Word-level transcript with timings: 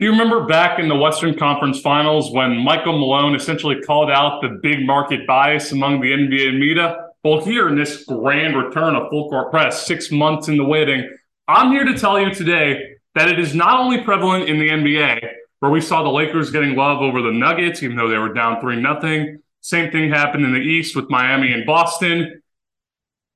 Do 0.00 0.06
you 0.06 0.10
remember 0.10 0.44
back 0.44 0.80
in 0.80 0.88
the 0.88 0.96
Western 0.96 1.38
Conference 1.38 1.80
Finals 1.80 2.32
when 2.32 2.56
Michael 2.56 2.98
Malone 2.98 3.36
essentially 3.36 3.80
called 3.80 4.10
out 4.10 4.42
the 4.42 4.58
big 4.60 4.84
market 4.84 5.24
bias 5.24 5.70
among 5.70 6.00
the 6.00 6.10
NBA 6.10 6.58
media? 6.58 7.10
Well, 7.22 7.44
here 7.44 7.68
in 7.68 7.76
this 7.76 8.02
grand 8.02 8.56
return 8.56 8.96
of 8.96 9.08
full 9.08 9.30
court 9.30 9.52
press, 9.52 9.86
six 9.86 10.10
months 10.10 10.48
in 10.48 10.56
the 10.56 10.64
waiting, 10.64 11.08
I'm 11.46 11.70
here 11.70 11.84
to 11.84 11.96
tell 11.96 12.20
you 12.20 12.34
today 12.34 12.96
that 13.14 13.28
it 13.28 13.38
is 13.38 13.54
not 13.54 13.78
only 13.78 14.02
prevalent 14.02 14.48
in 14.48 14.58
the 14.58 14.68
NBA, 14.68 15.28
where 15.60 15.70
we 15.70 15.80
saw 15.80 16.02
the 16.02 16.08
Lakers 16.08 16.50
getting 16.50 16.74
love 16.74 17.00
over 17.00 17.22
the 17.22 17.30
Nuggets, 17.30 17.80
even 17.84 17.96
though 17.96 18.08
they 18.08 18.18
were 18.18 18.34
down 18.34 18.60
3 18.60 18.80
nothing. 18.80 19.42
Same 19.60 19.92
thing 19.92 20.10
happened 20.10 20.44
in 20.44 20.52
the 20.52 20.58
East 20.58 20.96
with 20.96 21.08
Miami 21.08 21.52
and 21.52 21.64
Boston. 21.64 22.42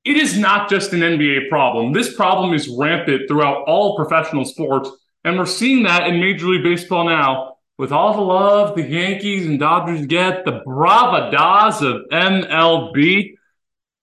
It 0.05 0.17
is 0.17 0.37
not 0.37 0.69
just 0.69 0.93
an 0.93 1.01
NBA 1.01 1.51
problem. 1.51 1.93
This 1.93 2.13
problem 2.13 2.53
is 2.53 2.67
rampant 2.69 3.29
throughout 3.29 3.63
all 3.69 3.95
professional 3.95 4.45
sports 4.45 4.91
and 5.25 5.39
we're 5.39 5.47
seeing 5.47 5.83
that 5.85 6.07
in 6.07 6.21
Major 6.21 6.47
League 6.47 6.63
Baseball 6.63 7.05
now 7.05 7.57
with 7.79 7.93
all 7.93 8.15
the 8.15 8.21
love 8.21 8.75
the 8.75 8.83
Yankees 8.83 9.47
and 9.47 9.59
Dodgers 9.59 10.07
get, 10.07 10.45
the 10.45 10.61
bravadas 10.67 11.81
of 11.83 12.09
MLB. 12.11 13.37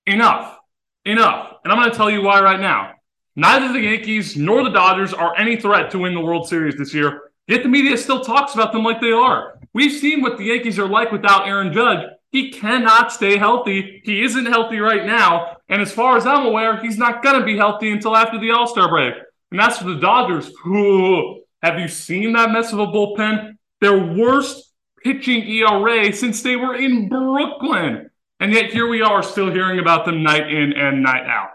Enough. 0.07 0.57
Enough. 1.03 1.53
And 1.63 1.73
I'm 1.73 1.79
going 1.79 1.91
to 1.91 1.97
tell 1.97 2.09
you 2.09 2.21
why 2.21 2.41
right 2.41 2.59
now. 2.59 2.93
Neither 3.35 3.73
the 3.73 3.81
Yankees 3.81 4.37
nor 4.37 4.63
the 4.63 4.69
Dodgers 4.69 5.13
are 5.13 5.35
any 5.37 5.57
threat 5.57 5.91
to 5.91 5.99
win 5.99 6.13
the 6.13 6.21
World 6.21 6.47
Series 6.47 6.77
this 6.77 6.93
year, 6.93 7.31
yet 7.47 7.63
the 7.63 7.69
media 7.69 7.97
still 7.97 8.21
talks 8.23 8.53
about 8.53 8.71
them 8.71 8.83
like 8.83 9.01
they 9.01 9.11
are. 9.11 9.59
We've 9.73 9.91
seen 9.91 10.21
what 10.21 10.37
the 10.37 10.45
Yankees 10.45 10.79
are 10.79 10.87
like 10.87 11.11
without 11.11 11.47
Aaron 11.47 11.73
Judge. 11.73 12.05
He 12.31 12.51
cannot 12.51 13.11
stay 13.11 13.37
healthy. 13.37 14.01
He 14.05 14.23
isn't 14.23 14.45
healthy 14.45 14.79
right 14.79 15.05
now. 15.05 15.57
And 15.67 15.81
as 15.81 15.91
far 15.91 16.15
as 16.15 16.25
I'm 16.25 16.45
aware, 16.45 16.77
he's 16.81 16.97
not 16.97 17.21
going 17.23 17.39
to 17.39 17.45
be 17.45 17.57
healthy 17.57 17.91
until 17.91 18.15
after 18.15 18.39
the 18.39 18.51
All 18.51 18.67
Star 18.67 18.87
break. 18.87 19.15
And 19.55 19.61
that's 19.61 19.77
for 19.77 19.85
the 19.85 20.01
Dodgers. 20.01 20.51
Ooh, 20.67 21.39
have 21.63 21.79
you 21.79 21.87
seen 21.87 22.33
that 22.33 22.51
mess 22.51 22.73
of 22.73 22.79
a 22.79 22.87
bullpen? 22.87 23.53
Their 23.79 23.97
worst 23.97 24.69
pitching 25.01 25.47
ERA 25.47 26.11
since 26.11 26.43
they 26.43 26.57
were 26.57 26.75
in 26.75 27.07
Brooklyn. 27.07 28.09
And 28.41 28.51
yet 28.51 28.71
here 28.71 28.85
we 28.85 29.01
are 29.01 29.23
still 29.23 29.49
hearing 29.49 29.79
about 29.79 30.03
them 30.03 30.23
night 30.23 30.51
in 30.51 30.73
and 30.73 31.01
night 31.01 31.25
out. 31.25 31.51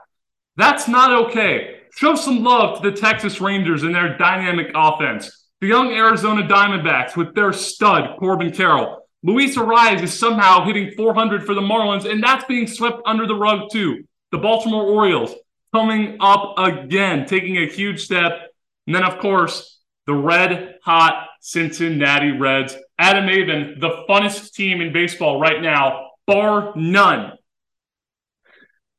That's 0.57 0.89
not 0.89 1.27
okay. 1.27 1.81
Show 1.95 2.15
some 2.15 2.42
love 2.42 2.81
to 2.81 2.91
the 2.91 2.97
Texas 2.97 3.39
Rangers 3.39 3.83
and 3.83 3.95
their 3.95 4.17
dynamic 4.17 4.69
offense. 4.75 5.48
The 5.61 5.67
young 5.67 5.92
Arizona 5.92 6.48
Diamondbacks 6.48 7.19
with 7.19 7.35
their 7.35 7.53
stud, 7.53 8.17
Corbin 8.19 8.51
Carroll. 8.51 9.03
Luis 9.23 9.59
Arraez 9.59 10.03
is 10.03 10.19
somehow 10.19 10.64
hitting 10.64 10.92
400 10.97 11.45
for 11.45 11.55
the 11.55 11.61
Marlins, 11.61 12.11
and 12.11 12.23
that's 12.23 12.47
being 12.47 12.67
swept 12.67 13.03
under 13.05 13.27
the 13.27 13.35
rug, 13.35 13.69
too. 13.70 14.05
The 14.33 14.39
Baltimore 14.39 14.87
Orioles, 14.87 15.35
coming 15.75 16.19
up 16.21 16.55
again, 16.59 17.27
taking 17.27 17.57
a 17.59 17.67
huge 17.67 18.05
step. 18.05 18.33
And 18.87 18.95
then, 18.95 19.05
of 19.05 19.19
course, 19.19 19.79
the 20.07 20.15
red 20.15 20.77
hot 20.85 21.29
Cincinnati 21.41 22.33
Reds. 22.33 22.77
Adam 22.99 23.29
Avin, 23.29 23.77
the 23.81 24.05
funnest 24.09 24.53
team 24.53 24.81
in 24.81 24.93
baseball 24.93 25.41
right 25.41 25.63
now, 25.63 26.11
bar 26.27 26.73
none. 26.77 27.33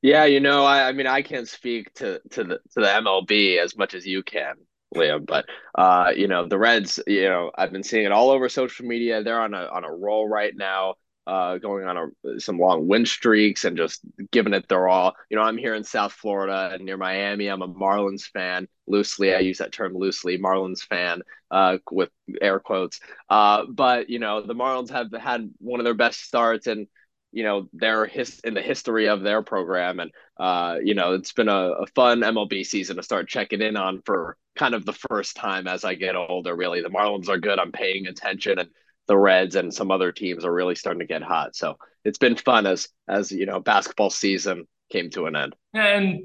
Yeah, 0.02 0.26
you 0.26 0.40
know, 0.40 0.66
I, 0.66 0.88
I 0.88 0.92
mean, 0.94 1.06
I 1.06 1.22
can't 1.22 1.48
speak 1.48 1.94
to 1.96 2.20
to 2.32 2.44
the 2.44 2.58
to 2.58 2.80
the 2.80 2.88
MLB 2.88 3.60
as 3.60 3.78
much 3.78 3.94
as 3.94 4.06
you 4.06 4.24
can, 4.24 4.56
Liam, 4.96 5.28
but 5.28 5.46
uh, 5.76 6.12
you 6.16 6.28
know, 6.28 6.48
the 6.48 6.58
Reds, 6.58 7.00
you 7.06 7.30
know, 7.30 7.52
I've 7.56 7.72
been 7.72 7.84
seeing 7.84 8.06
it 8.06 8.12
all 8.12 8.32
over 8.32 8.50
social 8.50 8.88
media. 8.88 9.22
They're 9.22 9.40
on 9.40 9.54
a 9.54 9.66
on 9.66 9.84
a 9.84 9.92
roll 9.92 10.28
right 10.28 10.56
now 10.56 10.96
uh, 11.28 11.58
going 11.58 11.86
on 11.86 12.14
a, 12.26 12.40
some 12.40 12.58
long 12.58 12.88
win 12.88 13.06
streaks 13.06 13.66
and 13.66 13.78
just 13.78 14.02
giving 14.32 14.54
it 14.54 14.68
their 14.68 14.88
all. 14.88 15.14
You 15.30 15.38
know, 15.38 15.44
I'm 15.44 15.58
here 15.58 15.76
in 15.76 15.84
South 15.84 16.14
Florida 16.14 16.78
near 16.82 16.98
Miami. 16.98 17.48
I'm 17.48 17.62
a 17.62 17.68
Marlins 17.68 18.24
fan 18.24 18.68
loosely. 18.88 19.34
I 19.34 19.40
use 19.40 19.60
that 19.60 19.72
term 19.72 19.94
loosely, 19.94 20.38
Marlins 20.38 20.82
fan 20.82 21.22
uh, 21.52 21.78
with 21.92 22.10
air 22.42 22.60
quotes. 22.60 23.00
Uh, 23.30 23.66
but 23.70 24.10
you 24.10 24.20
know, 24.20 24.42
the 24.42 24.56
Marlins 24.56 24.90
have 24.90 25.12
had 25.12 25.50
one 25.60 25.80
of 25.80 25.84
their 25.84 25.94
best 25.94 26.22
starts 26.24 26.68
and 26.68 26.88
you 27.32 27.44
know 27.44 27.70
their 27.74 28.06
his 28.06 28.40
in 28.42 28.54
the 28.54 28.62
history 28.62 29.08
of 29.08 29.22
their 29.22 29.42
program 29.42 30.00
and 30.00 30.12
uh 30.38 30.78
you 30.84 30.94
know 30.94 31.14
it's 31.14 31.32
been 31.32 31.48
a, 31.48 31.72
a 31.72 31.88
fun 31.96 32.20
mlb 32.20 32.66
season 32.66 32.98
to 32.98 33.04
start 33.04 33.28
checking 33.28 33.62
in 33.62 33.78
on 33.78 34.02
for 34.06 34.38
kind 34.56 34.76
of 34.76 34.86
the 34.86 34.94
first 35.10 35.36
time 35.38 35.68
as 35.68 35.86
i 35.86 35.96
get 35.96 36.16
older 36.16 36.56
really 36.56 36.82
the 36.82 36.90
marlins 36.90 37.30
are 37.30 37.38
good 37.38 37.58
i'm 37.58 37.72
paying 37.72 38.08
attention 38.08 38.60
and 38.60 38.70
the 39.08 39.18
Reds 39.18 39.56
and 39.56 39.74
some 39.74 39.92
other 39.92 40.12
teams 40.12 40.46
are 40.46 40.54
really 40.54 40.76
starting 40.76 41.00
to 41.00 41.06
get 41.06 41.24
hot. 41.24 41.56
So 41.56 41.78
it's 42.04 42.18
been 42.18 42.36
fun 42.36 42.66
as 42.66 42.88
as 43.08 43.32
you 43.32 43.46
know 43.46 43.60
basketball 43.60 44.10
season 44.10 44.68
came 44.92 45.10
to 45.12 45.26
an 45.26 45.36
end. 45.36 45.56
And 45.74 46.22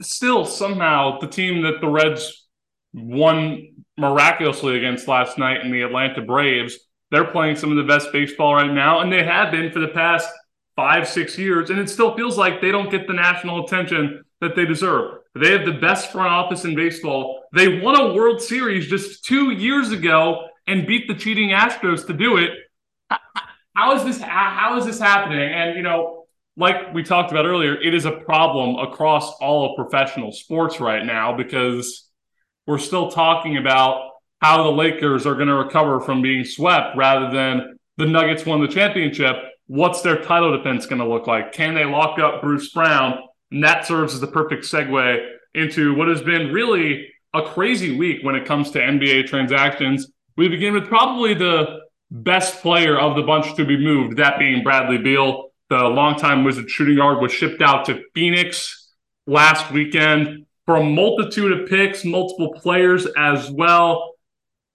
still 0.00 0.44
somehow 0.44 1.18
the 1.18 1.28
team 1.28 1.62
that 1.62 1.80
the 1.80 1.88
Reds 1.88 2.48
won 2.92 3.68
miraculously 3.96 4.76
against 4.76 5.08
last 5.08 5.38
night 5.38 5.60
in 5.64 5.70
the 5.70 5.82
Atlanta 5.82 6.22
Braves, 6.22 6.78
they're 7.10 7.30
playing 7.30 7.56
some 7.56 7.70
of 7.70 7.76
the 7.76 7.84
best 7.84 8.12
baseball 8.12 8.54
right 8.54 8.72
now, 8.72 9.00
and 9.00 9.12
they 9.12 9.22
have 9.22 9.50
been 9.50 9.70
for 9.70 9.80
the 9.80 9.88
past 9.88 10.28
five, 10.76 11.06
six 11.06 11.38
years, 11.38 11.70
and 11.70 11.78
it 11.78 11.88
still 11.88 12.16
feels 12.16 12.38
like 12.38 12.60
they 12.60 12.72
don't 12.72 12.90
get 12.90 13.06
the 13.06 13.12
national 13.12 13.64
attention 13.64 14.24
that 14.40 14.56
they 14.56 14.64
deserve. 14.64 15.18
They 15.34 15.52
have 15.52 15.64
the 15.64 15.72
best 15.72 16.10
front 16.10 16.30
office 16.30 16.64
in 16.64 16.74
baseball. 16.74 17.42
They 17.54 17.80
won 17.80 17.98
a 17.98 18.12
World 18.12 18.40
Series 18.40 18.86
just 18.86 19.24
two 19.24 19.50
years 19.50 19.92
ago 19.92 20.48
and 20.66 20.86
beat 20.86 21.08
the 21.08 21.14
cheating 21.14 21.50
Astros 21.50 22.06
to 22.06 22.12
do 22.12 22.36
it. 22.36 22.50
How 23.74 23.94
is 23.94 24.04
this? 24.04 24.20
How 24.20 24.76
is 24.78 24.84
this 24.84 24.98
happening? 24.98 25.40
And 25.40 25.76
you 25.76 25.82
know, 25.82 26.24
like 26.56 26.92
we 26.94 27.02
talked 27.02 27.30
about 27.30 27.46
earlier, 27.46 27.80
it 27.80 27.94
is 27.94 28.04
a 28.04 28.12
problem 28.12 28.76
across 28.76 29.32
all 29.40 29.70
of 29.70 29.76
professional 29.76 30.32
sports 30.32 30.80
right 30.80 31.04
now 31.04 31.36
because 31.36 32.08
we're 32.66 32.78
still 32.78 33.10
talking 33.10 33.56
about 33.56 34.10
how 34.40 34.62
the 34.62 34.70
Lakers 34.70 35.26
are 35.26 35.34
going 35.34 35.48
to 35.48 35.54
recover 35.54 36.00
from 36.00 36.20
being 36.20 36.44
swept 36.44 36.96
rather 36.96 37.30
than 37.30 37.78
the 37.96 38.06
Nuggets 38.06 38.44
won 38.44 38.60
the 38.60 38.68
championship. 38.68 39.36
What's 39.66 40.02
their 40.02 40.20
title 40.20 40.56
defense 40.56 40.86
going 40.86 41.00
to 41.00 41.08
look 41.08 41.26
like? 41.26 41.52
Can 41.52 41.74
they 41.74 41.84
lock 41.84 42.18
up 42.18 42.42
Bruce 42.42 42.70
Brown? 42.72 43.18
And 43.50 43.62
that 43.64 43.86
serves 43.86 44.14
as 44.14 44.20
the 44.20 44.26
perfect 44.26 44.64
segue 44.64 45.26
into 45.54 45.94
what 45.94 46.08
has 46.08 46.22
been 46.22 46.52
really 46.52 47.08
a 47.34 47.42
crazy 47.42 47.96
week 47.96 48.22
when 48.22 48.34
it 48.34 48.44
comes 48.44 48.70
to 48.72 48.80
NBA 48.80 49.26
transactions 49.26 50.08
we 50.36 50.48
begin 50.48 50.74
with 50.74 50.88
probably 50.88 51.34
the 51.34 51.80
best 52.10 52.60
player 52.60 52.98
of 52.98 53.16
the 53.16 53.22
bunch 53.22 53.54
to 53.56 53.64
be 53.64 53.76
moved, 53.76 54.18
that 54.18 54.38
being 54.38 54.62
Bradley 54.62 54.98
Beal. 54.98 55.50
The 55.70 55.84
longtime 55.84 56.44
Wizard 56.44 56.70
shooting 56.70 56.96
guard 56.96 57.22
was 57.22 57.32
shipped 57.32 57.62
out 57.62 57.86
to 57.86 58.02
Phoenix 58.14 58.90
last 59.26 59.70
weekend 59.72 60.46
for 60.66 60.76
a 60.76 60.84
multitude 60.84 61.52
of 61.52 61.68
picks, 61.68 62.04
multiple 62.04 62.52
players 62.52 63.06
as 63.16 63.50
well. 63.50 64.14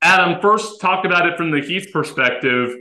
Adam, 0.01 0.41
first 0.41 0.81
talk 0.81 1.05
about 1.05 1.27
it 1.27 1.37
from 1.37 1.51
the 1.51 1.61
Heat 1.61 1.91
perspective. 1.91 2.75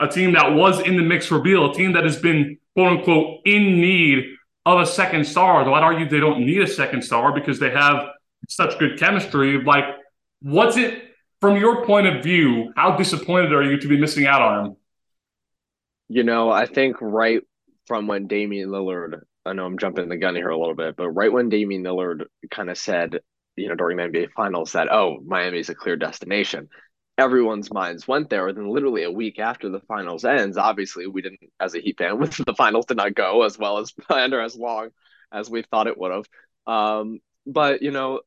A 0.00 0.08
team 0.08 0.32
that 0.32 0.54
was 0.54 0.80
in 0.80 0.96
the 0.96 1.02
mix 1.02 1.26
for 1.26 1.40
Beal, 1.40 1.70
a 1.70 1.74
team 1.74 1.92
that 1.92 2.04
has 2.04 2.16
been 2.16 2.58
quote 2.74 2.98
unquote 2.98 3.40
in 3.44 3.80
need 3.80 4.24
of 4.66 4.80
a 4.80 4.86
second 4.86 5.26
star. 5.26 5.64
Though 5.64 5.74
I'd 5.74 5.82
argue 5.82 6.08
they 6.08 6.20
don't 6.20 6.44
need 6.44 6.62
a 6.62 6.66
second 6.66 7.02
star 7.02 7.32
because 7.32 7.58
they 7.58 7.70
have 7.70 8.08
such 8.48 8.78
good 8.78 8.98
chemistry. 8.98 9.62
Like, 9.62 9.84
what's 10.40 10.76
it 10.76 11.09
from 11.40 11.56
your 11.56 11.84
point 11.84 12.06
of 12.06 12.22
view, 12.22 12.72
how 12.76 12.96
disappointed 12.96 13.52
are 13.52 13.62
you 13.62 13.78
to 13.78 13.88
be 13.88 13.98
missing 13.98 14.26
out 14.26 14.42
on 14.42 14.64
him? 14.64 14.76
You 16.08 16.24
know, 16.24 16.50
I 16.50 16.66
think 16.66 16.96
right 17.00 17.40
from 17.86 18.06
when 18.06 18.26
Damian 18.26 18.68
Lillard, 18.68 19.22
I 19.46 19.52
know 19.52 19.64
I'm 19.64 19.78
jumping 19.78 20.08
the 20.08 20.16
gun 20.16 20.34
here 20.34 20.50
a 20.50 20.58
little 20.58 20.74
bit, 20.74 20.96
but 20.96 21.08
right 21.10 21.32
when 21.32 21.48
Damian 21.48 21.82
Lillard 21.82 22.24
kind 22.50 22.68
of 22.68 22.76
said, 22.76 23.20
you 23.56 23.68
know, 23.68 23.74
during 23.74 23.96
the 23.96 24.02
NBA 24.02 24.32
Finals 24.32 24.72
that, 24.72 24.92
oh, 24.92 25.18
Miami's 25.24 25.68
a 25.70 25.74
clear 25.74 25.96
destination, 25.96 26.68
everyone's 27.16 27.72
minds 27.72 28.06
went 28.06 28.28
there. 28.28 28.48
And 28.48 28.56
then 28.56 28.68
literally 28.68 29.04
a 29.04 29.10
week 29.10 29.38
after 29.38 29.68
the 29.68 29.80
finals 29.80 30.24
ends, 30.24 30.56
obviously 30.56 31.06
we 31.06 31.22
didn't, 31.22 31.40
as 31.58 31.74
a 31.74 31.80
Heat 31.80 31.98
fan, 31.98 32.18
the 32.20 32.54
finals 32.56 32.86
did 32.86 32.96
not 32.96 33.14
go 33.14 33.42
as 33.42 33.58
well 33.58 33.78
as 33.78 33.92
planned 33.92 34.34
or 34.34 34.40
as 34.40 34.56
long 34.56 34.88
as 35.32 35.48
we 35.48 35.62
thought 35.62 35.86
it 35.86 35.98
would 35.98 36.12
have. 36.12 36.26
Um, 36.66 37.20
but 37.46 37.82
you 37.82 37.90
know, 37.90 38.20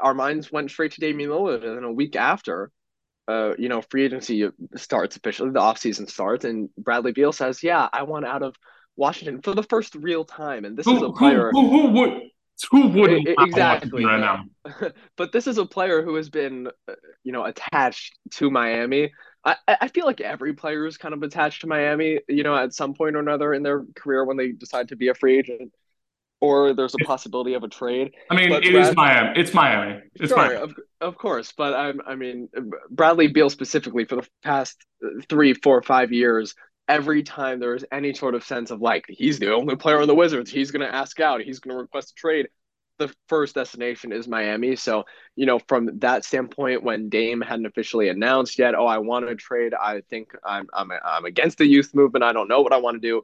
our 0.00 0.14
minds 0.14 0.50
went 0.50 0.70
straight 0.70 0.92
to 0.92 1.00
Damian 1.00 1.30
Lillard, 1.30 1.64
and 1.64 1.76
then 1.76 1.84
a 1.84 1.92
week 1.92 2.16
after, 2.16 2.70
uh, 3.28 3.52
you 3.58 3.68
know, 3.68 3.82
free 3.82 4.04
agency 4.04 4.48
starts 4.76 5.16
officially, 5.16 5.50
the 5.50 5.60
offseason 5.60 6.08
starts, 6.08 6.44
and 6.44 6.68
Bradley 6.76 7.12
Beal 7.12 7.32
says, 7.32 7.62
"Yeah, 7.62 7.88
I 7.92 8.02
want 8.04 8.24
out 8.24 8.42
of 8.42 8.56
Washington 8.96 9.42
for 9.42 9.54
the 9.54 9.62
first 9.62 9.94
real 9.94 10.24
time." 10.24 10.64
And 10.64 10.76
this 10.76 10.86
who, 10.86 10.96
is 10.96 11.02
a 11.02 11.10
player 11.10 11.50
who, 11.52 11.68
who, 11.68 11.82
who 11.82 11.88
would 11.92 12.22
who 12.70 12.88
wouldn't 12.88 13.28
exactly 13.38 14.04
right 14.04 14.20
now. 14.20 14.44
but 15.16 15.32
this 15.32 15.46
is 15.46 15.58
a 15.58 15.66
player 15.66 16.02
who 16.02 16.14
has 16.14 16.30
been, 16.30 16.68
uh, 16.88 16.94
you 17.22 17.32
know, 17.32 17.44
attached 17.44 18.18
to 18.32 18.50
Miami. 18.50 19.12
I, 19.44 19.56
I 19.68 19.88
feel 19.88 20.06
like 20.06 20.20
every 20.20 20.54
player 20.54 20.86
is 20.86 20.96
kind 20.96 21.14
of 21.14 21.22
attached 21.22 21.60
to 21.60 21.66
Miami, 21.66 22.20
you 22.28 22.42
know, 22.42 22.56
at 22.56 22.74
some 22.74 22.94
point 22.94 23.14
or 23.14 23.20
another 23.20 23.54
in 23.54 23.62
their 23.62 23.84
career 23.94 24.24
when 24.24 24.36
they 24.36 24.52
decide 24.52 24.88
to 24.88 24.96
be 24.96 25.08
a 25.08 25.14
free 25.14 25.38
agent 25.38 25.72
or 26.40 26.74
there's 26.74 26.94
a 26.94 27.04
possibility 27.04 27.54
of 27.54 27.64
a 27.64 27.68
trade. 27.68 28.12
I 28.30 28.34
mean, 28.36 28.50
but 28.50 28.64
it 28.64 28.72
Brad, 28.72 28.88
is 28.90 28.94
Miami. 28.96 29.40
It's 29.40 29.54
Miami. 29.54 30.02
It's 30.14 30.28
sure, 30.28 30.36
Miami. 30.36 30.56
Of, 30.56 30.74
of 31.00 31.16
course, 31.16 31.52
but 31.56 31.74
I'm, 31.74 32.00
I 32.06 32.14
mean, 32.14 32.48
Bradley 32.90 33.28
Beal 33.28 33.48
specifically 33.50 34.04
for 34.04 34.16
the 34.16 34.26
past 34.42 34.76
three, 35.28 35.54
four, 35.54 35.82
five 35.82 36.12
years, 36.12 36.54
every 36.88 37.22
time 37.22 37.58
there 37.58 37.74
is 37.74 37.84
any 37.90 38.14
sort 38.14 38.34
of 38.34 38.44
sense 38.44 38.70
of 38.70 38.80
like 38.80 39.04
he's 39.08 39.38
the 39.38 39.52
only 39.52 39.76
player 39.76 40.00
on 40.00 40.06
the 40.06 40.14
Wizards, 40.14 40.50
he's 40.50 40.70
going 40.70 40.86
to 40.86 40.94
ask 40.94 41.20
out, 41.20 41.40
he's 41.40 41.58
going 41.58 41.74
to 41.74 41.80
request 41.80 42.12
a 42.12 42.14
trade. 42.14 42.48
the 42.98 43.12
first 43.28 43.54
destination 43.54 44.12
is 44.12 44.28
Miami. 44.28 44.76
So, 44.76 45.04
you 45.34 45.46
know, 45.46 45.58
from 45.68 45.98
that 45.98 46.24
standpoint, 46.24 46.82
when 46.82 47.08
Dame 47.08 47.40
hadn't 47.40 47.66
officially 47.66 48.08
announced 48.08 48.58
yet, 48.58 48.74
oh, 48.74 48.86
I 48.86 48.98
want 48.98 49.28
to 49.28 49.34
trade, 49.34 49.74
I 49.74 50.02
think 50.08 50.32
I'm 50.44 50.66
I'm 50.72 50.90
I'm 51.04 51.24
against 51.24 51.58
the 51.58 51.66
youth 51.66 51.94
movement. 51.94 52.24
I 52.24 52.32
don't 52.32 52.48
know 52.48 52.60
what 52.60 52.72
I 52.72 52.78
want 52.78 53.00
to 53.00 53.08
do. 53.08 53.22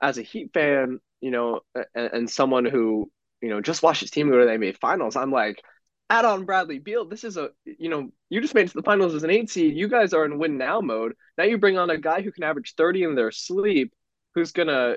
As 0.00 0.18
a 0.18 0.22
Heat 0.22 0.52
fan, 0.52 0.98
you 1.20 1.30
know, 1.30 1.60
and, 1.94 2.10
and 2.12 2.30
someone 2.30 2.64
who 2.64 3.10
you 3.40 3.50
know 3.50 3.60
just 3.60 3.82
watched 3.82 4.00
his 4.00 4.10
team 4.10 4.28
go 4.28 4.38
to 4.38 4.44
the 4.44 4.52
NBA 4.52 4.78
Finals, 4.78 5.16
I'm 5.16 5.30
like, 5.30 5.62
add 6.10 6.24
on 6.24 6.44
Bradley 6.44 6.78
Beal. 6.78 7.06
This 7.06 7.24
is 7.24 7.36
a 7.36 7.50
you 7.64 7.88
know, 7.88 8.10
you 8.28 8.40
just 8.40 8.54
made 8.54 8.66
it 8.66 8.68
to 8.72 8.78
the 8.78 8.82
finals 8.82 9.14
as 9.14 9.22
an 9.22 9.30
eight 9.30 9.50
seed. 9.50 9.76
You 9.76 9.88
guys 9.88 10.12
are 10.12 10.24
in 10.24 10.38
win 10.38 10.58
now 10.58 10.80
mode. 10.80 11.14
Now 11.38 11.44
you 11.44 11.58
bring 11.58 11.78
on 11.78 11.90
a 11.90 11.98
guy 11.98 12.22
who 12.22 12.32
can 12.32 12.44
average 12.44 12.74
30 12.76 13.04
in 13.04 13.14
their 13.14 13.30
sleep 13.30 13.92
who's 14.34 14.52
gonna 14.52 14.96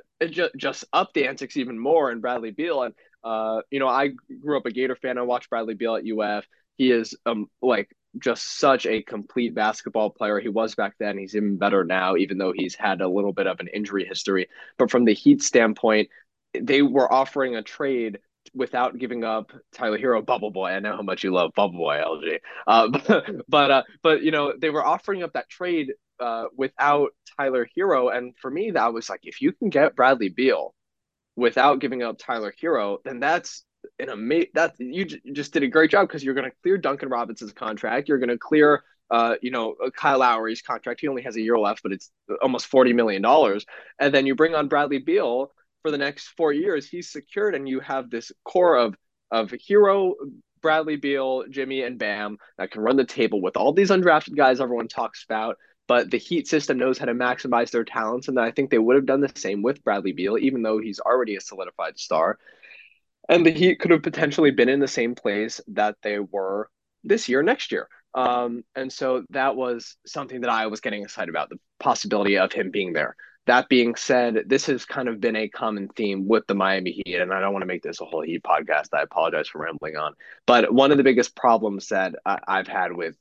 just 0.57 0.85
up 0.93 1.13
the 1.13 1.27
antics 1.27 1.57
even 1.57 1.77
more 1.77 2.11
in 2.11 2.19
Bradley 2.21 2.51
Beal. 2.51 2.83
And 2.83 2.93
uh, 3.23 3.61
you 3.71 3.79
know, 3.79 3.87
I 3.87 4.11
grew 4.41 4.57
up 4.57 4.65
a 4.65 4.71
Gator 4.71 4.95
fan. 4.95 5.17
I 5.17 5.21
watched 5.21 5.49
Bradley 5.49 5.75
Beal 5.75 5.95
at 5.95 6.05
UF. 6.05 6.45
He 6.77 6.91
is 6.91 7.15
um 7.25 7.47
like 7.61 7.89
just 8.19 8.59
such 8.59 8.85
a 8.85 9.03
complete 9.03 9.53
basketball 9.53 10.09
player. 10.09 10.39
He 10.39 10.49
was 10.49 10.75
back 10.75 10.95
then. 10.99 11.17
He's 11.17 11.35
even 11.35 11.57
better 11.57 11.83
now, 11.83 12.15
even 12.15 12.37
though 12.37 12.53
he's 12.55 12.75
had 12.75 13.01
a 13.01 13.07
little 13.07 13.33
bit 13.33 13.47
of 13.47 13.59
an 13.59 13.67
injury 13.67 14.05
history. 14.05 14.47
But 14.77 14.89
from 14.91 15.05
the 15.05 15.13
Heat 15.13 15.43
standpoint, 15.43 16.09
they 16.59 16.81
were 16.81 17.11
offering 17.11 17.55
a 17.55 17.61
trade 17.61 18.19
without 18.53 18.97
giving 18.97 19.23
up 19.23 19.51
Tyler 19.73 19.97
Herro, 19.97 20.25
Bubble 20.25 20.51
Boy. 20.51 20.69
I 20.69 20.79
know 20.79 20.95
how 20.95 21.01
much 21.01 21.23
you 21.23 21.31
love 21.31 21.51
Bubble 21.55 21.77
Boy, 21.77 21.97
LG. 21.97 22.39
Uh, 22.65 22.87
but 22.89 23.25
but, 23.49 23.71
uh, 23.71 23.83
but 24.01 24.23
you 24.23 24.31
know 24.31 24.53
they 24.57 24.69
were 24.69 24.85
offering 24.85 25.23
up 25.23 25.33
that 25.33 25.49
trade 25.49 25.93
uh, 26.19 26.45
without 26.55 27.09
Tyler 27.37 27.67
Herro, 27.77 28.09
and 28.15 28.35
for 28.39 28.49
me 28.49 28.71
that 28.71 28.93
was 28.93 29.09
like 29.09 29.21
if 29.23 29.41
you 29.41 29.51
can 29.51 29.69
get 29.69 29.95
Bradley 29.95 30.29
Beal 30.29 30.73
without 31.35 31.79
giving 31.79 32.01
up 32.01 32.17
Tyler 32.17 32.53
Herro, 32.59 32.97
then 33.03 33.19
that's 33.19 33.63
an 33.99 34.09
amazing. 34.09 34.51
That 34.53 34.75
you 34.79 35.05
j- 35.05 35.21
just 35.33 35.53
did 35.53 35.63
a 35.63 35.67
great 35.67 35.91
job 35.91 36.07
because 36.07 36.23
you're 36.23 36.33
going 36.33 36.49
to 36.49 36.55
clear 36.63 36.77
Duncan 36.77 37.09
Robinson's 37.09 37.53
contract. 37.53 38.07
You're 38.07 38.19
going 38.19 38.29
to 38.29 38.37
clear, 38.37 38.83
uh, 39.09 39.35
you 39.41 39.51
know, 39.51 39.75
uh, 39.83 39.89
Kyle 39.89 40.19
Lowry's 40.19 40.61
contract. 40.61 41.01
He 41.01 41.07
only 41.07 41.23
has 41.23 41.35
a 41.35 41.41
year 41.41 41.57
left, 41.57 41.83
but 41.83 41.91
it's 41.91 42.11
almost 42.41 42.67
forty 42.67 42.93
million 42.93 43.21
dollars. 43.21 43.65
And 43.99 44.13
then 44.13 44.25
you 44.25 44.35
bring 44.35 44.55
on 44.55 44.67
Bradley 44.67 44.99
Beal 44.99 45.51
for 45.81 45.91
the 45.91 45.97
next 45.97 46.29
four 46.37 46.51
years. 46.51 46.87
He's 46.87 47.11
secured, 47.11 47.55
and 47.55 47.67
you 47.67 47.79
have 47.79 48.09
this 48.09 48.31
core 48.43 48.77
of 48.77 48.95
of 49.31 49.51
Herro. 49.51 50.13
Bradley 50.59 50.95
Beal, 50.95 51.43
Jimmy, 51.49 51.83
and 51.83 51.99
Bam 51.99 52.39
that 52.57 52.71
can 52.71 52.81
run 52.81 52.97
the 52.97 53.05
table 53.05 53.41
with 53.41 53.55
all 53.55 53.73
these 53.73 53.91
undrafted 53.91 54.35
guys 54.35 54.59
everyone 54.59 54.87
talks 54.87 55.23
about 55.23 55.55
but 55.87 56.11
the 56.11 56.17
Heat 56.17 56.47
system 56.47 56.77
knows 56.77 56.97
how 56.97 57.05
to 57.05 57.13
maximize 57.13 57.71
their 57.71 57.85
talents, 57.85 58.27
and 58.27 58.39
I 58.39 58.51
think 58.51 58.69
they 58.69 58.77
would 58.77 58.97
have 58.97 59.05
done 59.05 59.21
the 59.21 59.31
same 59.35 59.61
with 59.61 59.83
Bradley 59.83 60.11
Beal, 60.11 60.37
even 60.37 60.61
though 60.61 60.79
he's 60.79 60.99
already 60.99 61.37
a 61.37 61.41
solidified 61.41 61.97
star. 61.97 62.37
And 63.29 63.45
the 63.45 63.51
Heat 63.51 63.79
could 63.79 63.91
have 63.91 64.03
potentially 64.03 64.51
been 64.51 64.69
in 64.69 64.79
the 64.79 64.87
same 64.87 65.15
place 65.15 65.59
that 65.67 65.95
they 66.01 66.19
were 66.19 66.69
this 67.03 67.27
year, 67.27 67.43
next 67.43 67.71
year. 67.71 67.87
Um, 68.13 68.63
and 68.75 68.91
so 68.91 69.25
that 69.29 69.55
was 69.55 69.97
something 70.05 70.41
that 70.41 70.49
I 70.49 70.67
was 70.67 70.81
getting 70.81 71.03
excited 71.03 71.29
about 71.29 71.49
the 71.49 71.59
possibility 71.79 72.37
of 72.37 72.51
him 72.51 72.71
being 72.71 72.93
there. 72.93 73.15
That 73.45 73.69
being 73.69 73.95
said, 73.95 74.43
this 74.47 74.65
has 74.65 74.85
kind 74.85 75.07
of 75.07 75.21
been 75.21 75.35
a 75.35 75.47
common 75.47 75.87
theme 75.89 76.27
with 76.27 76.47
the 76.47 76.55
Miami 76.55 76.91
Heat, 76.91 77.15
and 77.15 77.33
I 77.33 77.39
don't 77.39 77.53
want 77.53 77.61
to 77.61 77.67
make 77.67 77.83
this 77.83 78.01
a 78.01 78.05
whole 78.05 78.21
Heat 78.21 78.43
podcast. 78.43 78.87
I 78.93 79.03
apologize 79.03 79.47
for 79.47 79.61
rambling 79.61 79.95
on. 79.95 80.15
But 80.45 80.73
one 80.73 80.91
of 80.91 80.97
the 80.97 81.03
biggest 81.03 81.35
problems 81.35 81.87
that 81.89 82.15
I've 82.25 82.67
had 82.67 82.91
with 82.93 83.15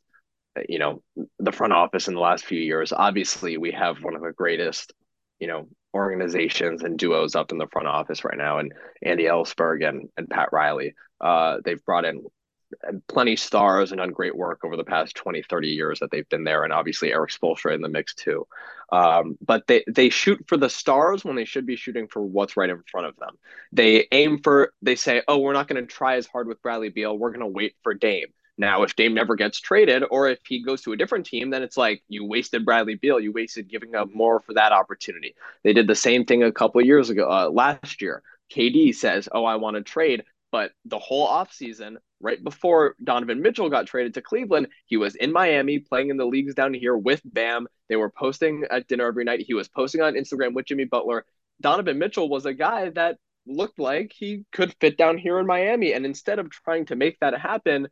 you 0.69 0.79
know 0.79 1.03
the 1.39 1.53
front 1.53 1.73
office 1.73 2.09
in 2.09 2.15
the 2.15 2.21
last 2.21 2.45
few 2.45 2.59
years 2.59 2.93
obviously 2.93 3.57
we 3.57 3.73
have 3.73 4.03
one 4.03 4.15
of 4.15 4.23
the 4.23 4.33
greatest 4.33 4.93
you 5.39 5.47
know 5.47 5.69
organizations 5.97 6.83
and 6.83 6.99
duos 6.99 7.35
up 7.35 7.53
in 7.53 7.59
the 7.59 7.67
front 7.69 7.89
office 7.89 8.25
right 8.25 8.39
now 8.39 8.59
and 8.59 8.73
andy 9.03 9.25
elisburg 9.25 9.87
and, 9.87 10.09
and 10.17 10.29
pat 10.31 10.49
riley 10.53 10.95
uh, 11.21 11.57
they've 11.65 11.85
brought 11.85 12.05
in 12.05 12.23
plenty 13.09 13.37
stars 13.37 13.93
and 13.93 13.99
done 13.99 14.11
great 14.11 14.37
work 14.37 14.65
over 14.65 14.77
the 14.77 14.85
past 14.85 15.15
20 15.17 15.43
30 15.43 15.69
years 15.69 16.01
that 16.01 16.11
they've 16.11 16.29
been 16.29 16.45
there 16.45 16.65
and 16.65 16.73
obviously 16.73 17.13
Erik 17.13 17.31
spoelstra 17.31 17.75
in 17.75 17.81
the 17.81 17.89
mix 17.89 18.15
too. 18.15 18.47
Um, 18.93 19.37
but 19.41 19.67
they 19.67 19.85
they 19.89 20.09
shoot 20.09 20.45
for 20.47 20.57
the 20.57 20.69
stars 20.69 21.25
when 21.25 21.37
they 21.37 21.45
should 21.45 21.67
be 21.67 21.77
shooting 21.77 22.09
for 22.09 22.23
what's 22.23 22.57
right 22.57 22.71
in 22.71 22.83
front 22.91 23.07
of 23.07 23.17
them. 23.17 23.37
They 23.73 24.09
aim 24.13 24.41
for 24.43 24.73
they 24.83 24.97
say 24.97 25.23
oh 25.29 25.39
we're 25.39 25.53
not 25.53 25.69
going 25.69 25.85
to 25.85 25.93
try 25.93 26.17
as 26.17 26.27
hard 26.27 26.49
with 26.49 26.63
bradley 26.63 26.89
beal. 26.89 27.17
We're 27.17 27.31
going 27.31 27.41
to 27.41 27.47
wait 27.47 27.77
for 27.83 27.95
dame 27.95 28.29
now, 28.59 28.83
if 28.83 28.97
Dame 28.97 29.15
never 29.15 29.37
gets 29.37 29.61
traded, 29.61 30.03
or 30.11 30.29
if 30.29 30.39
he 30.47 30.63
goes 30.63 30.83
to 30.83 30.93
a 30.93 30.97
different 30.97 31.27
team, 31.27 31.51
then 31.51 31.63
it's 31.63 31.77
like 31.77 32.03
you 32.09 32.25
wasted 32.25 32.65
Bradley 32.65 32.95
Beal. 32.95 33.21
You 33.21 33.33
wasted 33.33 33.69
giving 33.69 33.95
up 33.95 34.09
more 34.15 34.41
for 34.41 34.55
that 34.55 34.73
opportunity. 34.73 35.35
They 35.63 35.75
did 35.75 35.87
the 35.87 35.95
same 35.95 36.25
thing 36.25 36.43
a 36.43 36.53
couple 36.53 36.81
years 36.81 37.11
ago, 37.11 37.31
uh, 37.31 37.51
last 37.51 38.01
year. 38.01 38.23
KD 38.51 38.95
says, 38.95 39.29
"Oh, 39.31 39.45
I 39.45 39.57
want 39.57 39.77
to 39.77 39.83
trade," 39.83 40.25
but 40.53 40.73
the 40.87 40.99
whole 40.99 41.29
offseason, 41.29 41.97
right 42.21 42.43
before 42.43 42.95
Donovan 43.03 43.43
Mitchell 43.43 43.69
got 43.69 43.87
traded 43.87 44.15
to 44.15 44.23
Cleveland, 44.23 44.69
he 44.87 44.97
was 44.97 45.17
in 45.17 45.33
Miami 45.33 45.81
playing 45.81 46.09
in 46.09 46.17
the 46.17 46.25
leagues 46.27 46.55
down 46.55 46.73
here 46.73 46.97
with 46.97 47.21
Bam. 47.25 47.69
They 47.89 47.97
were 47.97 48.11
posting 48.11 48.65
at 48.71 48.89
dinner 48.89 49.07
every 49.07 49.25
night. 49.25 49.41
He 49.41 49.55
was 49.55 49.69
posting 49.69 50.01
on 50.01 50.15
Instagram 50.15 50.55
with 50.55 50.67
Jimmy 50.67 50.85
Butler. 50.85 51.27
Donovan 51.61 51.99
Mitchell 51.99 52.29
was 52.29 52.47
a 52.47 52.55
guy 52.55 52.91
that 52.91 53.19
looked 53.47 53.79
like 53.79 54.13
he 54.15 54.45
could 54.53 54.75
fit 54.81 54.97
down 54.97 55.19
here 55.19 55.39
in 55.39 55.47
Miami, 55.47 55.93
and 55.93 56.07
instead 56.07 56.39
of 56.39 56.51
trying 56.51 56.87
to 56.87 56.97
make 56.97 57.19
that 57.21 57.39
happen 57.39 57.89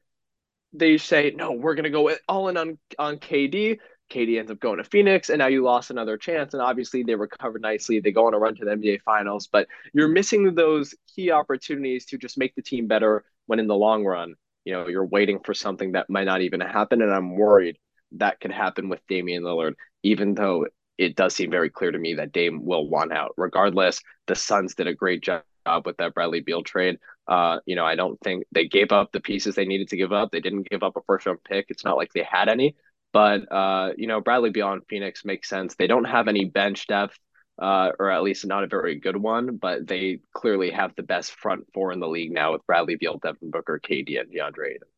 they 0.74 0.98
say 0.98 1.32
no, 1.34 1.52
we're 1.52 1.74
going 1.74 1.84
to 1.84 1.90
go 1.90 2.12
all 2.28 2.48
in 2.48 2.56
on 2.56 2.78
on 2.98 3.18
KD. 3.18 3.78
KD 4.10 4.38
ends 4.38 4.50
up 4.50 4.60
going 4.60 4.76
to 4.76 4.84
Phoenix, 4.84 5.30
and 5.30 5.38
now 5.38 5.46
you 5.46 5.62
lost 5.62 5.90
another 5.90 6.18
chance. 6.18 6.52
And 6.52 6.62
obviously, 6.62 7.02
they 7.02 7.14
recovered 7.14 7.62
nicely. 7.62 8.00
They 8.00 8.12
go 8.12 8.26
on 8.26 8.34
a 8.34 8.38
run 8.38 8.54
to 8.56 8.64
the 8.64 8.72
NBA 8.72 9.00
Finals, 9.02 9.48
but 9.50 9.66
you're 9.94 10.08
missing 10.08 10.54
those 10.54 10.94
key 11.14 11.30
opportunities 11.30 12.04
to 12.06 12.18
just 12.18 12.36
make 12.36 12.54
the 12.54 12.62
team 12.62 12.86
better. 12.86 13.24
When 13.46 13.60
in 13.60 13.66
the 13.66 13.74
long 13.74 14.04
run, 14.04 14.34
you 14.64 14.72
know 14.74 14.88
you're 14.88 15.06
waiting 15.06 15.40
for 15.40 15.54
something 15.54 15.92
that 15.92 16.10
might 16.10 16.24
not 16.24 16.42
even 16.42 16.60
happen, 16.60 17.00
and 17.00 17.12
I'm 17.12 17.36
worried 17.36 17.78
that 18.18 18.40
could 18.40 18.52
happen 18.52 18.88
with 18.88 19.06
Damian 19.08 19.42
Lillard. 19.42 19.74
Even 20.02 20.34
though 20.34 20.66
it 20.98 21.16
does 21.16 21.34
seem 21.34 21.50
very 21.50 21.70
clear 21.70 21.90
to 21.90 21.98
me 21.98 22.14
that 22.14 22.32
Dame 22.32 22.64
will 22.64 22.88
want 22.88 23.12
out. 23.12 23.32
Regardless, 23.36 24.00
the 24.26 24.34
Suns 24.34 24.74
did 24.74 24.86
a 24.86 24.94
great 24.94 25.22
job 25.22 25.42
with 25.84 25.96
that 25.96 26.14
Bradley 26.14 26.40
Beal 26.40 26.62
trade. 26.62 26.98
Uh, 27.26 27.58
you 27.66 27.76
know, 27.76 27.84
I 27.84 27.94
don't 27.94 28.20
think 28.20 28.44
they 28.52 28.66
gave 28.66 28.92
up 28.92 29.12
the 29.12 29.20
pieces 29.20 29.54
they 29.54 29.64
needed 29.64 29.88
to 29.88 29.96
give 29.96 30.12
up. 30.12 30.30
They 30.30 30.40
didn't 30.40 30.68
give 30.68 30.82
up 30.82 30.96
a 30.96 31.00
first 31.06 31.26
round 31.26 31.42
pick. 31.44 31.66
It's 31.68 31.84
not 31.84 31.96
like 31.96 32.12
they 32.12 32.22
had 32.22 32.48
any, 32.48 32.76
but 33.12 33.50
uh, 33.50 33.92
you 33.96 34.06
know, 34.06 34.20
Bradley 34.20 34.50
Beal 34.50 34.78
Phoenix 34.88 35.24
makes 35.24 35.48
sense. 35.48 35.74
They 35.74 35.86
don't 35.86 36.04
have 36.04 36.28
any 36.28 36.44
bench 36.44 36.86
depth, 36.86 37.18
uh, 37.60 37.92
or 37.98 38.10
at 38.10 38.22
least 38.22 38.46
not 38.46 38.64
a 38.64 38.66
very 38.66 38.98
good 38.98 39.16
one, 39.16 39.56
but 39.56 39.86
they 39.86 40.20
clearly 40.34 40.70
have 40.70 40.94
the 40.96 41.02
best 41.02 41.32
front 41.32 41.64
four 41.72 41.92
in 41.92 42.00
the 42.00 42.08
league 42.08 42.32
now 42.32 42.52
with 42.52 42.66
Bradley 42.66 42.96
Beal, 42.96 43.18
Devin 43.18 43.50
Booker, 43.50 43.80
KD, 43.80 44.20
and 44.20 44.30
DeAndre 44.30 44.70
Ayton. 44.70 44.88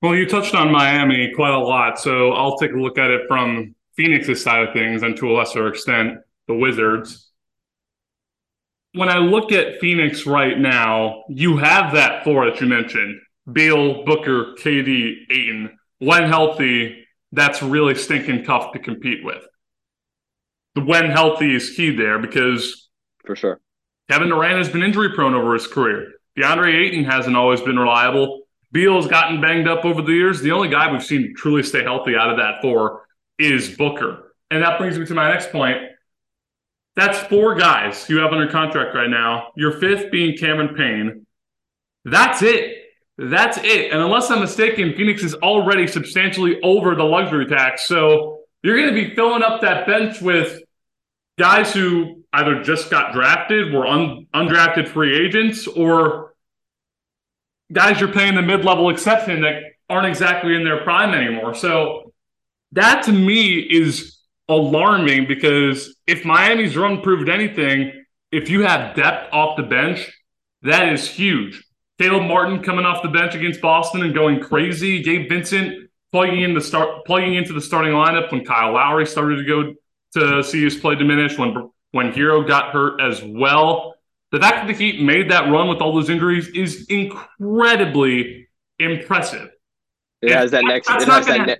Well, 0.00 0.14
you 0.14 0.28
touched 0.28 0.54
on 0.54 0.70
Miami 0.70 1.32
quite 1.34 1.54
a 1.54 1.58
lot, 1.58 1.98
so 1.98 2.32
I'll 2.32 2.58
take 2.58 2.72
a 2.72 2.76
look 2.76 2.98
at 2.98 3.10
it 3.10 3.22
from 3.26 3.74
Phoenix's 3.96 4.42
side 4.42 4.68
of 4.68 4.74
things, 4.74 5.02
and 5.02 5.16
to 5.16 5.30
a 5.30 5.32
lesser 5.32 5.66
extent, 5.68 6.18
the 6.46 6.54
Wizards 6.54 7.23
when 8.94 9.08
I 9.08 9.18
look 9.18 9.52
at 9.52 9.80
Phoenix 9.80 10.24
right 10.24 10.58
now, 10.58 11.24
you 11.28 11.56
have 11.58 11.92
that 11.94 12.24
four 12.24 12.48
that 12.48 12.60
you 12.60 12.66
mentioned 12.66 13.20
Beal, 13.52 14.04
Booker, 14.04 14.54
KD, 14.58 15.30
Ayton. 15.30 15.78
When 15.98 16.24
healthy, 16.24 17.04
that's 17.32 17.62
really 17.62 17.94
stinking 17.94 18.44
tough 18.44 18.72
to 18.72 18.78
compete 18.78 19.24
with. 19.24 19.42
The 20.74 20.82
when 20.82 21.10
healthy 21.10 21.54
is 21.54 21.70
key 21.70 21.94
there 21.94 22.18
because 22.18 22.88
for 23.24 23.36
sure. 23.36 23.60
Kevin 24.10 24.28
Durant 24.28 24.58
has 24.58 24.68
been 24.68 24.82
injury 24.82 25.10
prone 25.14 25.34
over 25.34 25.54
his 25.54 25.66
career. 25.66 26.12
DeAndre 26.38 26.74
Ayton 26.74 27.04
hasn't 27.04 27.36
always 27.36 27.60
been 27.60 27.78
reliable. 27.78 28.42
Beal's 28.70 29.06
gotten 29.06 29.40
banged 29.40 29.68
up 29.68 29.84
over 29.84 30.02
the 30.02 30.12
years. 30.12 30.40
The 30.40 30.50
only 30.50 30.68
guy 30.68 30.90
we've 30.90 31.02
seen 31.02 31.32
truly 31.36 31.62
stay 31.62 31.82
healthy 31.82 32.16
out 32.16 32.30
of 32.30 32.36
that 32.38 32.60
four 32.60 33.06
is 33.38 33.76
Booker. 33.76 34.34
And 34.50 34.62
that 34.62 34.78
brings 34.78 34.98
me 34.98 35.06
to 35.06 35.14
my 35.14 35.30
next 35.30 35.50
point. 35.50 35.78
That's 36.96 37.18
four 37.18 37.54
guys 37.54 38.08
you 38.08 38.18
have 38.18 38.32
under 38.32 38.48
contract 38.48 38.94
right 38.94 39.10
now. 39.10 39.48
Your 39.56 39.72
fifth 39.72 40.10
being 40.10 40.36
Cameron 40.36 40.74
Payne. 40.74 41.26
That's 42.04 42.42
it. 42.42 42.76
That's 43.18 43.58
it. 43.58 43.92
And 43.92 44.00
unless 44.00 44.30
I'm 44.30 44.40
mistaken, 44.40 44.94
Phoenix 44.94 45.22
is 45.22 45.34
already 45.34 45.86
substantially 45.86 46.60
over 46.62 46.94
the 46.94 47.04
luxury 47.04 47.46
tax. 47.46 47.86
So 47.86 48.40
you're 48.62 48.76
going 48.76 48.94
to 48.94 49.08
be 49.08 49.14
filling 49.14 49.42
up 49.42 49.60
that 49.62 49.86
bench 49.86 50.20
with 50.20 50.60
guys 51.38 51.72
who 51.72 52.22
either 52.32 52.62
just 52.62 52.90
got 52.90 53.12
drafted, 53.12 53.72
were 53.72 53.86
un- 53.86 54.26
undrafted 54.34 54.88
free 54.88 55.16
agents, 55.16 55.66
or 55.66 56.34
guys 57.72 58.00
you're 58.00 58.12
paying 58.12 58.34
the 58.34 58.42
mid 58.42 58.64
level 58.64 58.90
exception 58.90 59.42
that 59.42 59.62
aren't 59.88 60.06
exactly 60.06 60.54
in 60.54 60.64
their 60.64 60.82
prime 60.82 61.14
anymore. 61.14 61.54
So 61.54 62.12
that 62.72 63.04
to 63.04 63.12
me 63.12 63.58
is 63.58 64.18
alarming 64.48 65.26
because 65.26 65.93
if 66.06 66.24
Miami's 66.24 66.76
run 66.76 67.00
proved 67.00 67.28
anything, 67.28 68.04
if 68.30 68.50
you 68.50 68.62
have 68.62 68.94
depth 68.96 69.32
off 69.32 69.56
the 69.56 69.62
bench, 69.62 70.10
that 70.62 70.92
is 70.92 71.08
huge. 71.08 71.64
Caleb 72.00 72.24
Martin 72.24 72.62
coming 72.62 72.84
off 72.84 73.02
the 73.02 73.08
bench 73.08 73.34
against 73.34 73.60
Boston 73.60 74.02
and 74.02 74.14
going 74.14 74.40
crazy. 74.40 75.02
Gabe 75.02 75.28
Vincent 75.28 75.88
plugging 76.10 76.42
in 76.42 76.54
the 76.54 76.60
start, 76.60 77.04
plugging 77.06 77.34
into 77.34 77.52
the 77.52 77.60
starting 77.60 77.92
lineup 77.92 78.32
when 78.32 78.44
Kyle 78.44 78.72
Lowry 78.72 79.06
started 79.06 79.36
to 79.36 79.44
go 79.44 79.74
to 80.14 80.42
see 80.42 80.62
his 80.62 80.76
play 80.76 80.94
diminish. 80.96 81.38
When 81.38 81.70
when 81.92 82.12
Herro 82.12 82.46
got 82.46 82.72
hurt 82.72 83.00
as 83.00 83.22
well, 83.22 83.94
The 84.32 84.40
fact 84.40 84.66
that 84.66 84.66
the 84.66 84.72
Heat 84.72 85.00
made 85.00 85.30
that 85.30 85.48
run 85.48 85.68
with 85.68 85.78
all 85.78 85.94
those 85.94 86.10
injuries 86.10 86.48
is 86.48 86.86
incredibly 86.88 88.48
impressive. 88.80 89.50
It 90.22 90.32
has 90.32 90.50
that 90.50 90.64
next. 90.64 90.90
It 90.90 91.06
has 91.06 91.26
that, 91.26 91.46
ne- 91.46 91.56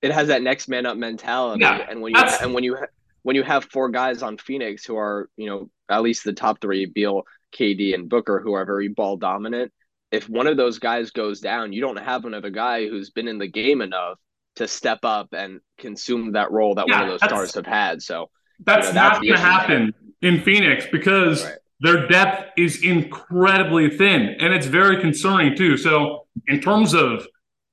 it 0.00 0.10
has 0.10 0.26
that 0.26 0.42
next 0.42 0.66
man 0.66 0.84
up 0.86 0.96
mentality, 0.96 1.60
Yeah, 1.62 1.86
and 1.88 2.00
when 2.02 2.12
you 2.12 2.20
and 2.20 2.54
when 2.54 2.64
you 2.64 2.76
when 3.22 3.36
you 3.36 3.42
have 3.42 3.64
four 3.64 3.88
guys 3.88 4.22
on 4.22 4.38
Phoenix 4.38 4.84
who 4.84 4.96
are 4.96 5.28
you 5.36 5.46
know 5.46 5.70
at 5.88 6.02
least 6.02 6.24
the 6.24 6.32
top 6.32 6.60
three, 6.60 6.86
Beal, 6.86 7.22
KD, 7.56 7.94
and 7.94 8.08
Booker, 8.08 8.40
who 8.40 8.52
are 8.54 8.64
very 8.64 8.88
ball 8.88 9.16
dominant. 9.16 9.72
If 10.10 10.28
one 10.28 10.46
of 10.46 10.56
those 10.56 10.78
guys 10.78 11.10
goes 11.10 11.40
down, 11.40 11.72
you 11.72 11.80
don't 11.80 11.98
have 11.98 12.24
another 12.24 12.50
guy 12.50 12.88
who's 12.88 13.10
been 13.10 13.28
in 13.28 13.38
the 13.38 13.48
game 13.48 13.80
enough 13.80 14.18
to 14.56 14.68
step 14.68 15.00
up 15.04 15.28
and 15.32 15.60
consume 15.78 16.32
that 16.32 16.50
role 16.50 16.74
that 16.74 16.88
one 16.88 17.00
of 17.02 17.08
those 17.08 17.22
stars 17.24 17.54
have 17.54 17.66
had. 17.66 18.02
So 18.02 18.30
That's 18.64 18.88
You 18.88 18.94
know, 18.94 19.00
that's 19.00 19.14
not 19.14 19.22
going 19.22 19.34
to 19.34 19.40
happen 19.40 19.94
in 20.20 20.42
Phoenix 20.42 20.86
because 20.92 21.44
Right. 21.44 21.58
their 21.80 22.06
depth 22.06 22.52
is 22.58 22.82
incredibly 22.82 23.88
thin, 23.90 24.36
and 24.38 24.52
it's 24.52 24.66
very 24.66 25.00
concerning 25.00 25.56
too. 25.56 25.76
So, 25.76 26.26
in 26.46 26.60
terms 26.60 26.94
of 26.94 27.26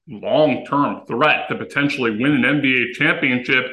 long-term 0.08 1.06
threat 1.06 1.48
to 1.50 1.56
potentially 1.56 2.12
win 2.12 2.32
an 2.32 2.44
NBA 2.44 2.94
championship, 2.94 3.65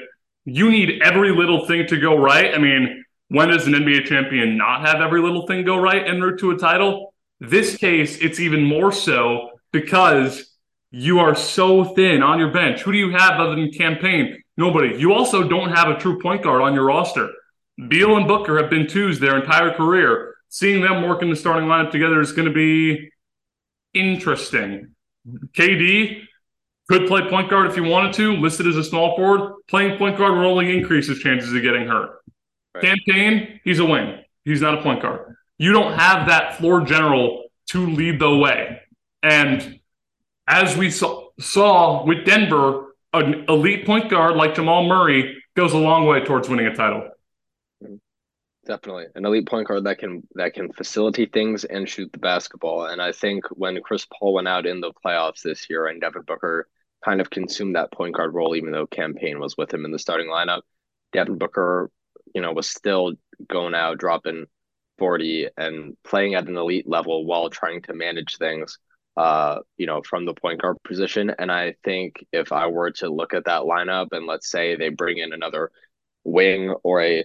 you 0.47 0.71
need 0.71 1.03
every 1.03 1.33
little 1.33 1.67
thing 1.67 1.87
to 1.89 2.01
go 2.01 2.17
right. 2.17 2.55
I 2.55 2.59
mean, 2.59 3.05
when 3.29 3.49
does 3.49 3.67
an 3.67 3.75
NBA 3.75 4.07
champion 4.07 4.57
not 4.57 4.87
have 4.87 5.01
every 5.01 5.21
little 5.21 5.47
thing 5.47 5.65
go 5.65 5.77
right 5.77 6.07
en 6.07 6.21
route 6.21 6.39
to 6.41 6.53
a 6.53 6.57
title? 6.57 7.13
This 7.41 7.77
case, 7.77 8.19
it's 8.19 8.41
even 8.41 8.63
more 8.63 8.93
so 8.93 9.51
because 9.73 10.57
you 10.93 11.19
are 11.19 11.35
so 11.35 11.85
thin 11.85 12.23
on 12.23 12.39
your 12.39 12.53
bench. 12.53 12.83
Who 12.83 12.93
do 12.93 12.99
you 12.99 13.11
have 13.11 13.41
other 13.41 13.57
than 13.57 13.73
Cam 13.73 13.97
Payne? 13.97 14.41
Nobody. 14.57 14.97
You 14.97 15.13
also 15.13 15.47
don't 15.47 15.73
have 15.73 15.89
a 15.89 15.99
true 15.99 16.21
point 16.21 16.45
guard 16.45 16.63
on 16.63 16.75
your 16.75 16.85
roster. 16.85 17.29
Beal 17.89 18.17
and 18.17 18.27
Booker 18.27 18.57
have 18.59 18.71
been 18.71 18.87
twos 18.87 19.19
their 19.19 19.37
entire 19.37 19.73
career. 19.75 20.35
Seeing 20.49 20.81
them 20.81 21.03
work 21.03 21.23
in 21.23 21.29
the 21.29 21.37
starting 21.37 21.69
lineup 21.69 21.91
together 21.91 22.21
is 22.21 22.33
going 22.33 22.49
to 22.49 22.55
be 22.55 23.11
interesting. 23.93 24.95
KD 25.27 26.23
could 26.89 27.07
play 27.09 27.29
point 27.29 27.51
guard 27.51 27.67
if 27.69 27.77
you 27.77 27.85
wanted 27.85 28.13
to, 28.15 28.33
listed 28.37 28.67
as 28.67 28.77
a 28.77 28.85
small 28.85 29.17
forward. 29.17 29.55
Playing 29.69 29.99
point 29.99 30.17
guard 30.17 30.35
will 30.35 30.47
only 30.47 30.77
increase 30.77 31.09
his 31.09 31.19
chances 31.19 31.53
of 31.53 31.63
getting 31.63 31.87
hurt. 31.87 32.21
Right. 32.75 32.85
Cam 32.85 32.97
Payne, 33.09 33.61
he's 33.65 33.79
a 33.79 33.85
wing. 33.85 34.23
He's 34.45 34.61
not 34.61 34.79
a 34.79 34.83
point 34.83 35.03
guard. 35.03 35.37
You 35.59 35.73
don't 35.73 35.95
have 35.95 36.29
that 36.29 36.57
floor 36.59 36.83
general 36.83 37.45
to 37.71 37.87
lead 37.87 38.21
the 38.21 38.37
way. 38.37 38.81
And 39.23 39.81
as 40.47 40.77
we 40.77 40.91
saw, 40.91 41.29
saw 41.41 42.05
with 42.05 42.25
Denver, 42.25 42.95
an 43.13 43.47
elite 43.49 43.87
point 43.87 44.11
guard 44.11 44.37
like 44.37 44.55
Jamal 44.55 44.87
Murray 44.87 45.43
goes 45.57 45.73
a 45.73 45.79
long 45.79 46.07
way 46.07 46.21
towards 46.25 46.49
winning 46.49 46.67
a 46.67 46.75
title. 46.75 47.09
Definitely 48.67 49.07
an 49.15 49.25
elite 49.25 49.47
point 49.47 49.69
guard 49.69 49.85
that 49.85 49.99
can 49.99 50.27
that 50.35 50.55
can 50.55 50.73
facilitate 50.73 51.33
things 51.33 51.65
and 51.65 51.89
shoot 51.89 52.11
the 52.13 52.19
basketball. 52.19 52.87
And 52.87 53.01
I 53.01 53.13
think 53.13 53.47
when 53.51 53.81
Chris 53.81 54.07
Paul 54.13 54.35
went 54.35 54.49
out 54.49 54.67
in 54.67 54.81
the 54.81 54.93
playoffs 55.05 55.43
this 55.43 55.71
year 55.71 55.87
and 55.87 56.01
Devin 56.01 56.23
Booker 56.23 56.69
kind 57.07 57.21
of 57.21 57.31
consumed 57.31 57.77
that 57.77 57.93
point 57.93 58.17
guard 58.17 58.35
role, 58.35 58.57
even 58.57 58.73
though 58.73 58.87
Cam 58.87 59.15
Payne 59.15 59.39
was 59.39 59.57
with 59.57 59.73
him 59.73 59.85
in 59.85 59.93
the 59.93 59.99
starting 59.99 60.27
lineup, 60.27 60.63
Devin 61.13 61.39
Booker, 61.39 61.91
you 62.35 62.43
know, 62.43 62.53
was 62.53 62.69
still 62.69 63.13
going 63.49 63.75
out 63.75 63.99
dropping 63.99 64.47
40 64.99 65.49
and 65.57 65.97
playing 66.05 66.35
at 66.35 66.49
an 66.49 66.57
elite 66.57 66.89
level 66.89 67.25
while 67.25 67.49
trying 67.49 67.83
to 67.83 67.95
manage 67.95 68.39
things 68.39 68.79
uh, 69.17 69.61
you 69.79 69.87
know, 69.87 70.03
from 70.03 70.27
the 70.27 70.35
point 70.35 70.61
guard 70.61 70.77
position. 70.85 71.33
And 71.39 71.51
I 71.51 71.75
think 71.85 72.25
if 72.33 72.53
I 72.53 72.67
were 72.67 72.91
to 72.93 73.09
look 73.09 73.33
at 73.33 73.47
that 73.47 73.63
lineup 73.63 74.09
and 74.13 74.27
let's 74.27 74.51
say 74.51 74.77
they 74.77 74.91
bring 74.91 75.19
in 75.19 75.33
another 75.33 75.71
wing 76.25 76.75
or 76.83 77.03
a 77.03 77.25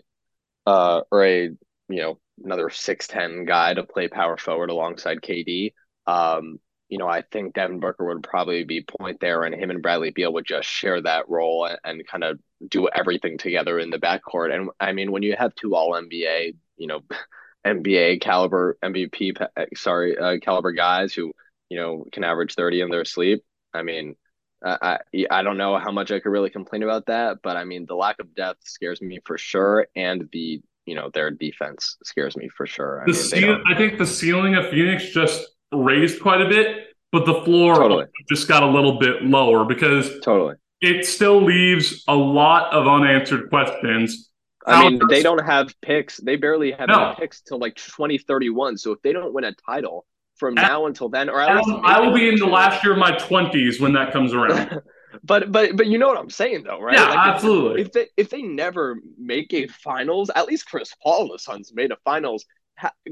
uh, 0.65 1.01
or 1.11 1.25
a 1.25 1.43
you 1.43 1.57
know 1.89 2.19
another 2.43 2.69
six 2.69 3.07
ten 3.07 3.45
guy 3.45 3.73
to 3.73 3.83
play 3.83 4.07
power 4.07 4.37
forward 4.37 4.69
alongside 4.69 5.21
KD. 5.21 5.73
Um, 6.07 6.59
you 6.91 6.97
know, 6.97 7.07
I 7.07 7.23
think 7.31 7.53
Devin 7.53 7.79
Booker 7.79 8.05
would 8.05 8.21
probably 8.21 8.65
be 8.65 8.83
point 8.83 9.21
there, 9.21 9.43
and 9.43 9.55
him 9.55 9.69
and 9.69 9.81
Bradley 9.81 10.11
Beal 10.11 10.33
would 10.33 10.45
just 10.45 10.67
share 10.67 11.01
that 11.01 11.29
role 11.29 11.65
and, 11.65 11.79
and 11.85 12.05
kind 12.05 12.25
of 12.25 12.37
do 12.67 12.89
everything 12.89 13.37
together 13.37 13.79
in 13.79 13.89
the 13.89 13.97
backcourt. 13.97 14.53
And 14.53 14.69
I 14.77 14.91
mean, 14.91 15.13
when 15.13 15.23
you 15.23 15.33
have 15.37 15.55
two 15.55 15.73
All 15.73 15.93
NBA, 15.93 16.57
you 16.75 16.87
know, 16.87 16.99
NBA 17.65 18.19
caliber 18.19 18.77
MVP, 18.83 19.37
sorry, 19.73 20.17
uh, 20.17 20.37
caliber 20.39 20.73
guys 20.73 21.13
who 21.13 21.31
you 21.69 21.77
know 21.77 22.03
can 22.11 22.25
average 22.25 22.55
thirty 22.55 22.81
in 22.81 22.89
their 22.89 23.05
sleep. 23.05 23.41
I 23.73 23.83
mean, 23.83 24.17
I, 24.61 24.99
I 25.13 25.25
I 25.31 25.43
don't 25.43 25.57
know 25.57 25.79
how 25.79 25.91
much 25.91 26.11
I 26.11 26.19
could 26.19 26.31
really 26.31 26.49
complain 26.49 26.83
about 26.83 27.05
that, 27.05 27.37
but 27.41 27.55
I 27.55 27.63
mean 27.63 27.85
the 27.87 27.95
lack 27.95 28.19
of 28.19 28.35
depth 28.35 28.67
scares 28.67 29.01
me 29.01 29.19
for 29.25 29.37
sure, 29.37 29.87
and 29.95 30.27
the 30.33 30.61
you 30.85 30.95
know 30.95 31.09
their 31.13 31.31
defense 31.31 31.95
scares 32.03 32.35
me 32.35 32.49
for 32.49 32.67
sure. 32.67 33.01
I 33.01 33.05
mean, 33.05 33.15
ceil- 33.15 33.63
I 33.65 33.77
think 33.77 33.97
the 33.97 34.05
ceiling 34.05 34.55
of 34.55 34.69
Phoenix 34.69 35.13
just 35.13 35.47
raised 35.71 36.21
quite 36.21 36.41
a 36.41 36.49
bit, 36.49 36.87
but 37.11 37.25
the 37.25 37.41
floor 37.43 37.75
Totally. 37.75 38.05
just 38.29 38.47
got 38.47 38.63
a 38.63 38.67
little 38.67 38.99
bit 38.99 39.23
lower 39.23 39.65
because 39.65 40.19
totally. 40.21 40.55
it 40.81 41.05
still 41.05 41.41
leaves 41.43 42.03
a 42.07 42.15
lot 42.15 42.73
of 42.73 42.87
unanswered 42.87 43.49
questions. 43.49 44.29
I 44.67 44.87
mean, 44.89 45.01
they 45.09 45.23
don't 45.23 45.43
have 45.43 45.73
picks. 45.81 46.17
They 46.17 46.35
barely 46.35 46.71
have 46.71 46.87
No. 46.87 47.15
picks 47.17 47.41
till 47.41 47.57
like 47.57 47.75
twenty 47.75 48.19
thirty 48.19 48.49
one. 48.51 48.77
So 48.77 48.91
if 48.91 49.01
they 49.01 49.11
don't 49.11 49.33
win 49.33 49.43
a 49.43 49.53
title 49.53 50.05
from 50.35 50.55
Adam- 50.57 50.69
now 50.71 50.85
until 50.85 51.09
then, 51.09 51.29
or 51.29 51.41
at 51.41 51.49
I 51.83 51.99
will 51.99 52.13
be 52.13 52.29
in 52.29 52.35
the 52.35 52.45
last 52.45 52.83
year 52.83 52.93
of 52.93 52.99
my 52.99 53.11
twenties 53.17 53.81
when 53.81 53.93
that 53.93 54.13
comes 54.13 54.33
around. 54.35 54.81
but 55.23 55.51
but 55.51 55.75
but 55.75 55.87
you 55.87 55.97
know 55.97 56.07
what 56.07 56.17
I'm 56.19 56.29
saying 56.29 56.63
though, 56.63 56.79
right? 56.79 56.93
Yeah, 56.93 57.05
Like, 57.05 57.13
if- 57.29 57.33
absolutely. 57.35 57.81
If 57.81 57.91
they 57.91 58.07
if 58.17 58.29
they 58.29 58.43
never 58.43 58.97
make 59.17 59.51
a 59.53 59.65
finals, 59.67 60.29
at 60.35 60.45
least 60.45 60.67
Chris 60.67 60.93
Paul 61.01 61.23
and 61.23 61.31
the 61.33 61.39
Suns 61.39 61.71
made 61.73 61.91
a 61.91 61.97
finals. 62.05 62.45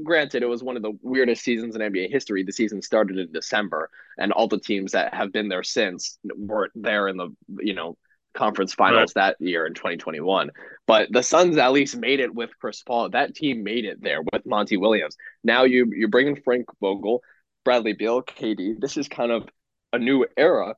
Granted, 0.02 0.42
it 0.42 0.48
was 0.48 0.62
one 0.62 0.76
of 0.76 0.82
the 0.82 0.98
weirdest 1.02 1.42
seasons 1.42 1.76
in 1.76 1.82
NBA 1.82 2.10
history. 2.10 2.42
The 2.42 2.52
season 2.52 2.82
started 2.82 3.18
in 3.18 3.32
December, 3.32 3.90
and 4.18 4.32
all 4.32 4.48
the 4.48 4.58
teams 4.58 4.92
that 4.92 5.14
have 5.14 5.32
been 5.32 5.48
there 5.48 5.62
since 5.62 6.18
weren't 6.36 6.72
there 6.74 7.08
in 7.08 7.16
the 7.16 7.28
you 7.58 7.74
know 7.74 7.96
conference 8.34 8.74
finals 8.74 9.12
that 9.14 9.36
year 9.40 9.66
in 9.66 9.74
2021. 9.74 10.50
But 10.86 11.08
the 11.10 11.22
Suns 11.22 11.56
at 11.56 11.72
least 11.72 11.96
made 11.96 12.20
it 12.20 12.34
with 12.34 12.50
Chris 12.60 12.82
Paul. 12.82 13.10
That 13.10 13.34
team 13.34 13.62
made 13.62 13.84
it 13.84 14.02
there 14.02 14.22
with 14.32 14.46
Monty 14.46 14.76
Williams. 14.76 15.16
Now 15.44 15.64
you 15.64 15.90
you're 15.94 16.08
bringing 16.08 16.36
Frank 16.36 16.66
Vogel, 16.80 17.22
Bradley 17.64 17.92
Beal, 17.92 18.22
KD. 18.22 18.80
This 18.80 18.96
is 18.96 19.08
kind 19.08 19.32
of 19.32 19.48
a 19.92 19.98
new 19.98 20.26
era. 20.36 20.74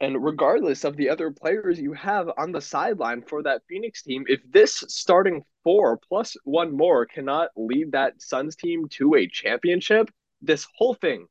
And 0.00 0.22
regardless 0.22 0.84
of 0.84 0.96
the 0.96 1.08
other 1.08 1.30
players 1.30 1.78
you 1.78 1.92
have 1.92 2.28
on 2.36 2.52
the 2.52 2.60
sideline 2.60 3.22
for 3.22 3.42
that 3.44 3.62
Phoenix 3.68 4.02
team, 4.02 4.24
if 4.26 4.40
this 4.50 4.84
starting 4.88 5.42
four 5.62 5.98
plus 6.08 6.36
one 6.44 6.76
more 6.76 7.06
cannot 7.06 7.50
lead 7.56 7.92
that 7.92 8.20
Suns 8.20 8.56
team 8.56 8.88
to 8.90 9.14
a 9.14 9.26
championship, 9.28 10.10
this 10.42 10.66
whole 10.76 10.94
thing, 10.94 11.26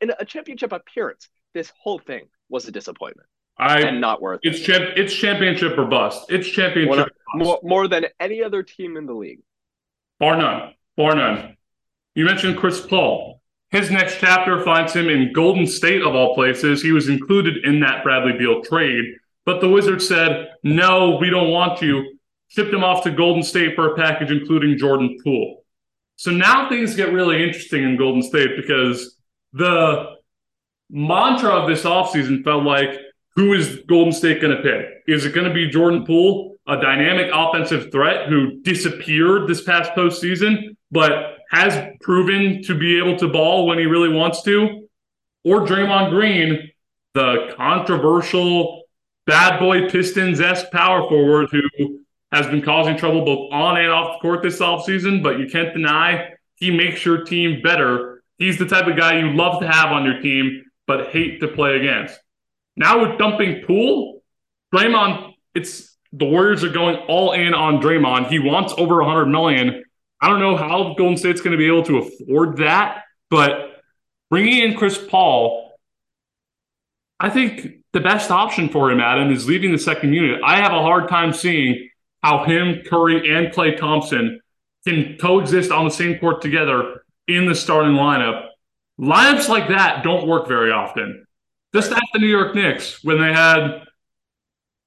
in 0.00 0.12
a 0.18 0.24
championship 0.24 0.72
appearance, 0.72 1.28
this 1.54 1.72
whole 1.82 1.98
thing 1.98 2.26
was 2.48 2.66
a 2.68 2.72
disappointment 2.72 3.28
I 3.58 3.80
and 3.80 4.00
not 4.00 4.20
worth 4.22 4.40
it. 4.42 4.48
it's 4.54 4.60
champ 4.60 4.84
it's 4.96 5.14
championship 5.14 5.76
or 5.78 5.84
bust. 5.86 6.30
It's 6.30 6.48
championship 6.48 6.90
One 6.90 6.98
of- 7.00 7.06
bust. 7.06 7.44
more, 7.44 7.60
more 7.62 7.88
than 7.88 8.06
any 8.20 8.42
other 8.42 8.62
team 8.62 8.96
in 8.96 9.06
the 9.06 9.12
league. 9.14 9.40
bar 10.20 10.36
none. 10.36 10.74
Bar 10.96 11.16
none. 11.16 11.56
You 12.14 12.24
mentioned 12.24 12.56
Chris 12.58 12.80
Paul. 12.80 13.40
His 13.74 13.90
next 13.90 14.18
chapter 14.20 14.62
finds 14.62 14.92
him 14.92 15.08
in 15.08 15.32
Golden 15.32 15.66
State 15.66 16.00
of 16.00 16.14
all 16.14 16.32
places. 16.36 16.80
He 16.80 16.92
was 16.92 17.08
included 17.08 17.64
in 17.64 17.80
that 17.80 18.04
Bradley 18.04 18.38
Beal 18.38 18.62
trade, 18.62 19.04
but 19.44 19.60
the 19.60 19.68
Wizards 19.68 20.06
said, 20.06 20.50
"No, 20.62 21.18
we 21.20 21.28
don't 21.28 21.50
want 21.50 21.82
you." 21.82 22.16
Shipped 22.46 22.72
him 22.72 22.84
off 22.84 23.02
to 23.02 23.10
Golden 23.10 23.42
State 23.42 23.74
for 23.74 23.92
a 23.92 23.96
package 23.96 24.30
including 24.30 24.78
Jordan 24.78 25.16
Poole. 25.24 25.64
So 26.14 26.30
now 26.30 26.68
things 26.68 26.94
get 26.94 27.12
really 27.12 27.42
interesting 27.42 27.82
in 27.82 27.96
Golden 27.96 28.22
State 28.22 28.50
because 28.54 29.16
the 29.52 30.18
mantra 30.88 31.50
of 31.50 31.68
this 31.68 31.82
offseason 31.82 32.44
felt 32.44 32.62
like 32.62 32.96
who 33.34 33.54
is 33.54 33.80
Golden 33.88 34.12
State 34.12 34.40
going 34.40 34.56
to 34.56 34.62
pick? 34.62 34.86
Is 35.08 35.24
it 35.24 35.34
going 35.34 35.48
to 35.48 35.52
be 35.52 35.68
Jordan 35.68 36.06
Poole, 36.06 36.58
a 36.68 36.76
dynamic 36.76 37.28
offensive 37.34 37.90
threat 37.90 38.28
who 38.28 38.60
disappeared 38.60 39.48
this 39.48 39.64
past 39.64 39.90
postseason, 39.96 40.76
but 40.92 41.33
has 41.54 41.96
proven 42.00 42.62
to 42.64 42.76
be 42.76 42.98
able 42.98 43.16
to 43.16 43.28
ball 43.28 43.66
when 43.66 43.78
he 43.78 43.84
really 43.84 44.12
wants 44.12 44.42
to? 44.42 44.88
Or 45.44 45.60
Draymond 45.60 46.10
Green, 46.10 46.70
the 47.14 47.54
controversial 47.56 48.82
bad 49.26 49.60
boy 49.60 49.88
Pistons 49.88 50.40
esque 50.40 50.70
power 50.72 51.08
forward 51.08 51.48
who 51.50 52.00
has 52.32 52.46
been 52.48 52.62
causing 52.62 52.96
trouble 52.96 53.24
both 53.24 53.52
on 53.52 53.76
and 53.76 53.92
off 53.92 54.16
the 54.16 54.22
court 54.22 54.42
this 54.42 54.58
offseason, 54.58 55.22
but 55.22 55.38
you 55.38 55.46
can't 55.46 55.72
deny 55.72 56.30
he 56.56 56.70
makes 56.70 57.04
your 57.04 57.24
team 57.24 57.62
better. 57.62 58.22
He's 58.38 58.58
the 58.58 58.66
type 58.66 58.88
of 58.88 58.96
guy 58.96 59.20
you 59.20 59.32
love 59.32 59.60
to 59.60 59.70
have 59.70 59.92
on 59.92 60.04
your 60.04 60.20
team, 60.20 60.64
but 60.88 61.10
hate 61.10 61.40
to 61.40 61.48
play 61.48 61.76
against. 61.76 62.18
Now 62.76 63.00
with 63.00 63.18
dumping 63.18 63.62
Poole, 63.64 64.22
Draymond, 64.74 65.34
it's 65.54 65.96
the 66.12 66.24
Warriors 66.24 66.64
are 66.64 66.70
going 66.70 66.96
all 67.08 67.32
in 67.32 67.54
on 67.54 67.80
Draymond. 67.80 68.26
He 68.26 68.40
wants 68.40 68.74
over 68.76 68.96
100 68.96 69.26
million. 69.26 69.83
I 70.24 70.28
don't 70.28 70.40
know 70.40 70.56
how 70.56 70.94
Golden 70.96 71.18
State's 71.18 71.42
going 71.42 71.52
to 71.52 71.58
be 71.58 71.66
able 71.66 71.82
to 71.82 71.98
afford 71.98 72.56
that, 72.56 73.02
but 73.28 73.82
bringing 74.30 74.60
in 74.60 74.74
Chris 74.74 74.96
Paul, 74.96 75.76
I 77.20 77.28
think 77.28 77.82
the 77.92 78.00
best 78.00 78.30
option 78.30 78.70
for 78.70 78.90
him, 78.90 79.00
Adam, 79.00 79.30
is 79.30 79.46
leaving 79.46 79.70
the 79.70 79.78
second 79.78 80.14
unit. 80.14 80.40
I 80.42 80.62
have 80.62 80.72
a 80.72 80.80
hard 80.80 81.10
time 81.10 81.34
seeing 81.34 81.90
how 82.22 82.44
him, 82.44 82.80
Curry, 82.86 83.36
and 83.36 83.48
Klay 83.48 83.76
Thompson 83.76 84.40
can 84.86 85.18
coexist 85.20 85.70
on 85.70 85.84
the 85.84 85.90
same 85.90 86.18
court 86.18 86.40
together 86.40 87.02
in 87.28 87.44
the 87.44 87.54
starting 87.54 87.92
lineup. 87.92 88.46
Lineups 88.98 89.50
like 89.50 89.68
that 89.68 90.02
don't 90.04 90.26
work 90.26 90.48
very 90.48 90.72
often. 90.72 91.26
Just 91.74 91.92
ask 91.92 92.02
the 92.14 92.18
New 92.18 92.28
York 92.28 92.54
Knicks 92.54 93.04
when 93.04 93.20
they 93.20 93.30
had 93.30 93.82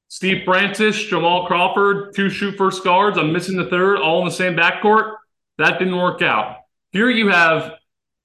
Steve 0.08 0.46
Francis, 0.46 0.98
Jamal 0.98 1.46
Crawford, 1.46 2.16
two 2.16 2.32
shoot 2.32 2.58
first 2.58 2.84
guards. 2.84 3.20
I'm 3.20 3.32
missing 3.32 3.56
the 3.56 3.66
third, 3.66 4.00
all 4.00 4.22
in 4.22 4.26
the 4.26 4.32
same 4.32 4.56
backcourt. 4.56 5.14
That 5.58 5.80
didn't 5.80 5.98
work 5.98 6.22
out. 6.22 6.58
Here 6.92 7.10
you 7.10 7.30
have 7.30 7.74